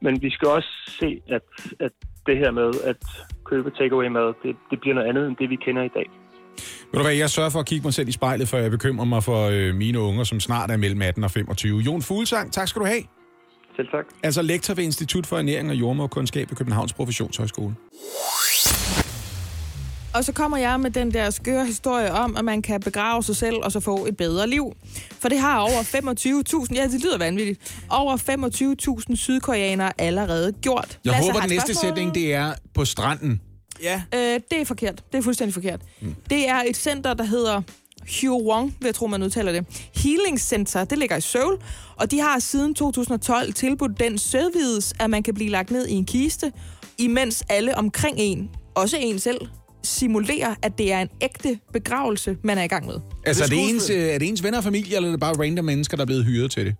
[0.01, 1.41] Men vi skal også se, at,
[1.79, 1.91] at
[2.27, 3.01] det her med at
[3.45, 6.07] købe takeaway-mad, det, det bliver noget andet end det, vi kender i dag.
[6.91, 9.05] Ved du hvad, jeg sørger for at kigge mig selv i spejlet, for jeg bekymrer
[9.05, 11.79] mig for øh, mine unger, som snart er mellem 18 og 25.
[11.79, 13.03] Jon Fuglsang, tak skal du have.
[13.75, 14.05] Selv tak.
[14.23, 17.75] Altså lektor ved Institut for Ernæring og Jordmorkundskab ved Københavns Professionshøjskole.
[20.13, 23.35] Og så kommer jeg med den der skøre historie om, at man kan begrave sig
[23.35, 24.73] selv og så få et bedre liv.
[25.19, 25.81] For det har over
[26.69, 28.17] 25.000, ja, det lyder vanvittigt, over
[29.09, 30.99] 25.000 sydkoreanere allerede gjort.
[31.05, 31.89] Jeg Lasse håber, den næste spørgsmål.
[31.89, 33.41] sætning, det er på stranden.
[33.81, 34.01] Ja.
[34.13, 35.03] Øh, det er forkert.
[35.11, 35.81] Det er fuldstændig forkert.
[36.01, 36.15] Mm.
[36.29, 37.61] Det er et center, der hedder
[38.21, 39.65] Huong, vil jeg tro, man udtaler det.
[39.95, 41.57] Healing Center, det ligger i Seoul,
[41.95, 45.93] og de har siden 2012 tilbudt den sødvides, at man kan blive lagt ned i
[45.93, 46.51] en kiste,
[46.97, 49.47] imens alle omkring en, også en selv,
[49.83, 52.95] simulerer, at det er en ægte begravelse, man er i gang med.
[53.25, 55.33] Altså, er det, ens, øh, er det ens venner og familie, eller er det bare
[55.33, 56.75] random mennesker, der er blevet hyret til det?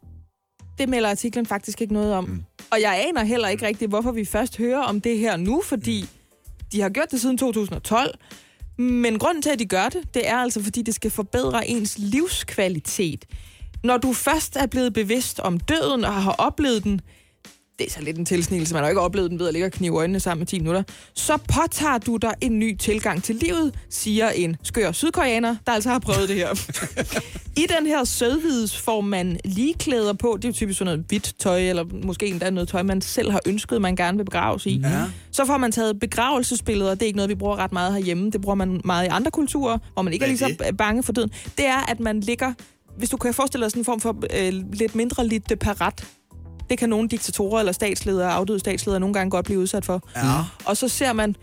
[0.78, 2.24] Det melder artiklen faktisk ikke noget om.
[2.24, 2.44] Mm.
[2.72, 6.06] Og jeg aner heller ikke rigtigt, hvorfor vi først hører om det her nu, fordi
[6.72, 8.18] de har gjort det siden 2012.
[8.78, 11.98] Men grunden til, at de gør det, det er altså, fordi det skal forbedre ens
[11.98, 13.26] livskvalitet.
[13.84, 17.02] Når du først er blevet bevidst om døden og har oplevet den,
[17.80, 19.66] det er så lidt en tilsnigelse, man har jo ikke oplevet den ved at ligge
[19.66, 23.36] og knive øjnene sammen med 10 minutter, så påtager du dig en ny tilgang til
[23.36, 26.50] livet, siger en skør sydkoreaner, der altså har prøvet det her.
[27.64, 30.34] I den her sødvides får man ligeklæder på.
[30.38, 33.32] Det er jo typisk sådan noget hvidt tøj, eller måske endda noget tøj, man selv
[33.32, 34.80] har ønsket, man gerne vil begraves i.
[34.84, 35.04] Ja.
[35.32, 36.92] Så får man taget begravelsesbilleder.
[36.96, 38.32] Det er ikke noget, vi bruger ret meget herhjemme.
[38.32, 41.14] Det bruger man meget i andre kulturer, hvor man ikke er lige så bange for
[41.14, 41.32] døden.
[41.58, 42.54] Det er, at man ligger...
[42.98, 46.06] Hvis du kan forestille dig sådan en form for øh, lidt mindre lidt parat.
[46.74, 50.10] Det kan nogle diktatorer eller statsledere, afdøde statsledere, nogle gange godt blive udsat for.
[50.16, 50.22] Ja.
[50.66, 51.36] Og så ser man,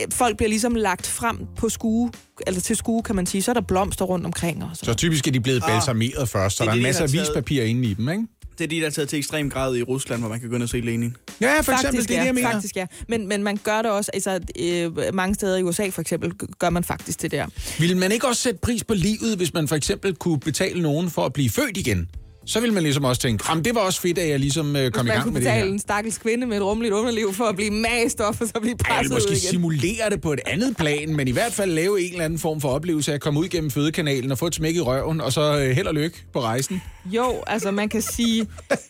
[0.00, 2.10] øh, folk bliver ligesom lagt frem på skue,
[2.46, 3.42] eller til skue, kan man sige.
[3.42, 4.64] Så er der blomster rundt omkring.
[4.64, 4.84] Og så.
[4.84, 5.68] Så typisk er de blevet Ah.
[5.70, 8.08] balsameret først, så Det er der er en de masse taget- avispapir inde i dem,
[8.08, 8.22] ikke?
[8.58, 10.54] Det er de, der er taget til ekstrem grad i Rusland, hvor man kan gå
[10.54, 11.16] ind og se Lenin.
[11.40, 12.50] Ja, for eksempel, faktisk, det er ja, det, jeg mener.
[12.52, 12.86] Faktisk, ja.
[13.08, 16.70] Men, men man gør det også, altså øh, mange steder i USA for eksempel, gør
[16.70, 17.46] man faktisk det der.
[17.78, 21.10] Vil man ikke også sætte pris på livet, hvis man for eksempel kunne betale nogen
[21.10, 22.08] for at blive født igen?
[22.46, 24.90] Så vil man ligesom også tænke, jamen det var også fedt, at jeg ligesom øh,
[24.90, 25.56] kom i man gang kunne med det her.
[25.56, 28.52] betale en stakkels kvinde med et rummeligt underliv for at blive mast op, og så
[28.60, 29.40] blive Jeg presset ud måske igen.
[29.40, 32.60] simulere det på et andet plan, men i hvert fald lave en eller anden form
[32.60, 35.32] for oplevelse af at komme ud gennem fødekanalen og få et smæk i røven, og
[35.32, 36.82] så øh, held og lykke på rejsen.
[37.06, 38.46] Jo, altså man kan sige...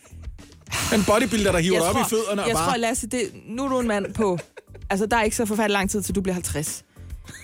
[0.93, 2.69] En bodybuilder, der hiver dig op i fødderne og jeg bare...
[2.69, 4.37] tror, Lasse, det, nu er du en mand på...
[4.89, 6.83] Altså, der er ikke så forfærdelig lang tid, til du bliver 50.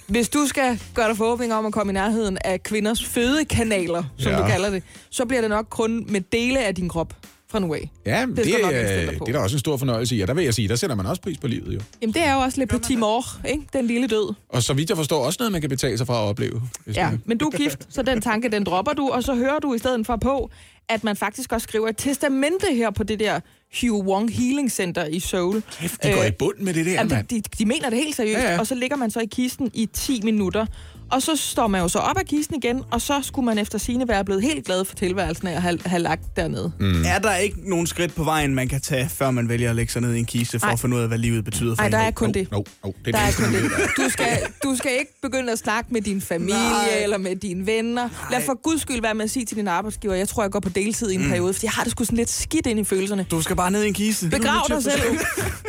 [0.08, 4.32] Hvis du skal gøre dig forhåbninger om at komme i nærheden af kvinders fødekanaler, som
[4.32, 4.38] Ja.
[4.38, 7.14] du kalder det, så bliver det nok kun med dele af din krop
[7.50, 7.92] fra nu af.
[8.06, 9.26] Ja, det, Det nok er, det på.
[9.28, 11.06] er der også en stor fornøjelse i, og der vil jeg sige, der sætter man
[11.06, 11.80] også pris på livet jo.
[12.02, 13.64] Jamen, det er jo også lidt petit mort, ikke?
[13.74, 14.34] Den lille død.
[14.50, 16.62] Og så vidt jeg forstår, også noget, man kan betale sig fra at opleve.
[16.96, 17.22] Ja, man...
[17.26, 19.78] men du er gift, så den tanke, den dropper du, og så hører du i
[19.78, 20.50] stedet for på,
[20.90, 23.40] at man faktisk også skriver et testamente her på det der
[23.80, 25.64] Hugh Wong Healing Center i Seoul.
[25.72, 27.28] Kæft, de går i bund med det der, mand.
[27.28, 28.52] de, de, mener det helt seriøst, ja.
[28.52, 28.60] ja.
[28.60, 30.66] og så ligger man så i kisten i 10 minutter.
[31.12, 33.78] Og så står man jo så op af kisten igen, og så skulle man efter
[33.78, 36.72] sine være blevet helt glad for tilværelsen af at have, have lagt dernede.
[36.80, 37.04] Mm.
[37.06, 39.92] Er der ikke nogen skridt på vejen, man kan tage, før man vælger at lægge
[39.94, 40.74] sig ned i en kiste, for Ej.
[40.74, 41.92] at finde ud af, hvad livet betyder for Nej, en?
[41.92, 42.52] der er kun det.
[42.52, 43.72] No, no, det Der er er det kun det.
[43.98, 47.04] Du skal, du skal ikke begynde at snakke med din familie Nej.
[47.04, 48.10] eller med dine venner.
[48.32, 50.60] Lad for guds skyld være med at sige til din arbejdsgiver, jeg tror, jeg går
[50.60, 51.30] på deltid i en Mm.
[51.30, 53.26] periode, fordi jeg har det sgu sådan lidt skidt ind i følelserne.
[53.32, 54.30] Du skal bare ned i en kiste.
[54.30, 55.02] Begrav dig selv.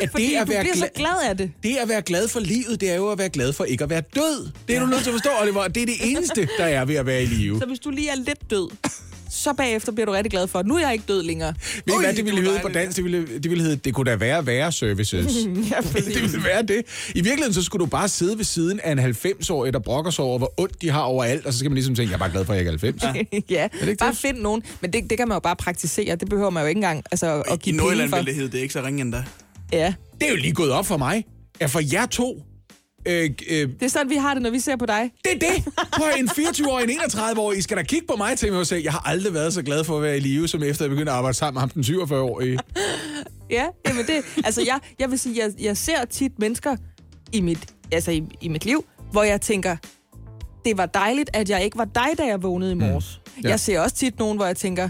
[0.01, 1.51] At Fordi det at du være bliver så gla- glad af det.
[1.63, 3.89] Det at være glad for livet, det er jo at være glad for ikke at
[3.89, 4.51] være død.
[4.67, 5.67] Det er du nødt til at forstå, Oliver.
[5.67, 7.59] Det er det eneste, der er ved at være i live.
[7.59, 8.67] Så hvis du lige er lidt død,
[9.29, 11.53] så bagefter bliver du rigtig glad for, at nu er jeg ikke død længere.
[11.85, 12.95] Ved I hvad det ville hedde på dansk?
[12.95, 15.33] Det ville, det ville hedde, det kunne da være værre services.
[15.71, 16.81] ja, det ville være det.
[17.09, 20.25] I virkeligheden, så skulle du bare sidde ved siden af en 90-årig, der brokker sig
[20.25, 22.31] over, hvor ondt de har overalt, og så skal man ligesom tænke, jeg er bare
[22.31, 23.43] glad for, at jeg ikke er 90.
[23.49, 24.17] ja, det ikke bare det?
[24.17, 24.63] find nogen.
[24.81, 26.15] Men det, det kan man jo bare praktisere.
[26.15, 28.17] Det behøver man jo ikke engang altså, at I give penge Nordjylland for.
[28.17, 29.23] ville det hedde, det er ikke så ringe endda.
[29.71, 31.25] Ja, Det er jo lige gået op for mig,
[31.59, 32.43] at for jer to,
[33.05, 35.11] øh, øh, det er sådan, vi har det, når vi ser på dig.
[35.23, 35.73] det er det.
[35.97, 38.83] På en 24-årig, en 31-årig, I skal da kigge på mig til mig og sige,
[38.83, 41.11] jeg har aldrig været så glad for at være i live, som efter jeg begyndte
[41.11, 42.59] at arbejde sammen med ham den 47-årige.
[43.49, 46.75] Ja, jamen det, altså jeg, jeg vil sige, jeg, jeg ser tit mennesker
[47.31, 49.75] i mit, altså i, i mit liv, hvor jeg tænker,
[50.65, 53.21] det var dejligt, at jeg ikke var dig, da jeg vågnede i morges.
[53.25, 53.41] Mm.
[53.43, 53.49] Ja.
[53.49, 54.89] Jeg ser også tit nogen, hvor jeg tænker,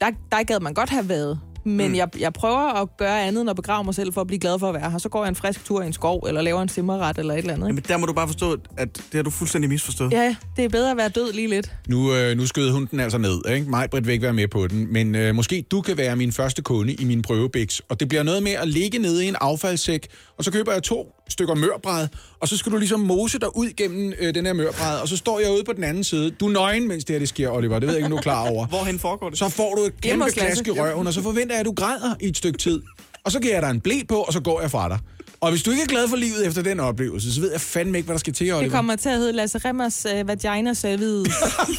[0.00, 1.40] der, der gad man godt have været.
[1.64, 1.94] Men mm.
[1.94, 4.58] jeg, jeg prøver at gøre andet end at begrave mig selv for at blive glad
[4.58, 4.98] for at være her.
[4.98, 7.38] Så går jeg en frisk tur i en skov, eller laver en simmerret, eller et
[7.38, 7.66] eller andet.
[7.66, 7.74] Ikke?
[7.74, 10.12] Jamen, der må du bare forstå, at det har du fuldstændig misforstået.
[10.12, 11.72] Ja, det er bedre at være død lige lidt.
[11.88, 13.70] Nu, øh, nu skød hun den altså ned, ikke?
[13.70, 14.92] Mig, Britt, vil ikke være med på den.
[14.92, 17.82] Men øh, måske du kan være min første kunde i min prøvebiks.
[17.88, 20.08] Og det bliver noget med at ligge nede i en affaldssæk,
[20.38, 22.08] og så køber jeg to stykker mørbræd,
[22.40, 25.16] og så skal du ligesom mose dig ud gennem øh, den her mørbræd, og så
[25.16, 26.30] står jeg ude på den anden side.
[26.30, 27.78] Du er nøgen, mens det her det sker, Oliver.
[27.78, 28.66] Det ved jeg ikke, om du er klar over.
[28.76, 29.38] Hvorhen foregår det?
[29.38, 32.14] Så får du et kæmpe klask i røven, og så forventer jeg, at du græder
[32.20, 32.82] i et stykke tid.
[33.24, 34.98] Og så giver jeg dig en blæ på, og så går jeg fra dig.
[35.40, 37.98] Og hvis du ikke er glad for livet efter den oplevelse, så ved jeg fandme
[37.98, 38.62] ikke, hvad der skal til, Oliver.
[38.62, 41.26] Det kommer til at hedde Lasse Remmers øh, vagina serviet.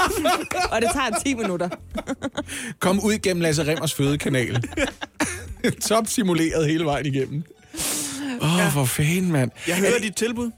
[0.71, 1.69] og det tager 10 minutter.
[2.79, 4.63] Kom ud gennem Lasse Remmers fødekanal.
[5.81, 7.43] Top simuleret hele vejen igennem.
[8.41, 8.67] Åh, oh, ja.
[8.69, 9.51] for fanden, mand.
[9.67, 10.51] Jeg hører dit tilbud,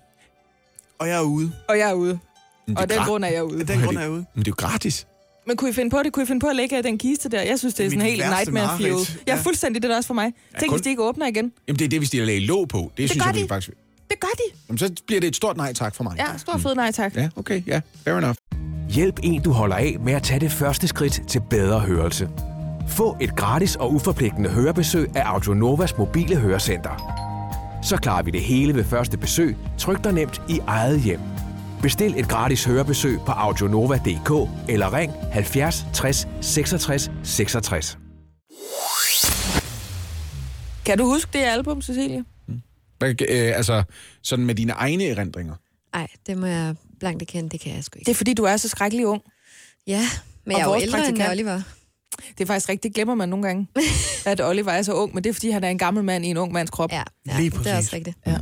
[0.99, 1.51] og jeg er ude.
[1.69, 2.19] Og jeg er ude.
[2.67, 3.63] Men Og det er den gra- grund er jeg ude.
[3.63, 4.25] Den grund er jeg ude.
[4.33, 5.07] Men det er jo gratis.
[5.47, 6.13] Men kunne I finde på det?
[6.13, 7.41] Kunne I finde på at lægge den kiste der?
[7.41, 8.91] Jeg synes, det er, Det er sådan helt nightmare fuel.
[8.91, 9.17] mareridt.
[9.27, 9.41] Ja, Ja.
[9.41, 9.83] fuldstændig.
[9.83, 10.33] Det er også for mig.
[10.59, 11.51] Tænk, kun- hvis de ikke åbner igen.
[11.67, 12.77] Jamen, det er det, hvis de har lagt låg på.
[12.77, 13.47] Det, det synes gør jeg de.
[13.47, 13.77] faktisk...
[14.09, 14.57] Det gør de.
[14.69, 16.15] Jamen, så bliver det et stort nej tak for mig.
[16.17, 17.15] Ja, stor fed nej tak.
[17.15, 17.81] Ja, okay, ja.
[18.03, 18.35] Fair enough.
[18.89, 22.29] Hjælp en, du holder af med at tage det første skridt til bedre hørelse.
[22.89, 27.24] Få et gratis og uforpligtende hørebesøg af Audionovas mobile hørecenter.
[27.85, 31.19] Så klarer vi det hele ved første besøg, tryk dig nemt i eget hjem.
[31.81, 37.97] Bestil et gratis hørebesøg på audionova.dk eller ring 70 60 66 66.
[40.85, 42.23] Kan du huske det album, Cecilie?
[42.99, 43.83] Hvad, øh, altså,
[44.23, 45.55] sådan med dine egne erindringer.
[45.93, 48.05] Nej, det må jeg blankt erkende, det kan jeg sgu ikke.
[48.05, 49.21] Det er fordi, du er så skrækkelig ung.
[49.87, 50.01] Ja,
[50.45, 51.61] men Og jeg er jo ældre end Oliver.
[52.37, 53.67] Det er faktisk rigtigt, det glemmer man nogle gange,
[54.25, 56.27] at Oliver er så ung, men det er fordi, han er en gammel mand i
[56.27, 56.91] en ung mands krop.
[56.91, 58.17] Ja, ja Lige det er også rigtigt.
[58.25, 58.37] Ja.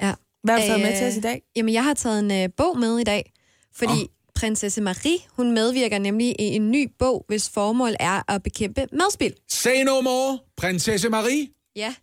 [0.00, 0.14] Ja.
[0.42, 1.42] Hvad har du taget med Øh, til os i dag?
[1.56, 3.32] Jamen, jeg har taget en øh, bog med i dag,
[3.74, 4.06] fordi oh.
[4.34, 9.34] prinsesse Marie, hun medvirker nemlig i en ny bog, hvis formål er at bekæmpe madspil.
[9.48, 11.48] Say no more, prinsesse Marie.
[11.76, 11.94] Ja,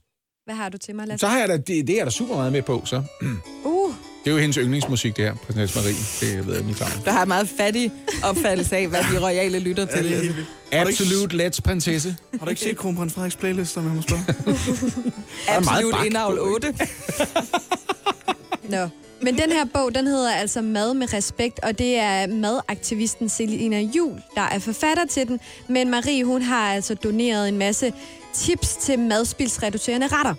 [0.45, 1.19] hvad har du til mig, Lasse?
[1.19, 3.03] Så har jeg da, det, det er da super meget med på, så.
[3.21, 3.78] Uh,
[4.23, 5.93] Det er jo hendes yndlingsmusik, det her, prinsesse Marie.
[6.21, 6.91] Det ved jeg ikke, klar.
[7.05, 7.91] Du har en meget fattig
[8.23, 10.09] opfattelse af, hvad de royale lytter til.
[10.09, 10.47] Ja, er vildt.
[10.71, 12.15] Absolute let's prinsesse.
[12.39, 14.23] Har du ikke set Kronprins Frederiks playlist, som jeg må spørge?
[15.47, 16.73] Absolut indavl på, 8.
[18.69, 18.87] Nå.
[19.21, 23.79] Men den her bog, den hedder altså Mad med respekt, og det er madaktivisten Selina
[23.79, 25.39] Jul, der er forfatter til den.
[25.67, 27.93] Men Marie, hun har altså doneret en masse
[28.33, 30.33] tips til madspilsreducerende retter.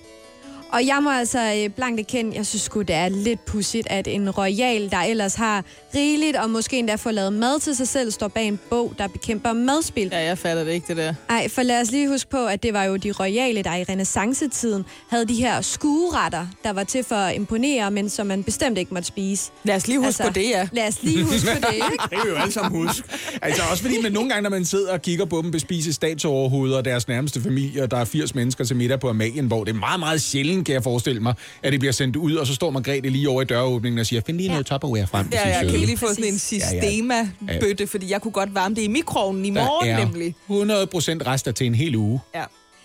[0.73, 4.09] Og jeg må altså øh, blankt erkende, jeg synes sgu, det er lidt pudsigt, at
[4.09, 5.65] en royal, der ellers har
[5.95, 9.09] rigeligt og måske endda får lavet mad til sig selv, står bag en bog, der
[9.09, 10.09] bekæmper madspil.
[10.13, 11.15] Ja, jeg fatter det ikke, det der.
[11.29, 13.85] Ej, for lad os lige huske på, at det var jo de royale, der i
[13.85, 18.79] renaissancetiden havde de her skueretter, der var til for at imponere, men som man bestemt
[18.79, 19.51] ikke måtte spise.
[19.65, 20.69] Lad os lige huske på det, ja.
[20.73, 22.03] Lad os lige huske på det, ikke?
[22.03, 23.09] Det kan vi jo alle sammen huske.
[23.43, 26.77] Altså også fordi, men nogle gange, når man sidder og kigger på dem bespise statsoverhoveder
[26.77, 29.75] og deres nærmeste familie, og der er 80 mennesker til middag på Amalien, hvor det
[29.75, 32.55] er meget, meget sjældent, kan jeg forestille mig, at det bliver sendt ud, og så
[32.55, 35.29] står Margrethe lige over i døråbningen og siger, find lige noget topperware frem.
[35.33, 38.55] Ja, er jeg kan søde." vi lige få sådan en sistema-bøtte, fordi jeg kunne godt
[38.55, 40.35] varme det i mikroovnen i morgen, Der er nemlig.
[40.49, 42.21] 100 procent rester til en hel uge.
[42.35, 42.45] Ja.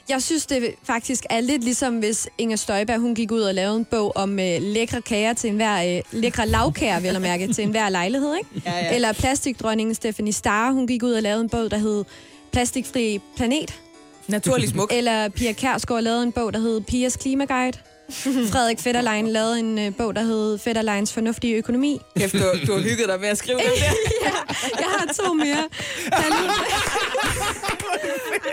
[0.10, 3.78] Jeg synes, det faktisk er lidt ligesom, hvis Inger Støjberg hun gik ud og lavede
[3.78, 7.64] en bog om øh, lækre kager til enhver, øh, lækre lavkager, vil jeg mærke, til
[7.64, 8.50] enhver lejlighed, ikke?
[8.66, 8.96] Ja, ja.
[8.96, 12.04] Eller plastikdronningen Stephanie Starr, hun gik ud og lavede en bog, der hed
[12.52, 13.74] Plastikfri Planet.
[14.28, 14.92] Naturlig smuk.
[14.98, 17.78] Eller Pia Kærsgaard lavede en bog, der hed Pias Klimaguide.
[18.52, 22.02] Frederik Fetterlein lavede en øh, bog, der hed Fetterleins Fornuftige Økonomi.
[22.18, 23.86] Kæft, du, du har hygget dig med at skrive det der.
[24.26, 24.32] ja,
[24.80, 25.64] jeg har to mere.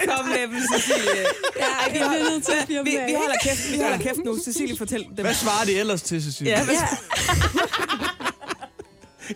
[0.09, 1.25] Kom med dem, Cecilie.
[1.59, 4.39] Ja, jeg bliver nødt til at fyre vi, vi holder kæft, vi holder kæft nu.
[4.45, 5.25] Cecilie, fortæl dem.
[5.25, 6.53] Hvad svarer de ellers til, Cecilie?
[6.53, 6.75] Ja, hvad,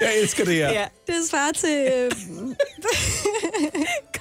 [0.00, 0.72] Jeg elsker det her.
[0.72, 0.86] ja.
[1.06, 2.10] Det svarer til øh,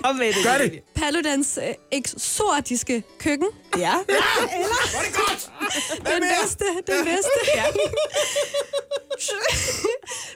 [0.03, 0.35] Kom med det.
[0.43, 0.81] Gør det.
[0.95, 3.47] Paludans øh, eksotiske køkken.
[3.77, 3.93] Ja.
[6.05, 7.39] Den bedste, den bedste.
[7.55, 7.63] Ja.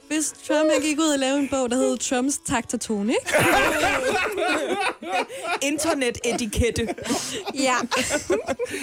[0.09, 3.13] Hvis Trump han gik ud og lavede en bog, der hed Trumps takt og tone,
[3.13, 3.33] ikke?
[5.71, 6.87] Internet-etikette.
[7.55, 7.75] Ja.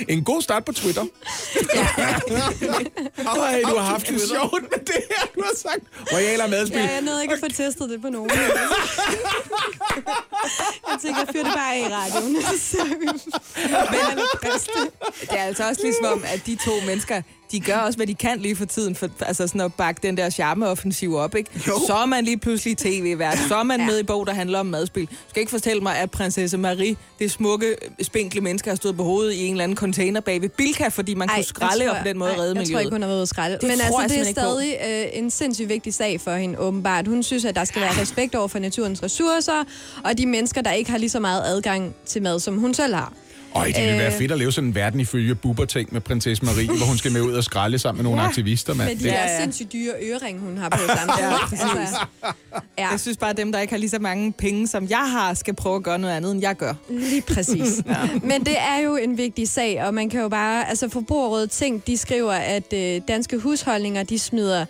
[0.08, 1.02] En god start på Twitter.
[3.18, 5.80] Ej, du har haft det sjovt med det her, du har sagt.
[6.12, 6.78] Royaler madspil.
[6.78, 8.30] ja, jeg nåede ikke at få testet det på nogen.
[10.90, 12.32] Jeg tænker, jeg fyrer det bare af i radioen.
[12.32, 12.42] Men
[15.20, 17.22] Det er altså også ligesom om, at de to mennesker,
[17.52, 20.16] de gør også, hvad de kan lige for tiden, for altså sådan at bakke den
[20.16, 21.50] der charmeoffensiv op, ikke?
[21.86, 23.86] Så er man lige pludselig tv-vært, så er man ja.
[23.86, 25.06] med i bog, der handler om madspil.
[25.06, 29.02] Du skal ikke fortælle mig, at prinsesse Marie, det smukke, spinkle menneske, har stået på
[29.04, 31.94] hovedet i en eller anden container bag ved Bilka, fordi man kunne skralde tror og
[31.96, 32.80] jeg- på den måde ej, redde Jeg tror miljøet.
[32.80, 33.58] ikke, hun har været ude at skralde.
[33.60, 34.76] Det Men tror altså, jeg det er stadig
[35.12, 37.06] øh, en sindssygt vigtig sag for hende, åbenbart.
[37.08, 39.64] Hun synes, at der skal være respekt over for naturens ressourcer,
[40.04, 42.94] og de mennesker, der ikke har lige så meget adgang til mad, som hun selv
[42.94, 43.12] har.
[43.56, 44.18] Øj, det ville være Øh.
[44.18, 47.20] fedt at lave sådan en verden ifølge Bubber-ting med prinsesse Marie, hvor hun skal med
[47.20, 48.28] ud og skralde sammen med nogle Ja.
[48.28, 48.74] aktivister.
[48.74, 48.88] Mand.
[48.88, 49.40] Med de Det- Ja, ja.
[49.40, 51.20] sindssygt dyre ørering, hun har på samtidig.
[51.30, 51.32] Ja,
[51.80, 51.98] altså,
[52.78, 55.10] ja, Jeg synes bare, at dem, der ikke har lige så mange penge, som jeg
[55.10, 56.74] har, skal prøve at gøre noget andet, end jeg gør.
[56.90, 57.82] lige præcis.
[57.86, 57.96] ja.
[58.22, 60.68] Men det er jo en vigtig sag, og man kan jo bare...
[60.68, 64.64] Altså, Forbrugerrådet Ting, de skriver, at øh, danske husholdninger, de smider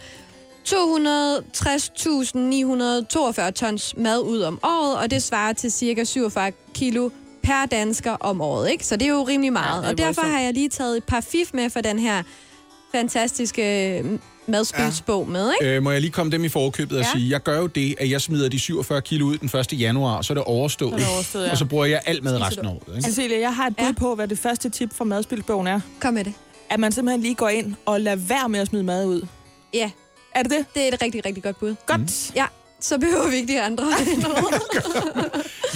[0.69, 7.11] 260.942 tons mad ud om året, og det svarer til cirka 47 kilo
[7.47, 8.87] per dansker om året, ikke?
[8.87, 9.83] Så det er jo rimelig meget.
[9.83, 10.29] Ja, og derfor voldsomt.
[10.29, 12.23] har jeg lige taget et par fif med for den her
[12.95, 15.77] fantastiske øh, madspilsbog med, ikke?
[15.77, 17.11] Øh, må jeg lige komme dem i forkøbet og Ja.
[17.19, 19.73] sige, jeg gør jo det, at jeg smider de 47 kilo ud den 1.
[19.81, 20.91] januar, så er det overstået.
[20.91, 21.51] Så er det overstået, ja.
[21.51, 22.97] Og så bruger jeg alt med resten af året.
[22.97, 23.03] Ikke?
[23.09, 23.93] Cecilia, jeg har et bud Ja.
[23.93, 25.81] på, hvad det første tip fra madspilsbogen er.
[26.01, 26.33] Kom med det.
[26.71, 29.27] At man simpelthen lige går ind og lader være med at smide mad ud.
[29.75, 29.91] Ja,
[30.35, 30.65] Er det det?
[30.75, 31.75] det er et rigtig, rigtig godt bud.
[31.87, 32.33] Godt.
[32.35, 32.45] Ja,
[32.87, 33.85] så behøver vi ikke de andre.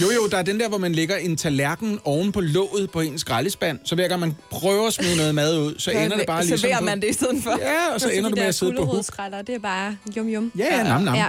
[0.01, 2.99] Jo, jo, der er den der, hvor man lægger en tallerken oven på låget på
[2.99, 6.25] en skraldespand, så hver gang man prøver at smide noget mad ud, så ender det
[6.27, 6.57] bare ligesom...
[6.57, 7.59] Serverer man det i stedet for?
[7.61, 9.05] Ja, og så ender du med at sidde på huk.
[9.47, 10.51] det er bare yum yum.
[10.57, 11.15] Ja, ja, nam, nam.
[11.15, 11.27] Ja.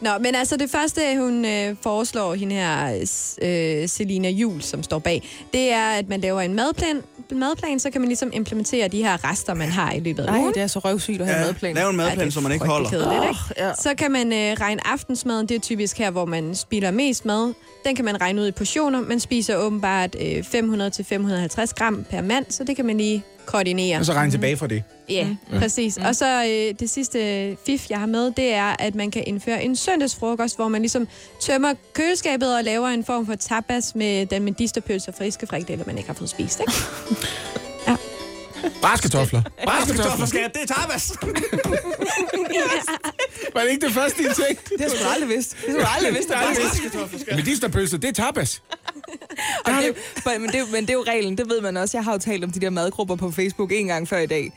[0.00, 2.94] Nå, men altså det første, hun øh, foreslår, hende her,
[3.42, 7.02] øh, Selina Jul, som står bag, det er, at man laver en madplan,
[7.32, 10.40] madplan, så kan man ligesom implementere de her rester, man har i løbet af Nej,
[10.40, 10.54] ugen.
[10.54, 11.74] det er så røvsygt at have Ja, madplan.
[11.74, 12.90] lav en madplan, er som man ikke holder.
[12.90, 13.66] kedeligt, ikke?
[13.66, 13.72] ja.
[13.74, 17.52] Så kan man øh, regne aftensmaden, det er typisk her, hvor man spilder mest mad.
[17.84, 19.00] Den kan man regne ud i portioner.
[19.00, 23.98] Man spiser åbenbart øh, 500-550 gram per mand, så det kan man lige koordinere.
[23.98, 24.82] Og så regne tilbage fra det.
[25.08, 25.58] Ja, Ja.
[25.58, 25.96] præcis.
[25.96, 29.64] Og så øh, det sidste fif, jeg har med, det er, at man kan indføre
[29.64, 31.08] en søndagsfrokost, hvor man ligesom
[31.40, 35.96] tømmer køleskabet og laver en form for tapas med den medisterpølse og friske frikadeller, man
[35.98, 36.60] ikke har fået spist.
[36.60, 36.72] Ikke?
[38.80, 39.42] Bradskartofler.
[39.66, 41.12] Bradskartofler, skat, det er tapas.
[43.54, 44.76] Var det ikke det første, I tænkte?
[44.78, 45.56] Det har da aldrig vidst.
[45.66, 46.30] Det har da aldrig vidst.
[47.28, 48.62] at Medisterpølse, det er tapas.
[49.64, 49.96] Og det,
[50.40, 51.96] men, det, men det er jo reglen, det ved man også.
[51.96, 54.52] Jeg har jo talt om de der madgrupper på Facebook en gang før i dag.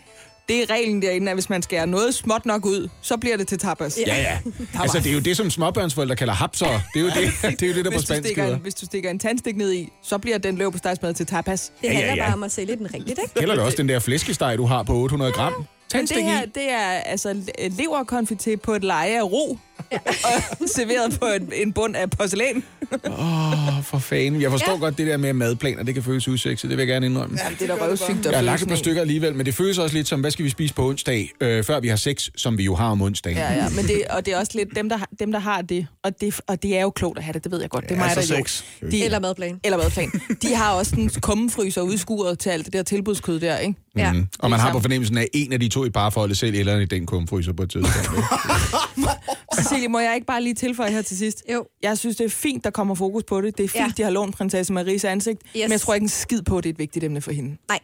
[0.49, 3.48] Det er reglen derinde, at hvis man skærer noget småt nok ud, så bliver det
[3.48, 3.99] til tapas.
[4.07, 4.38] Ja, ja.
[4.82, 6.65] Altså, det er jo det, som småbørnsforældre kalder hapser.
[6.94, 7.15] Det er jo det,
[7.60, 8.56] det, er jo det der på hvis, du spansk hedder.
[8.56, 11.26] en, hvis du stikker en tandstik ned i, så bliver den løb på stegsmad til
[11.26, 11.72] tapas.
[11.82, 12.26] Det Ja, ja, handler ja.
[12.30, 13.34] bare om at sælge den rigtigt, ikke?
[13.40, 15.53] Kælder det også den der flæskesteg, du har på 800 gram?
[15.53, 15.68] Men
[15.99, 19.57] Tandstik det her, det er altså leverkonfité på et leje af ro,
[19.91, 22.64] og serveret på en, en bund af porcelæn.
[23.08, 24.41] Åh, oh, for fanden.
[24.41, 24.78] Jeg forstår ja.
[24.80, 25.84] godt det der med madplaner.
[25.84, 26.70] Det kan føles usekset.
[26.70, 27.38] Det vil jeg gerne indrømme.
[27.44, 29.78] Jamen, det er da røvsygt Jeg har lagt et par stykker alligevel, men det føles
[29.78, 32.58] også lidt som, hvad skal vi spise på onsdag, øh, før vi har sex, som
[32.58, 33.38] vi jo har om onsdagen.
[33.38, 35.62] Ja, ja, men det, og det er også lidt dem, der, har- dem, der har
[35.62, 37.84] det og, det, og det er jo klogt at have det, det ved jeg godt.
[37.84, 38.40] Det er Ja, mig, så der
[38.82, 38.90] jo.
[38.91, 39.60] De, Eller madplan.
[39.64, 40.12] eller madplan.
[40.41, 43.76] De har også en kummefryser udskuret til alt det der tilbudskød der, ikke?
[43.98, 44.12] Ja.
[44.14, 44.28] Mm.
[44.40, 46.80] Og man har på fornemmelsen af, at en af de to i parforholdet selv eller
[46.80, 48.20] i den kumfryser på et tidspunkt.
[49.64, 49.69] ikke?
[49.69, 51.44] Cecilie, må jeg ikke bare lige tilføje her til sidst?
[51.53, 51.65] Jo.
[51.84, 53.57] Jeg synes, det er fint, der kommer fokus på det.
[53.57, 53.84] Det er fint, Ja.
[53.85, 53.91] ja.
[53.98, 55.41] de har lånt prinsesse Maries ansigt.
[55.45, 55.53] Yes.
[55.64, 57.57] Men jeg tror ikke en skid på, at det er et vigtigt emne for hende.
[57.69, 57.80] Nej,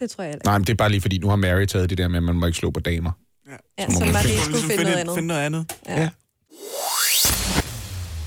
[0.00, 1.90] det tror jeg heller Nej, men det er bare lige fordi, nu har Mary taget
[1.90, 3.10] det der med, at man må ikke slå på damer.
[3.48, 3.58] ikke.
[3.78, 5.14] Ja, så var det Så skulle ligesom finde noget andet.
[5.14, 5.72] finde noget andet.
[5.88, 6.08] Ja.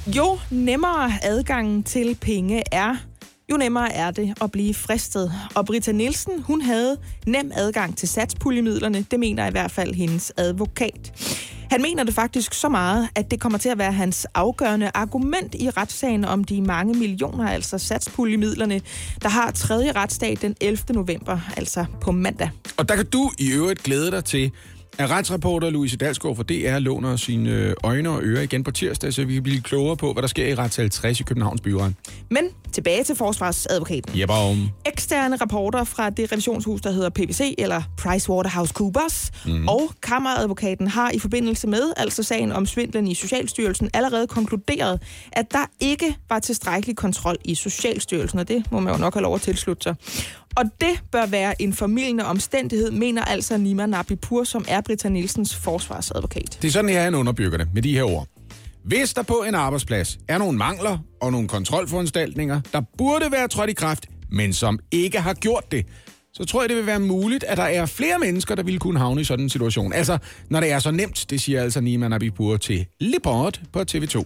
[0.07, 2.95] Jo nemmere adgangen til penge er,
[3.51, 5.31] jo nemmere er det at blive fristet.
[5.55, 6.97] Og Britta Nielsen, hun havde
[7.27, 9.05] nem adgang til satspuljemidlerne.
[9.11, 11.11] Det mener i hvert fald hendes advokat.
[11.69, 15.55] Han mener det faktisk så meget, at det kommer til at være hans afgørende argument
[15.55, 18.81] i retssagen om de mange millioner, altså satspuljemidlerne,
[19.21, 20.77] der har tredje retsdag den 11.
[20.89, 22.49] november, altså på mandag.
[22.77, 24.51] Og der kan du i øvrigt glæde dig til,
[24.99, 29.13] at retsreporter Louise Dalsgaard fra DR låner sine øh, øjne og ører igen på tirsdag,
[29.13, 31.93] så vi kan blive klogere på, hvad der sker i retssal 60 i Københavns Byret.
[32.29, 34.19] Men tilbage til forsvarsadvokaten.
[34.19, 34.69] Jepper om.
[34.85, 39.67] eksterne rapporter fra det revisionshus, der hedder PwC, eller PricewaterhouseCoopers, mm.
[39.67, 45.01] og kammeradvokaten har i forbindelse med, altså sagen om svindlen i Socialstyrelsen, allerede konkluderet,
[45.31, 49.23] at der ikke var tilstrækkelig kontrol i Socialstyrelsen, og det må man jo nok have
[49.23, 49.95] lov at tilslutte sig.
[50.55, 55.55] Og det bør være en formidlende omstændighed, mener altså Nima Nabipur, som er Britta Nielsens
[55.55, 56.59] forsvarsadvokat.
[56.61, 58.27] Det er sådan, her han underbygger det med de her ord.
[58.85, 63.69] Hvis der på en arbejdsplads er nogle mangler og nogle kontrolforanstaltninger, der burde være trådt
[63.69, 65.85] i kraft, men som ikke har gjort det,
[66.33, 68.99] så tror jeg, det vil være muligt, at der er flere mennesker, der ville kunne
[68.99, 69.93] havne i sådan en situation.
[69.93, 70.17] Altså,
[70.49, 74.17] når det er så nemt, det siger altså Nima Nabipur til Liport på TV2.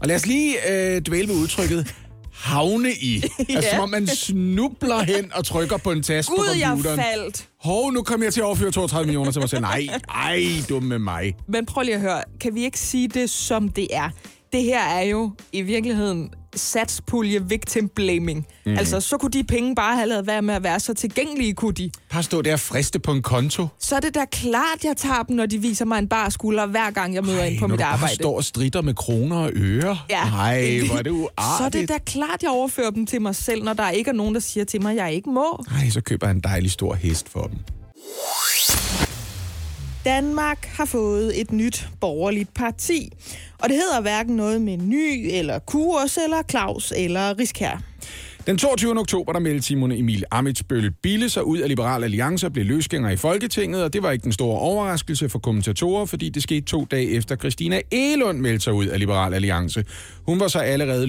[0.00, 1.94] Og lad os lige øh, dvæle ved udtrykket
[2.40, 3.22] havne i.
[3.38, 3.70] Altså, Ja.
[3.74, 7.00] som om man snubler hen og trykker på en taste på Gud, jeg computeren.
[7.00, 7.48] faldt!
[7.60, 9.60] Hov, nu kommer jeg til at overføre 32 millioner til mig selv.
[9.62, 11.34] Nej, ej, dumme mig.
[11.48, 14.10] Men prøv lige at høre, kan vi ikke sige det, som det er?
[14.52, 18.46] Det her er jo i virkeligheden satspulje victim blaming.
[18.66, 18.76] Mm.
[18.78, 21.72] Altså, så kunne de penge bare have lavet være med at være så tilgængelige, kunne
[21.72, 21.90] de.
[22.12, 23.66] Bare stå der og friste på en konto.
[23.78, 26.66] Så er det da klart, jeg tager dem, når de viser mig en bar skulder,
[26.66, 28.14] hver gang jeg møder ind på når mit du bare arbejde.
[28.14, 29.98] står og strider med kroner og øre.
[30.10, 30.22] Ja.
[30.22, 31.80] Ej, hvor er det Så er uartigt.
[31.80, 34.40] det da klart, jeg overfører dem til mig selv, når der ikke er nogen, der
[34.40, 35.64] siger til mig, at jeg ikke må.
[35.78, 37.58] Ej, så køber jeg en dejlig stor hest for dem.
[40.04, 43.12] Danmark har fået et nyt borgerligt parti.
[43.58, 47.82] Og det hedder hverken noget med ny, eller kurs, eller Claus, eller Riskær.
[48.46, 48.98] Den 22.
[48.98, 53.10] oktober, der meldte Simon Emil Amitsbøl Bille sig ud af Liberal Alliance og blev løsgænger
[53.10, 56.84] i Folketinget, og det var ikke den store overraskelse for kommentatorer, fordi det skete to
[56.90, 59.84] dage efter Christina Elund meldte sig ud af Liberal Alliance.
[60.26, 61.06] Hun var så allerede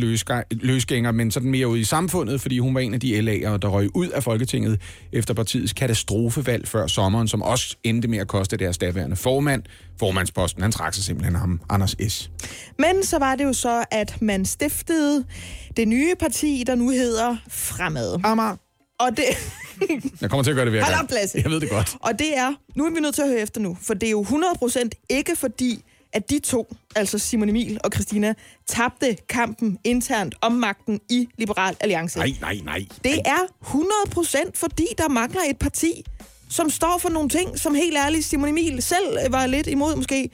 [0.52, 3.68] løsgænger, men sådan mere ud i samfundet, fordi hun var en af de LA'ere, der
[3.68, 4.82] røg ud af Folketinget
[5.12, 9.64] efter partiets katastrofevalg før sommeren, som også endte med at koste deres daværende formand.
[10.02, 12.32] Formandsposten, han trak sig simpelthen ham, Anders S.
[12.80, 15.26] Men så var det jo så, at man stiftede
[15.78, 18.20] det nye parti, der nu hedder Fremad.
[18.24, 18.56] Amager.
[19.00, 19.24] Og det,
[20.22, 21.38] Jeg kommer til at gøre det hver Hold op, Lasse.
[21.44, 21.96] Jeg ved det godt.
[22.00, 24.12] og det er, nu er vi nødt til at høre efter nu, for det er
[24.12, 25.84] jo 100% ikke fordi,
[26.14, 28.34] at de to, altså Simon Emil og Christina,
[28.68, 32.20] tabte kampen internt om magten i Liberal Alliance.
[32.20, 32.86] Nej, nej, nej.
[33.04, 36.04] Det er 100% fordi, der mangler et parti,
[36.52, 39.96] som står for nogle ting, som helt ærligt Simon Emil selv øh, var lidt imod
[39.96, 40.30] måske,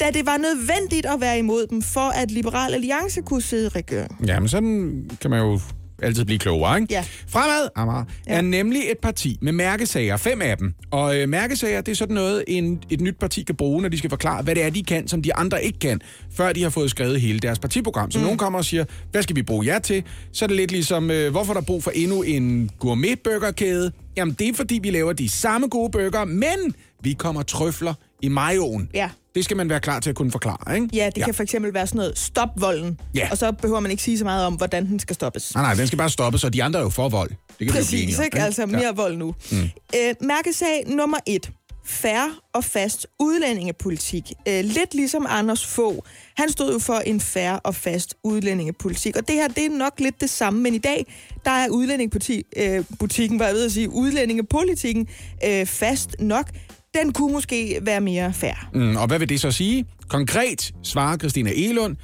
[0.00, 3.68] da det var nødvendigt at være imod dem, for at Liberal Alliance kunne sidde i
[3.68, 4.26] regeringen.
[4.26, 5.60] Jamen, sådan kan man jo
[6.02, 6.94] altid blive klogere, ikke?
[6.94, 7.04] Ja.
[7.28, 8.32] Fremad, Amager, ja.
[8.32, 10.74] er nemlig et parti med mærkesager, fem af dem.
[10.90, 13.98] Og øh, mærkesager, det er sådan noget, en, et nyt parti kan bruge, når de
[13.98, 16.00] skal forklare, hvad det er, de kan, som de andre ikke kan,
[16.32, 18.10] før de har fået skrevet hele deres partiprogram.
[18.10, 18.24] Så mm.
[18.24, 20.04] nogen kommer og siger, hvad skal vi bruge jer til?
[20.32, 23.92] Så er det lidt ligesom, øh, hvorfor er der brug for endnu en gourmet-burgerkæde?
[24.16, 28.28] Jamen, det er fordi, vi laver de samme gode burger, men vi kommer trøfler i
[28.28, 28.90] majoen.
[28.94, 29.10] Ja.
[29.34, 30.88] Det skal man være klar til at kunne forklare, ikke?
[30.92, 31.24] Ja, det ja.
[31.24, 33.00] kan for eksempel være sådan noget, stop volden.
[33.14, 33.28] Ja.
[33.30, 35.54] Og så behøver man ikke sige så meget om, hvordan den skal stoppes.
[35.54, 37.30] Nej, nej, den skal bare stoppes, og de andre er jo for vold.
[37.30, 38.40] Det kan vi jo blive Præcis, om, ikke?
[38.40, 38.92] Altså mere ja.
[38.92, 39.34] vold nu.
[39.52, 39.58] Mm.
[39.96, 41.50] Øh, mærkesag nummer et.
[41.84, 44.32] Færre og fast udlændingepolitik.
[44.48, 45.98] Øh, lidt ligesom Anders Fogh.
[46.36, 49.16] Han stod jo for en færre og fast udlændingepolitik.
[49.16, 51.06] Og det her, det er nok lidt det samme, men i dag,
[51.44, 55.08] der er udlændingebutikken, øh, butikken, hvad jeg ved at sige, udlændingepolitikken
[55.46, 56.50] øh, fast nok.
[56.94, 58.68] Den kunne måske være mere fair.
[58.74, 59.84] Mm, og hvad vil det så sige?
[60.08, 61.96] Konkret svarer Christina Elund,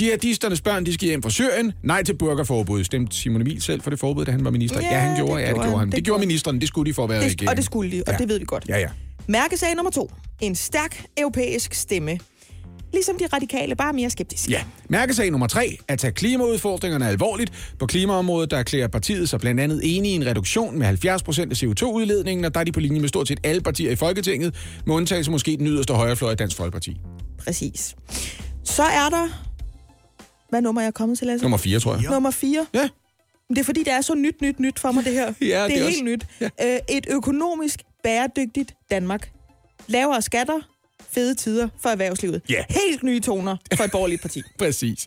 [0.00, 1.72] Jihadisternes børn, de skal hjem fra Syrien.
[1.82, 2.84] Nej til burgerforbud.
[2.84, 4.80] Stemte Simon Emil selv for det forbud, da han var minister?
[4.80, 5.78] Ja, Ja, han gjorde, det ja, det gjorde han.
[5.78, 5.88] han.
[5.88, 8.02] Det Det, gjorde ministeren, det skulle de for at være Det, og det skulle de,
[8.06, 8.18] og Ja.
[8.18, 8.64] det ved vi godt.
[8.68, 8.88] Ja, ja.
[9.26, 10.10] Mærkesag nummer to.
[10.40, 12.18] En stærk europæisk stemme.
[12.92, 14.50] Ligesom de radikale, bare mere skeptiske.
[14.50, 14.62] Ja.
[14.88, 15.76] Mærkesag nummer tre.
[15.88, 17.52] At tage klimaudfordringerne alvorligt.
[17.78, 21.52] På klimaområdet, der erklærer partiet sig blandt andet enige i en reduktion med 70 procent
[21.52, 24.54] af CO2-udledningen, og der er de på linje med stort set alle partier i Folketinget,
[24.86, 26.96] med undtagelse måske den yderste højrefløj af Dansk Folkeparti.
[27.44, 27.96] Præcis.
[28.64, 29.46] Så er der...
[30.50, 31.44] Hvad nummer er jeg kommet til, Lasse?
[31.44, 32.10] Nummer fire, tror jeg.
[32.10, 32.66] Nummer 4.
[32.74, 32.88] Ja.
[33.48, 35.26] Det er fordi, det er så nyt, nyt, nyt for mig, det her.
[35.40, 36.26] Ja, det er, det er helt også- nyt.
[36.40, 36.78] Ja.
[36.88, 39.30] Et økonomisk bæredygtigt Danmark.
[39.86, 40.58] Lavere skatter,
[41.14, 42.42] fede tider for erhvervslivet.
[42.50, 42.64] Ja.
[42.70, 44.42] Helt nye toner for et borgerligt parti.
[44.58, 45.06] Præcis.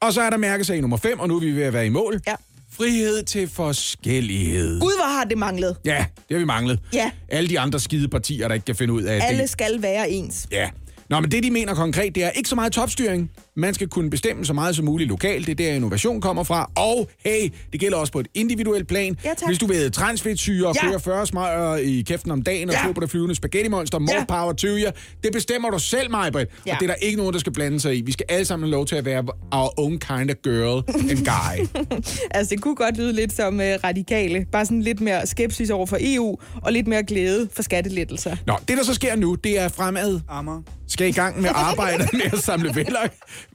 [0.00, 1.88] Og så er der mærkesag nummer 5, og nu er vi ved at være i
[1.88, 2.20] mål.
[2.26, 2.34] Ja.
[2.72, 4.80] Frihed til forskellighed.
[4.80, 5.76] Gud, hvor har det manglet.
[5.84, 6.80] Ja, det har vi manglet.
[6.92, 7.10] Ja.
[7.28, 9.50] Alle de andre skide partier, der ikke kan finde ud af Alle det.
[9.50, 10.46] skal være ens.
[10.52, 10.70] Ja.
[11.10, 13.30] Nå, men det, de mener konkret, det er ikke så meget topstyring.
[13.58, 15.46] Man skal kunne bestemme så meget som muligt lokalt.
[15.46, 16.70] Det er der, innovation kommer fra.
[16.76, 19.16] Og hey, det gælder også på et individuelt plan.
[19.24, 19.48] Ja, tak.
[19.48, 20.88] Hvis du vil transfedtsyre og Ja.
[20.90, 22.82] køre 40 smøger i kæften om dagen og Ja.
[22.84, 24.24] slå på det flyvende spaghetti monster, more Ja.
[24.24, 24.90] power to you.
[25.24, 26.48] Det bestemmer du selv, Majbrit.
[26.66, 26.72] Ja.
[26.74, 28.00] Og det er der ikke nogen, der skal blande sig i.
[28.00, 31.18] Vi skal alle sammen have lov til at være our own kind of girl and
[31.26, 31.82] guy.
[32.30, 34.46] Altså, det kunne godt lyde lidt som uh, radikale.
[34.52, 38.36] Bare sådan lidt mere skepsis over for EU, og lidt mere glæde for skattelettelser.
[38.46, 40.20] Nå, det der så sker nu, det er fremad.
[40.28, 40.62] Ammer.
[40.90, 42.98] Skal i gang med arbejdet med at samle vælger.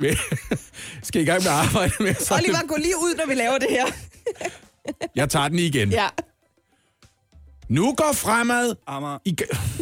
[1.04, 1.52] Skal i gang med
[2.00, 2.44] med at samle...
[2.44, 3.86] Oliver, gå lige ud, når vi laver det her.
[5.16, 5.90] Jeg tager den igen.
[5.90, 6.08] Ja.
[7.70, 8.76] Nu går fremad
[9.26, 9.38] i,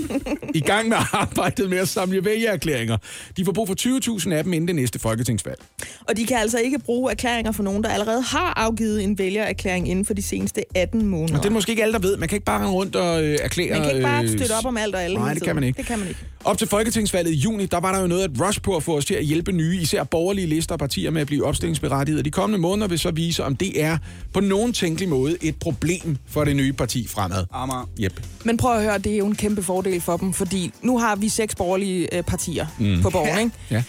[0.59, 2.97] i gang med arbejdet med at samle vælgererklæringer.
[3.37, 3.75] De får brug for
[4.19, 5.59] 20.000 af dem inden det næste folketingsvalg.
[6.07, 9.89] Og de kan altså ikke bruge erklæringer for nogen, der allerede har afgivet en vælgererklæring
[9.89, 11.37] inden for de seneste 18 måneder.
[11.37, 12.17] Og det er måske ikke alle, der ved.
[12.17, 13.69] Man kan ikke bare rende rundt og øh, erklære...
[13.69, 15.63] Man kan ikke bare øh, støtte op om alt og alle Nej, det kan man
[15.63, 15.77] ikke.
[15.77, 16.19] Det kan man ikke.
[16.43, 18.97] Op til folketingsvalget i juni, der var der jo noget at rush på at få
[18.97, 22.25] os til at hjælpe nye, især borgerlige lister og partier med at blive opstillingsberettiget.
[22.25, 23.97] De kommende måneder vil så vise, om det er
[24.33, 27.45] på nogen tænkelig måde et problem for det nye parti fremad.
[27.71, 27.85] Ammer.
[27.99, 28.21] Yep.
[28.45, 31.15] Men prøv at høre, det er jo en kæmpe fordel for dem, fordi nu har
[31.15, 33.01] vi seks borgerlige øh, partier mm.
[33.01, 33.51] på borgen, ikke?
[33.69, 33.83] Ja.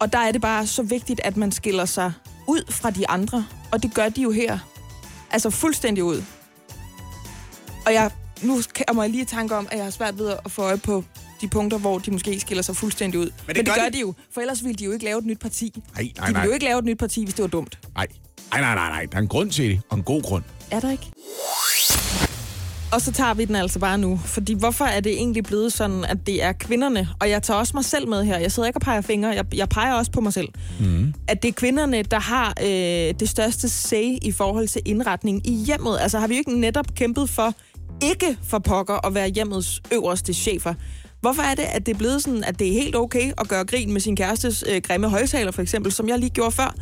[0.00, 2.12] Og der er det bare så vigtigt, at man skiller sig
[2.48, 3.46] ud fra de andre.
[3.70, 4.58] Og det gør de jo her.
[5.30, 6.22] Altså fuldstændig ud.
[7.86, 8.10] Og jeg,
[8.42, 10.76] nu kommer jeg lige i tanke om, at jeg har svært ved at få øje
[10.78, 11.04] på
[11.40, 13.24] de punkter, hvor de måske skiller sig fuldstændig ud.
[13.24, 15.04] Men det, Men det gør gør, de- de jo, for ellers ville de jo ikke
[15.04, 15.72] lave et nyt parti.
[15.94, 16.46] Nej, De nej, ville nej.
[16.46, 17.78] jo ikke lave et nyt parti, hvis det var dumt.
[17.94, 18.06] Nej,
[18.50, 19.04] nej, nej, nej, nej.
[19.10, 20.44] Der er en grund til det, og en god grund.
[20.70, 21.10] Er der ikke?
[22.92, 24.20] Og så tager vi den altså bare nu.
[24.24, 27.72] Fordi hvorfor er det egentlig blevet sådan, at det er kvinderne, og jeg tager også
[27.76, 30.20] mig selv med her, jeg sidder ikke og peger fingre, jeg, jeg peger også på
[30.20, 30.48] mig selv,
[30.80, 31.14] mm.
[31.28, 35.52] at det er kvinderne, der har øh, det største say i forhold til indretning i
[35.52, 35.98] hjemmet.
[36.00, 37.54] Altså har vi jo ikke netop kæmpet for
[38.02, 40.74] ikke for pokker at være hjemmets øverste chefer?
[41.20, 43.64] Hvorfor er det, at det er blevet sådan, at det er helt okay at gøre
[43.64, 46.74] grin med sin kærestes øh, grimme højtaler, for eksempel, som jeg lige gjorde før?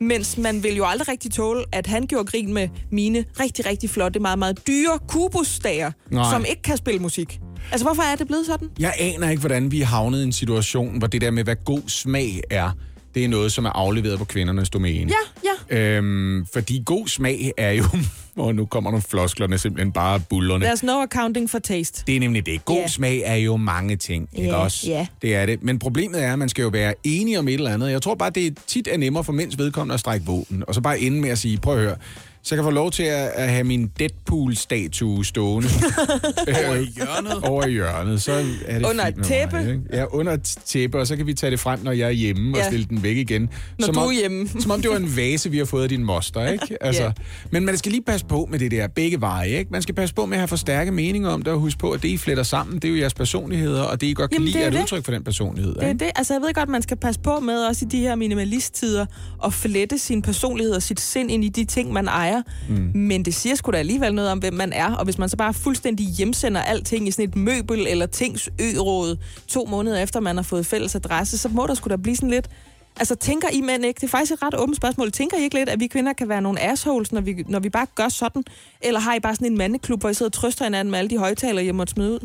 [0.00, 3.90] Mens man vil jo aldrig rigtig tåle, at han gjorde grin med mine rigtig, rigtig
[3.90, 6.30] flotte, meget, meget dyre kubusdager, Nej.
[6.32, 7.40] som ikke kan spille musik.
[7.72, 8.68] Altså, hvorfor er det blevet sådan?
[8.78, 11.56] Jeg aner ikke, hvordan vi er havnet i en situation, hvor det der med, hvad
[11.64, 12.70] god smag er,
[13.14, 15.12] det er noget, som er afleveret på kvindernes domæne.
[15.44, 15.96] Ja, ja.
[15.96, 17.84] Øhm, fordi god smag er jo...
[18.36, 20.70] Og nu kommer nogle flosklerne simpelthen bare bullerne.
[20.70, 22.02] There's no accounting for taste.
[22.06, 22.64] Det er nemlig det.
[22.64, 22.88] God yeah.
[22.88, 24.86] smag er jo mange ting, ikke Ja, også?
[24.90, 25.06] ja.
[25.22, 25.62] Det er det.
[25.62, 27.90] Men problemet er, at man skal jo være enige om et eller andet.
[27.90, 30.74] Jeg tror bare, det er tit er nemmere for mænds vedkommende at strække våben, og
[30.74, 31.96] så bare ende med at sige, prøv at høre,
[32.42, 35.68] så jeg kan få lov til at, at have min Deadpool-statue stående.
[36.66, 37.44] Over i hjørnet.
[37.44, 38.32] Over i hjørnet, så
[38.66, 39.56] er det Under et tæppe.
[39.56, 39.80] Mig, ikke?
[39.92, 42.58] ja, under et tæppe, og så kan vi tage det frem, når jeg er hjemme,
[42.58, 42.62] Ja.
[42.64, 43.48] og stille den væk igen.
[43.78, 44.48] Når som du om, er hjemme.
[44.62, 46.76] Som om det var en vase, vi har fået af din moster, ikke?
[46.80, 47.10] Altså, Ja.
[47.50, 49.70] Men man skal lige passe på med det der begge veje, ikke?
[49.70, 51.90] Man skal passe på med at have for stærke meninger om det, og huske på,
[51.90, 54.36] at det, I fletter sammen, det er jo jeres personligheder, og det, I godt kan
[54.36, 54.82] Jamen, lide, er er et det.
[54.82, 56.04] udtryk for den personlighed, Det er ikke?
[56.04, 56.10] det.
[56.16, 59.06] Altså, jeg ved godt, man skal passe på med, også i de her minimalisttider,
[59.44, 62.29] at flette sin personlighed og sit sind ind i de ting, man ejer.
[62.68, 62.90] Mm.
[62.94, 64.94] Men det siger sgu da alligevel noget om, hvem man er.
[64.94, 69.16] Og hvis man så bare fuldstændig hjemsender alting i sådan et møbel eller tings ø-råd
[69.48, 72.30] to måneder efter, man har fået fælles adresse, så må der sgu da blive sådan
[72.30, 72.48] lidt...
[72.96, 73.98] Altså, tænker I mænd ikke?
[74.00, 75.12] Det er faktisk et ret åbent spørgsmål.
[75.12, 77.68] Tænker I ikke lidt, at vi kvinder kan være nogle assholes, når vi, når vi
[77.68, 78.44] bare gør sådan?
[78.82, 81.10] Eller har I bare sådan en mandeklub, hvor I sidder og trøster hinanden med alle
[81.10, 82.18] de højtalere, I måtte smide ud?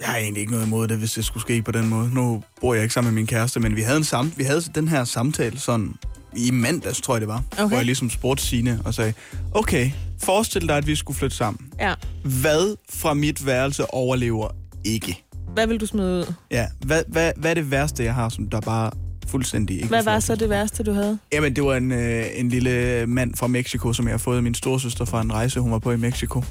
[0.00, 2.14] Jeg har egentlig ikke noget imod det, hvis det skulle ske på den måde.
[2.14, 4.60] Nu bor jeg ikke sammen med min kæreste, men vi havde, en sam- vi havde
[4.74, 5.94] den her samtale sådan
[6.36, 7.42] i mandags, tror jeg det var.
[7.52, 7.68] Okay.
[7.68, 9.12] Hvor jeg ligesom spurgte Signe og sagde,
[9.52, 9.90] okay,
[10.22, 11.72] forestil dig, at vi skulle flytte sammen.
[11.80, 11.94] Ja.
[12.24, 14.48] Hvad fra mit værelse overlever
[14.84, 15.24] ikke?
[15.54, 16.32] Hvad vil du smide ud?
[16.50, 18.90] Ja, hvad, hvad, hvad er det værste, jeg har, som der bare
[19.28, 21.18] fuldstændig ikke Hvad var så det værste, du havde?
[21.32, 24.42] Jamen, det var en, øh, en lille mand fra Mexico, som jeg har fået af
[24.42, 26.42] min storsøster fra en rejse, hun var på i Mexico.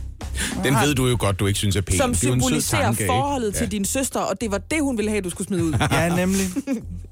[0.64, 1.98] Den ved du jo godt, du ikke synes er pæn.
[1.98, 3.12] Som Det er symboliserer tanke, ikke?
[3.12, 5.74] forholdet til din søster, og det var det, hun ville have, du skulle smide ud.
[5.92, 6.46] Ja, nemlig.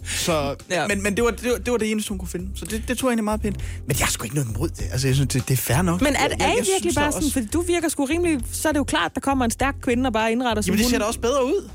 [0.05, 0.81] Så, Ja.
[0.81, 0.87] ja.
[0.87, 2.49] Men, men det, var, det, var, det var det eneste, hun kunne finde.
[2.55, 3.57] Så det, det tog jeg egentlig meget pænt.
[3.87, 4.83] Men jeg har sgu ikke noget imod det.
[4.91, 6.01] Altså, jeg synes, det, det er fair nok.
[6.01, 8.39] Men er, Jeg- er jeg- virkelig bare da sådan, også- fordi du virker sgu rimelig,
[8.51, 10.83] så er det jo klart, der kommer en stærk kvinde og bare indretter som Jamen,
[10.83, 11.69] det ser da også bedre ud.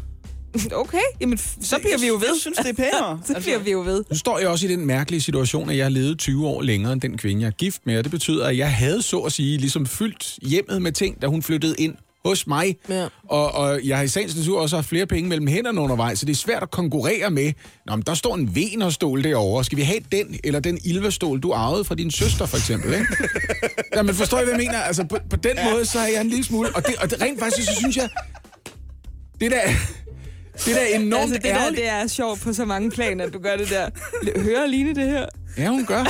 [0.72, 2.20] Okay, jamen så bliver vi jo ved.
[2.20, 3.20] Jeg synes, det er pænere.
[3.26, 4.04] så bliver vi jo ved.
[4.10, 6.92] Nu står jeg også i den mærkelige situation, at jeg har levet 20 år længere
[6.92, 9.32] end den kvinde, jeg er gift med, og det betyder, at jeg havde så at
[9.32, 11.94] sige ligesom fyldt hjemmet med ting, da hun flyttede ind
[12.24, 12.76] hos mig.
[12.88, 13.06] Ja.
[13.28, 16.26] Og, og jeg har i sagens natur også haft flere penge mellem hænderne undervejs, så
[16.26, 17.52] det er svært at konkurrere med.
[17.86, 19.64] Nå, men der står en venerstol derovre.
[19.64, 23.06] Skal vi have den, eller den ilvestol, du arvede fra din søster, for eksempel, ikke?
[23.96, 24.78] ja, men forstår I, hvad jeg mener?
[24.78, 25.70] Altså, på, på den ja.
[25.70, 26.76] måde, så er jeg en lille smule...
[26.76, 28.08] Og det, og det rent faktisk, så synes jeg...
[29.40, 29.60] Det der...
[30.64, 33.32] Det der er enormt altså, det der, det er sjovt på så mange planer, at
[33.32, 33.90] du gør det der.
[34.40, 35.26] Hører Line det her?
[35.58, 36.04] Ja, hun gør.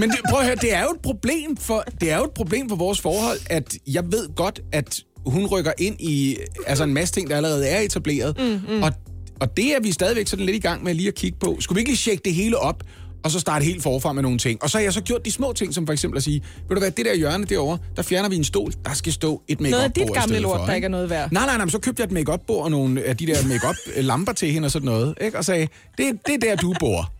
[0.00, 2.30] Men det, prøv at høre, det er jo et problem for, det er jo et
[2.30, 6.36] problem for vores forhold, at jeg ved godt, at hun rykker ind i
[6.66, 8.38] altså en masse ting, der allerede er etableret.
[8.38, 8.82] Mm, mm.
[8.82, 8.92] Og,
[9.40, 11.56] og det er vi stadigvæk sådan lidt i gang med lige at kigge på.
[11.60, 12.82] Skulle vi ikke lige tjekke det hele op,
[13.24, 14.62] og så starte helt forfra med nogle ting?
[14.62, 16.76] Og så har jeg så gjort de små ting, som for eksempel at sige, ved
[16.76, 19.60] du hvad, det der hjørne derovre, der fjerner vi en stol, der skal stå et
[19.60, 21.32] make Noget af dit gamle lort, for, der ikke er noget værd.
[21.32, 23.46] Nej, nej, nej, men så købte jeg et make bord og nogle af de der
[23.46, 25.38] make lamper til hende og sådan noget, ikke?
[25.38, 25.68] og sagde,
[25.98, 27.12] det, det er der, du bor.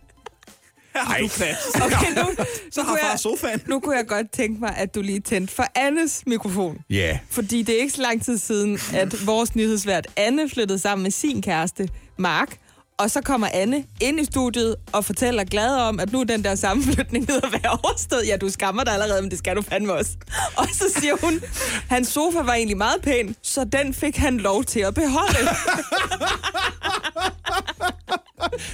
[1.09, 1.57] Ej, du plads.
[1.85, 3.61] Okay, nu, Så har far jeg, sofaen.
[3.67, 6.77] nu kunne jeg godt tænke mig, at du lige tændte for Annes mikrofon.
[6.89, 6.95] Ja.
[6.95, 7.17] Yeah.
[7.29, 11.11] Fordi det er ikke så lang tid siden, at vores nyhedsvært Anne flyttede sammen med
[11.11, 12.57] sin kæreste, Mark.
[13.01, 16.43] Og så kommer Anne ind i studiet og fortæller glad om, at nu er den
[16.43, 18.27] der sammenflytning ved at være overstået.
[18.27, 20.11] Ja, du skammer dig allerede, men det skal du fandme også.
[20.57, 21.41] Og så siger hun,
[21.89, 25.49] hans sofa var egentlig meget pæn, så den fik han lov til at beholde.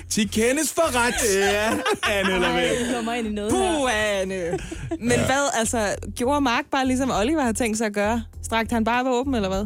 [0.10, 1.36] Til kendes for ret.
[1.36, 1.70] Ja,
[2.12, 2.88] Anne eller Ej, hvad?
[2.88, 3.80] du kommer ind i noget her.
[3.80, 4.36] Puh, Anne.
[4.99, 5.26] Men ja.
[5.26, 8.24] hvad, altså, gjorde Mark bare ligesom Oliver har tænkt sig at gøre?
[8.44, 9.66] Strakte han bare var åben, eller hvad?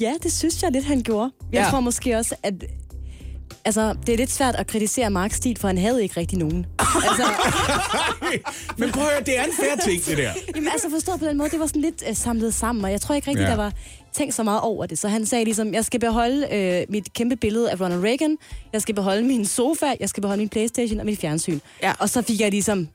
[0.00, 1.30] Ja, det synes jeg lidt, han gjorde.
[1.52, 1.70] Jeg ja.
[1.70, 2.54] tror måske også, at...
[3.66, 6.66] Altså, det er lidt svært at kritisere Marks stil, for han havde ikke rigtig nogen.
[6.78, 7.24] altså,
[8.78, 10.30] Men prøv at høre, det er en færre ting, det der.
[10.56, 13.00] jamen, altså forstået på den måde, det var sådan lidt uh, samlet sammen, og jeg
[13.00, 13.50] tror ikke rigtig, Ja.
[13.50, 13.72] der var
[14.14, 14.98] tænkt så meget over det.
[14.98, 18.36] Så han sagde ligesom, jeg skal beholde øh, mit kæmpe billede af Ronald Reagan,
[18.72, 21.58] jeg skal beholde min sofa, jeg skal beholde min Playstation og mit fjernsyn.
[21.82, 21.92] Ja.
[21.98, 22.88] Og så fik jeg ligesom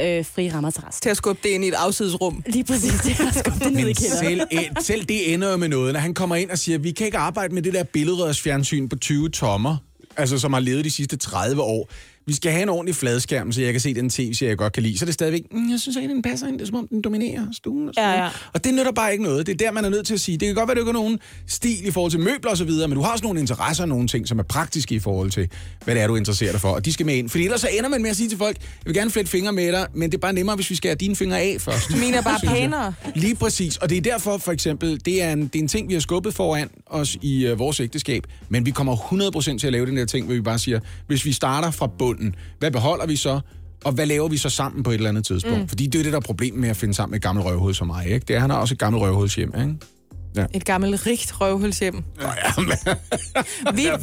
[0.00, 1.02] øh, fri rammer til resten.
[1.02, 2.42] Til at skubbe det ind i et afsidesrum.
[2.46, 4.40] Lige præcis, det har skubbet det ned i kælderen.
[4.50, 7.06] selv, selv det ender jo med noget, når han kommer ind og siger, vi kan
[7.06, 9.76] ikke arbejde med det der billedrørsfjernsyn på 20 tommer,
[10.16, 11.90] altså som har levet de sidste 30 år.
[12.26, 14.82] Vi skal have en ordentlig fladskærm, så jeg kan se den tv-serie, jeg godt kan
[14.82, 14.98] lide.
[14.98, 16.54] Så er det stadigvæk, mm, jeg synes ikke, den passer ind.
[16.54, 17.88] Det er som om, den dominerer stuen.
[17.88, 18.06] Og, stuen.
[18.06, 18.28] Ja, ja.
[18.52, 19.46] og det nytter bare ikke noget.
[19.46, 20.38] Det er der, man er nødt til at sige.
[20.38, 22.56] Det kan godt være, at du ikke har nogen stil i forhold til møbler og
[22.56, 24.98] så videre, men du har også nogle interesser og nogle ting, som er praktiske i
[24.98, 25.48] forhold til,
[25.84, 26.68] hvad det er, du interesserer dig for.
[26.68, 27.28] Og de skal med ind.
[27.28, 29.52] Fordi ellers så ender man med at sige til folk, jeg vil gerne flette fingre
[29.52, 31.88] med dig, men det er bare nemmere, hvis vi skal have dine fingre af først.
[31.88, 32.94] Du mener bare pænere.
[33.14, 35.88] Lige præcis, og det er derfor for eksempel, det er en, det er en ting,
[35.88, 39.72] vi har skubbet foran os i uh, vores ægteskab, men vi kommer 100% til at
[39.72, 43.06] lave den der ting, hvor vi bare siger, hvis vi starter fra bunden, hvad beholder
[43.06, 43.40] vi så,
[43.84, 45.60] og hvad laver vi så sammen på et eller andet tidspunkt?
[45.60, 45.68] Mm.
[45.68, 47.74] Fordi det er det, der er problemet med at finde sammen med et gammelt røvhoved
[47.74, 48.24] som mig, ikke?
[48.28, 49.74] Det er, han har også et gammelt røvhoveds hjem, ikke?
[50.36, 50.46] Ja.
[50.54, 52.04] Et gammelt rigt røvhulshjem.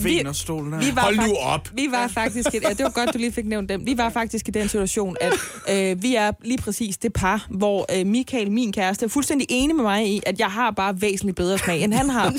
[0.04, 0.80] vi, og stol der.
[0.80, 1.70] vi var Hold nu op.
[1.74, 3.86] Vi var faktisk, et, ja, det var godt, du lige fik nævnt dem.
[3.86, 5.34] Vi var faktisk i den situation, at
[5.70, 9.76] øh, vi er lige præcis det par, hvor øh, Michael, min kæreste, er fuldstændig enig
[9.76, 12.34] med mig i, at jeg har bare væsentligt bedre smag, end han har.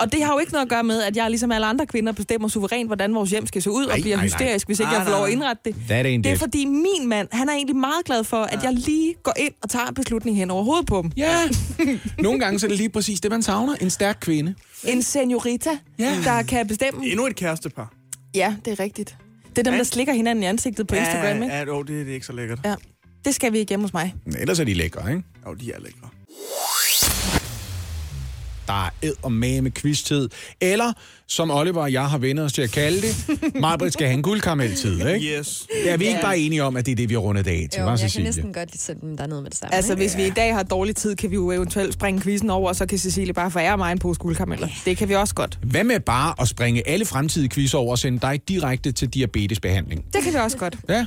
[0.00, 2.12] Og det har jo ikke noget at gøre med, at jeg ligesom alle andre kvinder
[2.12, 4.24] bestemmer suverænt, hvordan vores hjem skal se ud, Nej, og bliver nej, nej.
[4.24, 5.76] hysterisk, hvis ikke Nej, jeg får lov at indrette det.
[6.24, 6.40] Det er it.
[6.40, 9.70] fordi min mand, han er egentlig meget glad for, at jeg lige går ind og
[9.70, 11.10] tager en beslutning hen over hovedet på dem.
[11.16, 11.38] Ja,
[12.18, 13.74] nogle gange så er det lige præcis det, man savner.
[13.80, 14.54] En stærk kvinde.
[14.84, 16.16] En seniorita, Ja.
[16.24, 17.06] der kan bestemme.
[17.06, 17.92] Endnu et kærestepar.
[18.34, 19.16] Ja, det er rigtigt.
[19.50, 19.78] Det er dem, Ja.
[19.78, 21.46] der slikker hinanden i ansigtet på Instagram, ja, ikke?
[21.46, 22.58] Ja, jo, det, det er ikke så lækkert.
[22.64, 22.74] Ja.
[23.24, 24.14] Det skal vi ikke hjemme hos mig.
[24.38, 25.22] Ellers er de lækre, ikke?
[25.46, 26.08] Jo, de er lækre.
[28.66, 30.28] Der er ed og med quiz-tid.
[30.60, 30.92] Eller,
[31.28, 33.14] som Oliver og jeg har vendt os til at kalde det,
[33.60, 35.38] Marbrit skal have en guldkarameltid, ikke?
[35.38, 35.66] Yes.
[35.86, 37.80] Er vi ikke bare enige om, at det er det, vi har rundet af til,
[37.80, 38.24] Jo, jeg kan Cecilie?
[38.24, 39.74] næsten godt lide sætte dem dernede med det samme.
[39.74, 40.02] Altså, ikke?
[40.02, 42.76] hvis vi i dag har dårlig tid, kan vi jo eventuelt springe quizzen over, og
[42.76, 44.68] så kan Cecilie bare forære mig en pose guldkarameller.
[44.84, 45.58] Det kan vi også godt.
[45.62, 50.04] Hvad med bare at springe alle fremtidige quiz over og sende dig direkte til diabetesbehandling?
[50.12, 50.78] Det kan vi også godt.
[50.88, 51.06] Ja.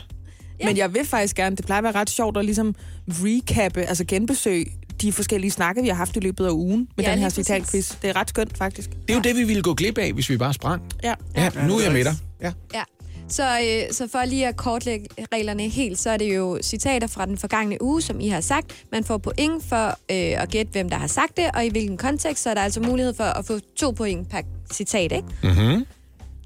[0.63, 2.75] Men jeg vil faktisk gerne, det plejer at være ret sjovt at ligesom
[3.09, 4.65] recappe, altså genbesøge
[5.01, 7.95] de forskellige snakke, vi har haft i løbet af ugen med Ja, den her citatquiz.
[8.01, 8.89] Det er ret skønt, faktisk.
[8.89, 10.81] Det er jo det, vi ville gå glip af, hvis vi bare sprang.
[11.03, 11.13] Ja.
[11.35, 12.13] Ja, nu er jeg med dig.
[12.41, 12.51] Ja.
[12.73, 12.83] Ja.
[13.29, 17.25] Så, øh, så for lige at kortlægge reglerne helt, så er det jo citater fra
[17.25, 18.85] den forgangne uge, som I har sagt.
[18.91, 21.97] Man får point for øh, at gætte, hvem der har sagt det, og i hvilken
[21.97, 24.41] kontekst, så er der altså mulighed for at få to point per
[24.73, 25.27] citat, ikke?
[25.43, 25.85] Mm-hmm.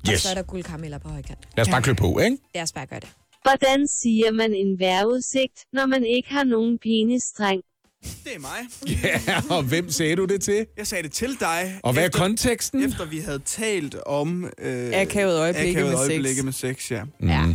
[0.08, 0.22] Og Yes.
[0.22, 1.40] så er der guldkarameller på højkant.
[1.58, 2.38] Lad os bare klø på, ikke?
[2.56, 3.10] Lad os bare gøre det.
[3.44, 7.62] Hvordan siger man en vejrudsigt, når man ikke har nogen penisstreng?
[8.04, 8.50] Det er mig.
[9.04, 10.66] Ja, og hvem sagde du det til?
[10.78, 11.80] Jeg sagde det til dig.
[11.84, 12.84] Og hvad er efter, konteksten?
[12.84, 14.50] Efter vi havde talt om...
[14.62, 16.10] Øh, Akavede øjeblikke akavede med sex.
[16.12, 16.96] øjeblikke med sex, ja.
[16.96, 17.28] Ja, Mm.
[17.28, 17.46] Ja.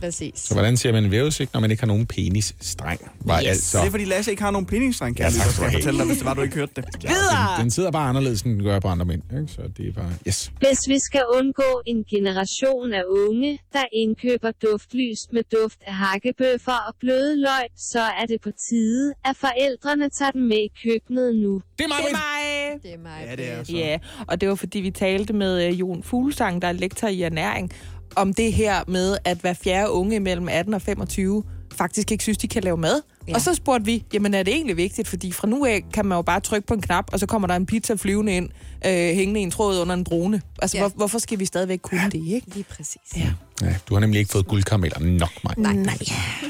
[0.00, 0.32] Præcis.
[0.40, 3.00] Så hvordan siger man en vævesigt, når man ikke har nogen penisstreng?
[3.20, 3.46] Var Yes.
[3.48, 3.78] altså.
[3.78, 6.06] Det er fordi Lasse ikke har nogen peningstreng, kan Ja, jeg tak skal fortælle dig,
[6.06, 6.84] hvis det var, du ikke hørte det.
[7.04, 9.22] Ja, den, den sidder bare anderledes, end den gør på andre mænd.
[9.40, 9.52] Ikke?
[9.52, 10.12] Så det er bare...
[10.28, 10.52] Yes.
[10.58, 16.72] Hvis vi skal undgå en generation af unge, der indkøber duftlys med duft af hakkebøffer
[16.88, 21.36] og bløde løg, så er det på tide, at forældrene tager dem med i køkkenet
[21.36, 21.62] nu.
[21.78, 22.82] Det er mig, Det er mig!
[22.82, 23.26] Det er mig.
[23.30, 23.72] Ja, det er så.
[23.72, 23.98] Ja,
[24.28, 27.72] og det var fordi, vi talte med uh, Jon Fuglsang, der er lektor i ernæring,
[28.18, 31.42] om det her med, at hver fjerde unge mellem 18 og 25
[31.76, 33.00] faktisk ikke synes, de kan lave mad.
[33.28, 33.34] Ja.
[33.34, 35.08] Og så spurgte vi, jamen er det egentlig vigtigt?
[35.08, 37.48] Fordi fra nu af kan man jo bare trykke på en knap, og så kommer
[37.48, 38.48] der en pizza flyvende ind,
[38.86, 40.42] øh, hængende i en tråd under en drone.
[40.62, 40.82] Altså, Ja.
[40.82, 42.54] hvor, hvorfor skal vi stadigvæk kunne det, ikke?
[42.54, 42.96] Lige præcis.
[43.16, 43.28] Ja.
[43.62, 45.54] Ja, du har nemlig ikke fået guldkarameller nok, mig.
[45.56, 45.98] Nej, nej.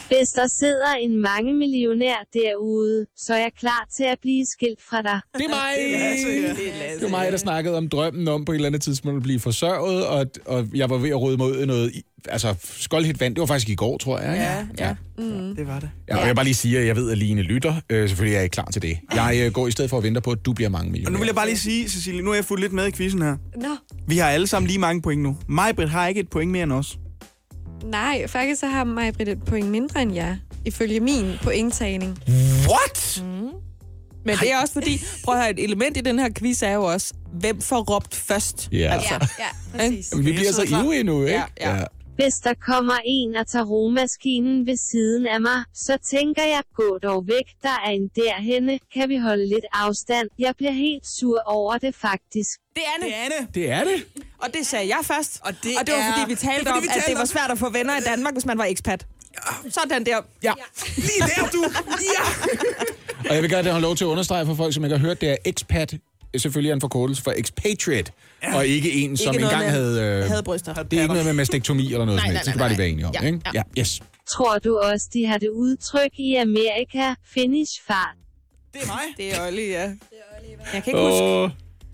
[0.08, 4.82] Hvis der sidder en mange millionær derude, så er jeg klar til at blive skilt
[4.90, 5.20] fra dig.
[5.34, 5.72] Det er mig!
[5.78, 6.28] Det er Lasse,
[6.88, 6.94] ja.
[6.94, 9.40] Det var mig, der snakkede om drømmen om på et eller andet tidspunkt at blive
[9.40, 13.34] forsørget, og, og jeg var ved at råde mod noget, i- altså skoldhit vand.
[13.34, 14.32] Det var faktisk i går, tror jeg.
[14.32, 14.44] ikke?
[14.44, 14.94] Ja, ja.
[15.18, 15.56] Mm.
[15.56, 15.90] Det var det.
[16.08, 17.74] Ja, og jeg bare lige sige, at jeg ved, at Line lytter.
[17.90, 18.98] Øh, selvfølgelig er jeg ikke klar til det.
[19.14, 21.10] Jeg øh, går i stedet for at vente på, at du bliver mange Og millioner.
[21.12, 23.22] nu vil jeg bare lige sige, Cecilie, nu er jeg fuldt lidt med i quizzen
[23.22, 23.36] her.
[23.56, 23.76] Nå,
[24.08, 25.36] Vi har alle sammen lige mange point nu.
[25.48, 26.98] Majbrit har ikke et point mere end os.
[27.84, 32.18] nej, faktisk så har mig Britt et point mindre end jer, ifølge min pointtagning.
[32.68, 33.22] What?
[34.24, 36.72] Men det er også fordi, prøv at høre, et element i den her quiz er
[36.72, 38.68] jo også, hvem får råbt først?
[38.72, 38.92] Ja.
[38.92, 40.12] Altså, Ja, ja, præcis.
[40.12, 41.42] Jamen, vi bliver så ivrige nu, ikke?
[41.60, 41.84] Ja, ja.
[42.18, 46.98] Hvis der kommer en og tager romaskinen ved siden af mig, så tænker jeg, gå
[47.02, 50.28] dog væk, der er en derhenne, kan vi holde lidt afstand.
[50.38, 52.50] Jeg bliver helt sur over det faktisk.
[52.74, 53.48] Det er Det er Anne.
[53.54, 54.04] Det er det.
[54.38, 55.40] Og det sagde jeg først.
[55.44, 57.10] Og det og det var er- fordi, vi talte det fordi, om, vi at talte
[57.10, 59.06] det var svært at få venner i Danmark, hvis man var ekspat.
[59.70, 60.20] Sådan der.
[60.42, 60.52] Ja.
[60.96, 61.64] Lige der, du.
[62.16, 62.24] Ja.
[63.28, 65.20] Og jeg vil gerne have lov til at understrege for folk, som ikke har hørt,
[65.20, 65.94] det er expat
[66.36, 68.56] selvfølgelig er en forkortelse for expatriate, ja.
[68.56, 70.22] og ikke en, som Ikke noget engang med- havde...
[70.22, 70.74] Øh, Havde bryster.
[70.82, 72.44] det er ikke noget med mastektomi eller noget Nej, nej, helst.
[72.44, 73.40] Det skal nej, bare lige være enige om, Ja, ikke?
[73.54, 73.62] ja.
[73.76, 74.00] Ja, yes.
[74.30, 77.14] Tror du også, de har det udtryk i Amerika?
[77.34, 78.14] Finish fart.
[78.74, 79.02] Det er mig.
[79.16, 79.80] Det er Olli, ja.
[79.80, 79.92] Jeg
[80.72, 81.22] kan ikke huske.
[81.24, 81.50] Åh,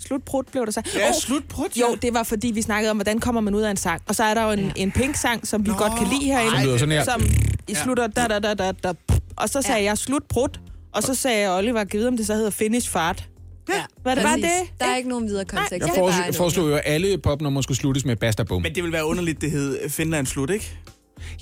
[0.06, 0.82] Slutbrud blev det så.
[0.94, 1.76] Ja, Åh, slut prut.
[1.76, 4.02] Jo, det var fordi, vi snakkede om, hvordan kommer man ud af en sang.
[4.08, 6.56] Og så er der jo en, en pink-sang, som vi Nå, godt kan lide herinde.
[6.56, 7.04] Som lyder sådan her.
[7.04, 7.22] Som
[7.68, 8.92] i slutter da da da da da.
[9.36, 10.48] Og så sagde jeg slutbrud.
[10.92, 13.28] Og så sagde jeg, Oliver, givet om det så hedder finish fart.
[13.68, 14.50] Ja, Var det bare det?
[14.80, 15.88] Der er ikke nogen videre kontekst.
[15.88, 18.62] Jeg foreslog, jeg foreslog jo, at alle popnumre skulle sluttes med basta bum.
[18.62, 20.78] Men det vil være underligt, det hed Finland slut, ikke?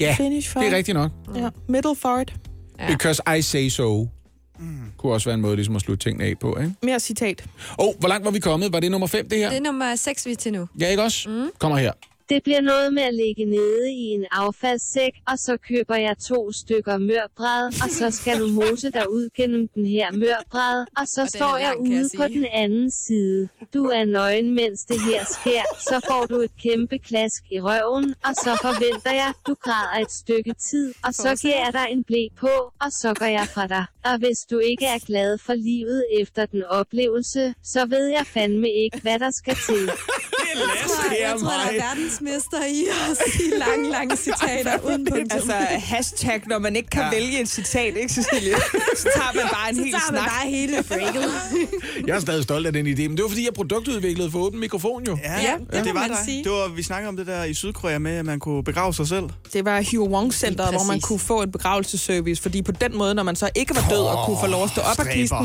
[0.00, 1.10] Ja, Finish det er rigtigt nok.
[1.36, 1.48] Ja.
[1.68, 2.34] Middle fart.
[2.78, 2.86] Ja.
[2.86, 4.08] Because I say so.
[4.96, 6.74] Kunne også være en måde ligesom at slutte tingene af på, ikke?
[6.82, 7.44] Mere citat.
[7.78, 8.72] Åh, oh, hvor langt var vi kommet?
[8.72, 9.48] Var det nummer 5, det her?
[9.48, 10.68] Det er nummer 6, vi er til nu.
[10.80, 11.28] Ja, ikke også?
[11.30, 11.50] Mm.
[11.58, 11.92] Kommer her.
[12.32, 16.52] Det bliver noget med at ligge nede i en affaldssæk, og så køber jeg to
[16.52, 21.20] stykker mørbræd, og så skal du mose dig ud gennem den her mørbræd, og så
[21.22, 22.38] er står jeg lang, jeg ude på sige.
[22.38, 23.48] den anden side.
[23.74, 28.14] Du er nøgen, mens det her sker, så får du et kæmpe klask i røven,
[28.24, 32.04] og så forventer jeg, du græder et stykke tid, og så giver jeg dig en
[32.04, 32.54] blæ på,
[32.84, 33.84] og så går jeg fra dig.
[34.04, 38.68] Og hvis du ikke er glad for livet efter den oplevelse, så ved jeg fandme
[38.70, 39.90] ikke, hvad der skal til.
[41.20, 45.28] Jeg tror, der er verdensmester i at sige lange, lange citater uden punktum.
[45.30, 47.10] Altså, hashtag, når man ikke kan ja.
[47.10, 48.54] vælge et citat, ikke Cecilie?
[48.96, 50.30] Så tager man bare en Så hel tager man snak.
[50.30, 51.32] bare hele breaket.
[52.06, 54.60] Jeg er stadig stolt af den idé, men det var fordi, jeg produktudviklede for åben
[54.60, 55.18] mikrofon jo.
[55.24, 56.16] Ja, Ja, ja, det det var man der.
[56.24, 56.44] sige.
[56.44, 59.08] Det var, vi snakkede om det der i Sydkorea med, at man kunne begrave sig
[59.08, 59.24] selv.
[59.52, 63.14] Det var Hugh Wong Center, hvor man kunne få et begravelsesservice, fordi på den måde,
[63.14, 65.38] når man så ikke var død og kunne få lov at stå op af kisten,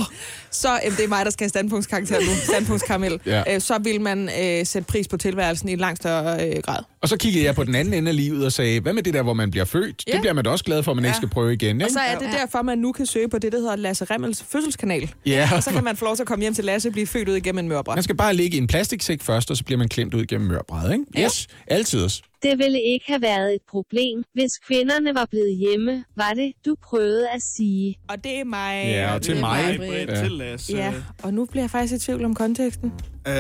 [0.52, 3.56] så, øh, det er mig, der skal have standpunktskarakter nu, standpunktskaramel, Ja.
[3.56, 6.84] øh, så vil man øh, sætte pris på tilværelsen i en langt større øh, grad.
[7.02, 9.14] Og så kiggede jeg på den anden ende af livet og sagde, hvad med det
[9.14, 10.04] der, hvor man bliver født?
[10.08, 10.12] Ja.
[10.12, 11.18] Det bliver man da også glad for, at man ikke Ja.
[11.18, 11.94] skal prøve igen, Og ikke?
[11.94, 15.12] så er det derfor, man nu kan søge på det, der hedder Lasse Remmels fødselskanal.
[15.26, 15.50] Ja.
[15.56, 17.30] Og så kan man få lov til at komme hjem til Lasse og blive født
[17.30, 17.96] ud igennem en mørbræt.
[17.96, 20.48] Man skal bare ligge i en plastiksæk først, og så bliver man klemt ud gennem
[20.48, 21.06] mørbræd, ikke?
[21.26, 22.22] Yes, altid os.
[22.44, 26.76] Det ville ikke have været et problem, hvis kvinderne var blevet hjemme, var det, du
[26.84, 27.96] prøvede at sige.
[28.10, 28.84] Og det er mig.
[28.86, 29.76] Ja, og til det er mig.
[29.80, 30.22] mig, Britt, Ja.
[30.24, 30.74] til Lasse.
[30.78, 30.94] Ja,
[31.24, 32.92] og nu bliver jeg faktisk i tvivl om konteksten.
[33.28, 33.34] Øh,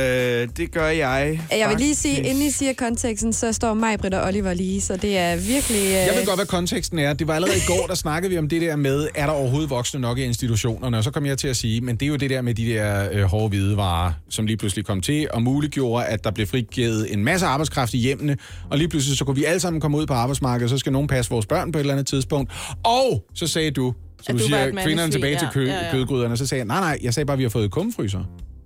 [0.57, 1.41] det gør jeg.
[1.51, 2.29] Jeg vil lige sige, faktisk.
[2.33, 5.81] inden I siger konteksten, så står mig, Britt og Oliver lige, så det er virkelig...
[5.85, 7.13] Øh, Jeg ved godt, hvad konteksten er.
[7.13, 9.69] Det var allerede i går, der snakkede vi om det der med, er der overhovedet
[9.69, 10.97] voksne nok i institutionerne?
[10.97, 12.65] Og så kom jeg til at sige, men det er jo det der med de
[12.65, 16.47] der øh, hårde hvide varer, som lige pludselig kom til og muliggjorde, at der blev
[16.47, 18.37] frigivet en masse arbejdskraft i hjemmene.
[18.69, 21.07] Og lige pludselig så kunne vi alle sammen komme ud på arbejdsmarkedet, så skal nogen
[21.07, 22.51] passe vores børn på et eller andet tidspunkt.
[22.83, 25.39] Og så sagde du, At du, du siger, kvinderne tilbage ja.
[25.39, 25.91] til kø- Ja, ja.
[25.91, 26.37] kødgryderne.
[26.37, 28.19] Så sagde jeg, nej, nej, jeg sagde bare, at vi har fået kummefryser.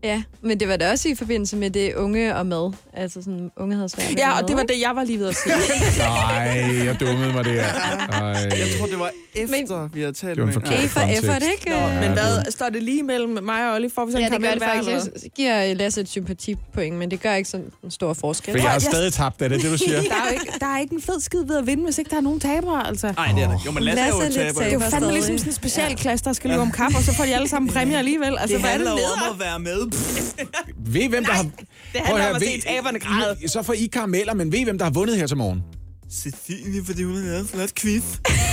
[0.04, 2.74] Ja, men det var da også i forbindelse med det unge og mad.
[2.94, 4.74] Altså sådan, unge havde svært Ja, mad, og det var ikke?
[4.74, 5.56] det, jeg var lige ved at sige.
[5.98, 7.64] Nej, jeg dummede mig der.
[7.64, 8.22] Ej.
[8.22, 10.72] Jeg tror, det var efter, vi havde talt Det var en med...
[10.72, 11.70] A for effort, ikke?
[11.70, 13.90] Nå, Ja, men hvad, står det lige mellem mig og Olli?
[13.96, 15.24] Får vi sådan Ja, det gør det faktisk.
[15.24, 18.54] Jeg giver Lasse et sympatipoint, men det gør ikke sådan en stor forskel.
[18.54, 20.02] For jeg har stadig tabt af det, det du siger.
[20.12, 22.10] Der er, jo ikke, der er ikke en fed skid ved at vinde, hvis ikke
[22.10, 23.14] der er nogen tabere, altså.
[23.18, 23.66] Nej, det er det.
[23.66, 24.60] Jo, men Lasse, Lasse er jo taber.
[24.60, 27.14] Det er jo fandme ligesom sådan en specialklasse, der skal løbe om kap, og så
[27.14, 28.38] får de alle sammen præmier alligevel.
[28.40, 29.91] Altså, Det hvad er det handler om at være med.
[30.86, 31.44] Ved I, hvem der har...
[31.44, 33.50] Det handler om at se taberne græde.
[33.50, 35.64] Så får I karameller, men ved I, hvem der har vundet her til morgen?
[36.12, 38.04] Cecilie, fordi hun har lavet en flot quiz.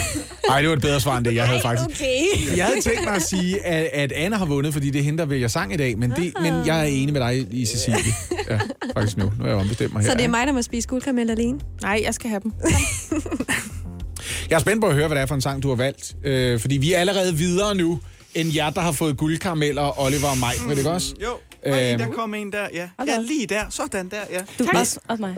[0.48, 2.00] Nej, det var et bedre svar end det, jeg havde faktisk.
[2.02, 2.56] Okay.
[2.56, 5.18] Jeg havde tænkt mig at sige, at, at Anna har vundet, fordi det er hende,
[5.18, 8.12] der vælger sang i dag, men, det, men jeg er enig med dig i Cecilie.
[8.50, 8.60] Ja,
[8.94, 9.24] faktisk nu.
[9.24, 10.10] Nu har jeg ombestemt mig her.
[10.10, 11.60] Så det er mig, der må spise guldkaramel alene?
[11.82, 12.52] Nej, jeg skal have dem.
[14.50, 16.16] Jeg er spændt på at høre, hvad det er for en sang, du har valgt.
[16.24, 18.00] Øh, fordi vi er allerede videre nu,
[18.40, 20.52] end jer, der har fået guldkarameller, Oliver og mig.
[20.62, 21.14] Ved det ikke også?
[21.22, 21.28] Jo,
[21.62, 21.98] Ej, Øhm.
[21.98, 22.88] der kom en der, ja.
[22.98, 23.62] Da Ja, lige der.
[23.70, 24.40] Sådan der, ja.
[24.58, 25.36] Du, også, også mig.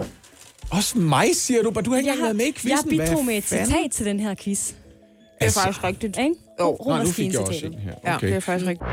[0.70, 2.88] Også mig, siger du, men du har ikke Jeg været med i jeg quizzen.
[2.90, 4.66] bidrog Hvad med et citat til den her quiz.
[4.68, 4.74] Det
[5.40, 6.18] er Altså- faktisk rigtigt.
[6.18, 6.34] Ikke?
[6.60, 6.78] Jo.
[7.04, 7.92] Nu fik jeg også en her.
[8.04, 8.28] Ja, Okay.
[8.28, 8.88] det er faktisk rigtigt.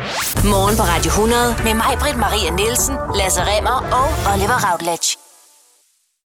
[0.46, 5.10] Morgen på Radio 100 med mig, Britt Maria Nielsen, Lasse Remmer og Oliver Routledge.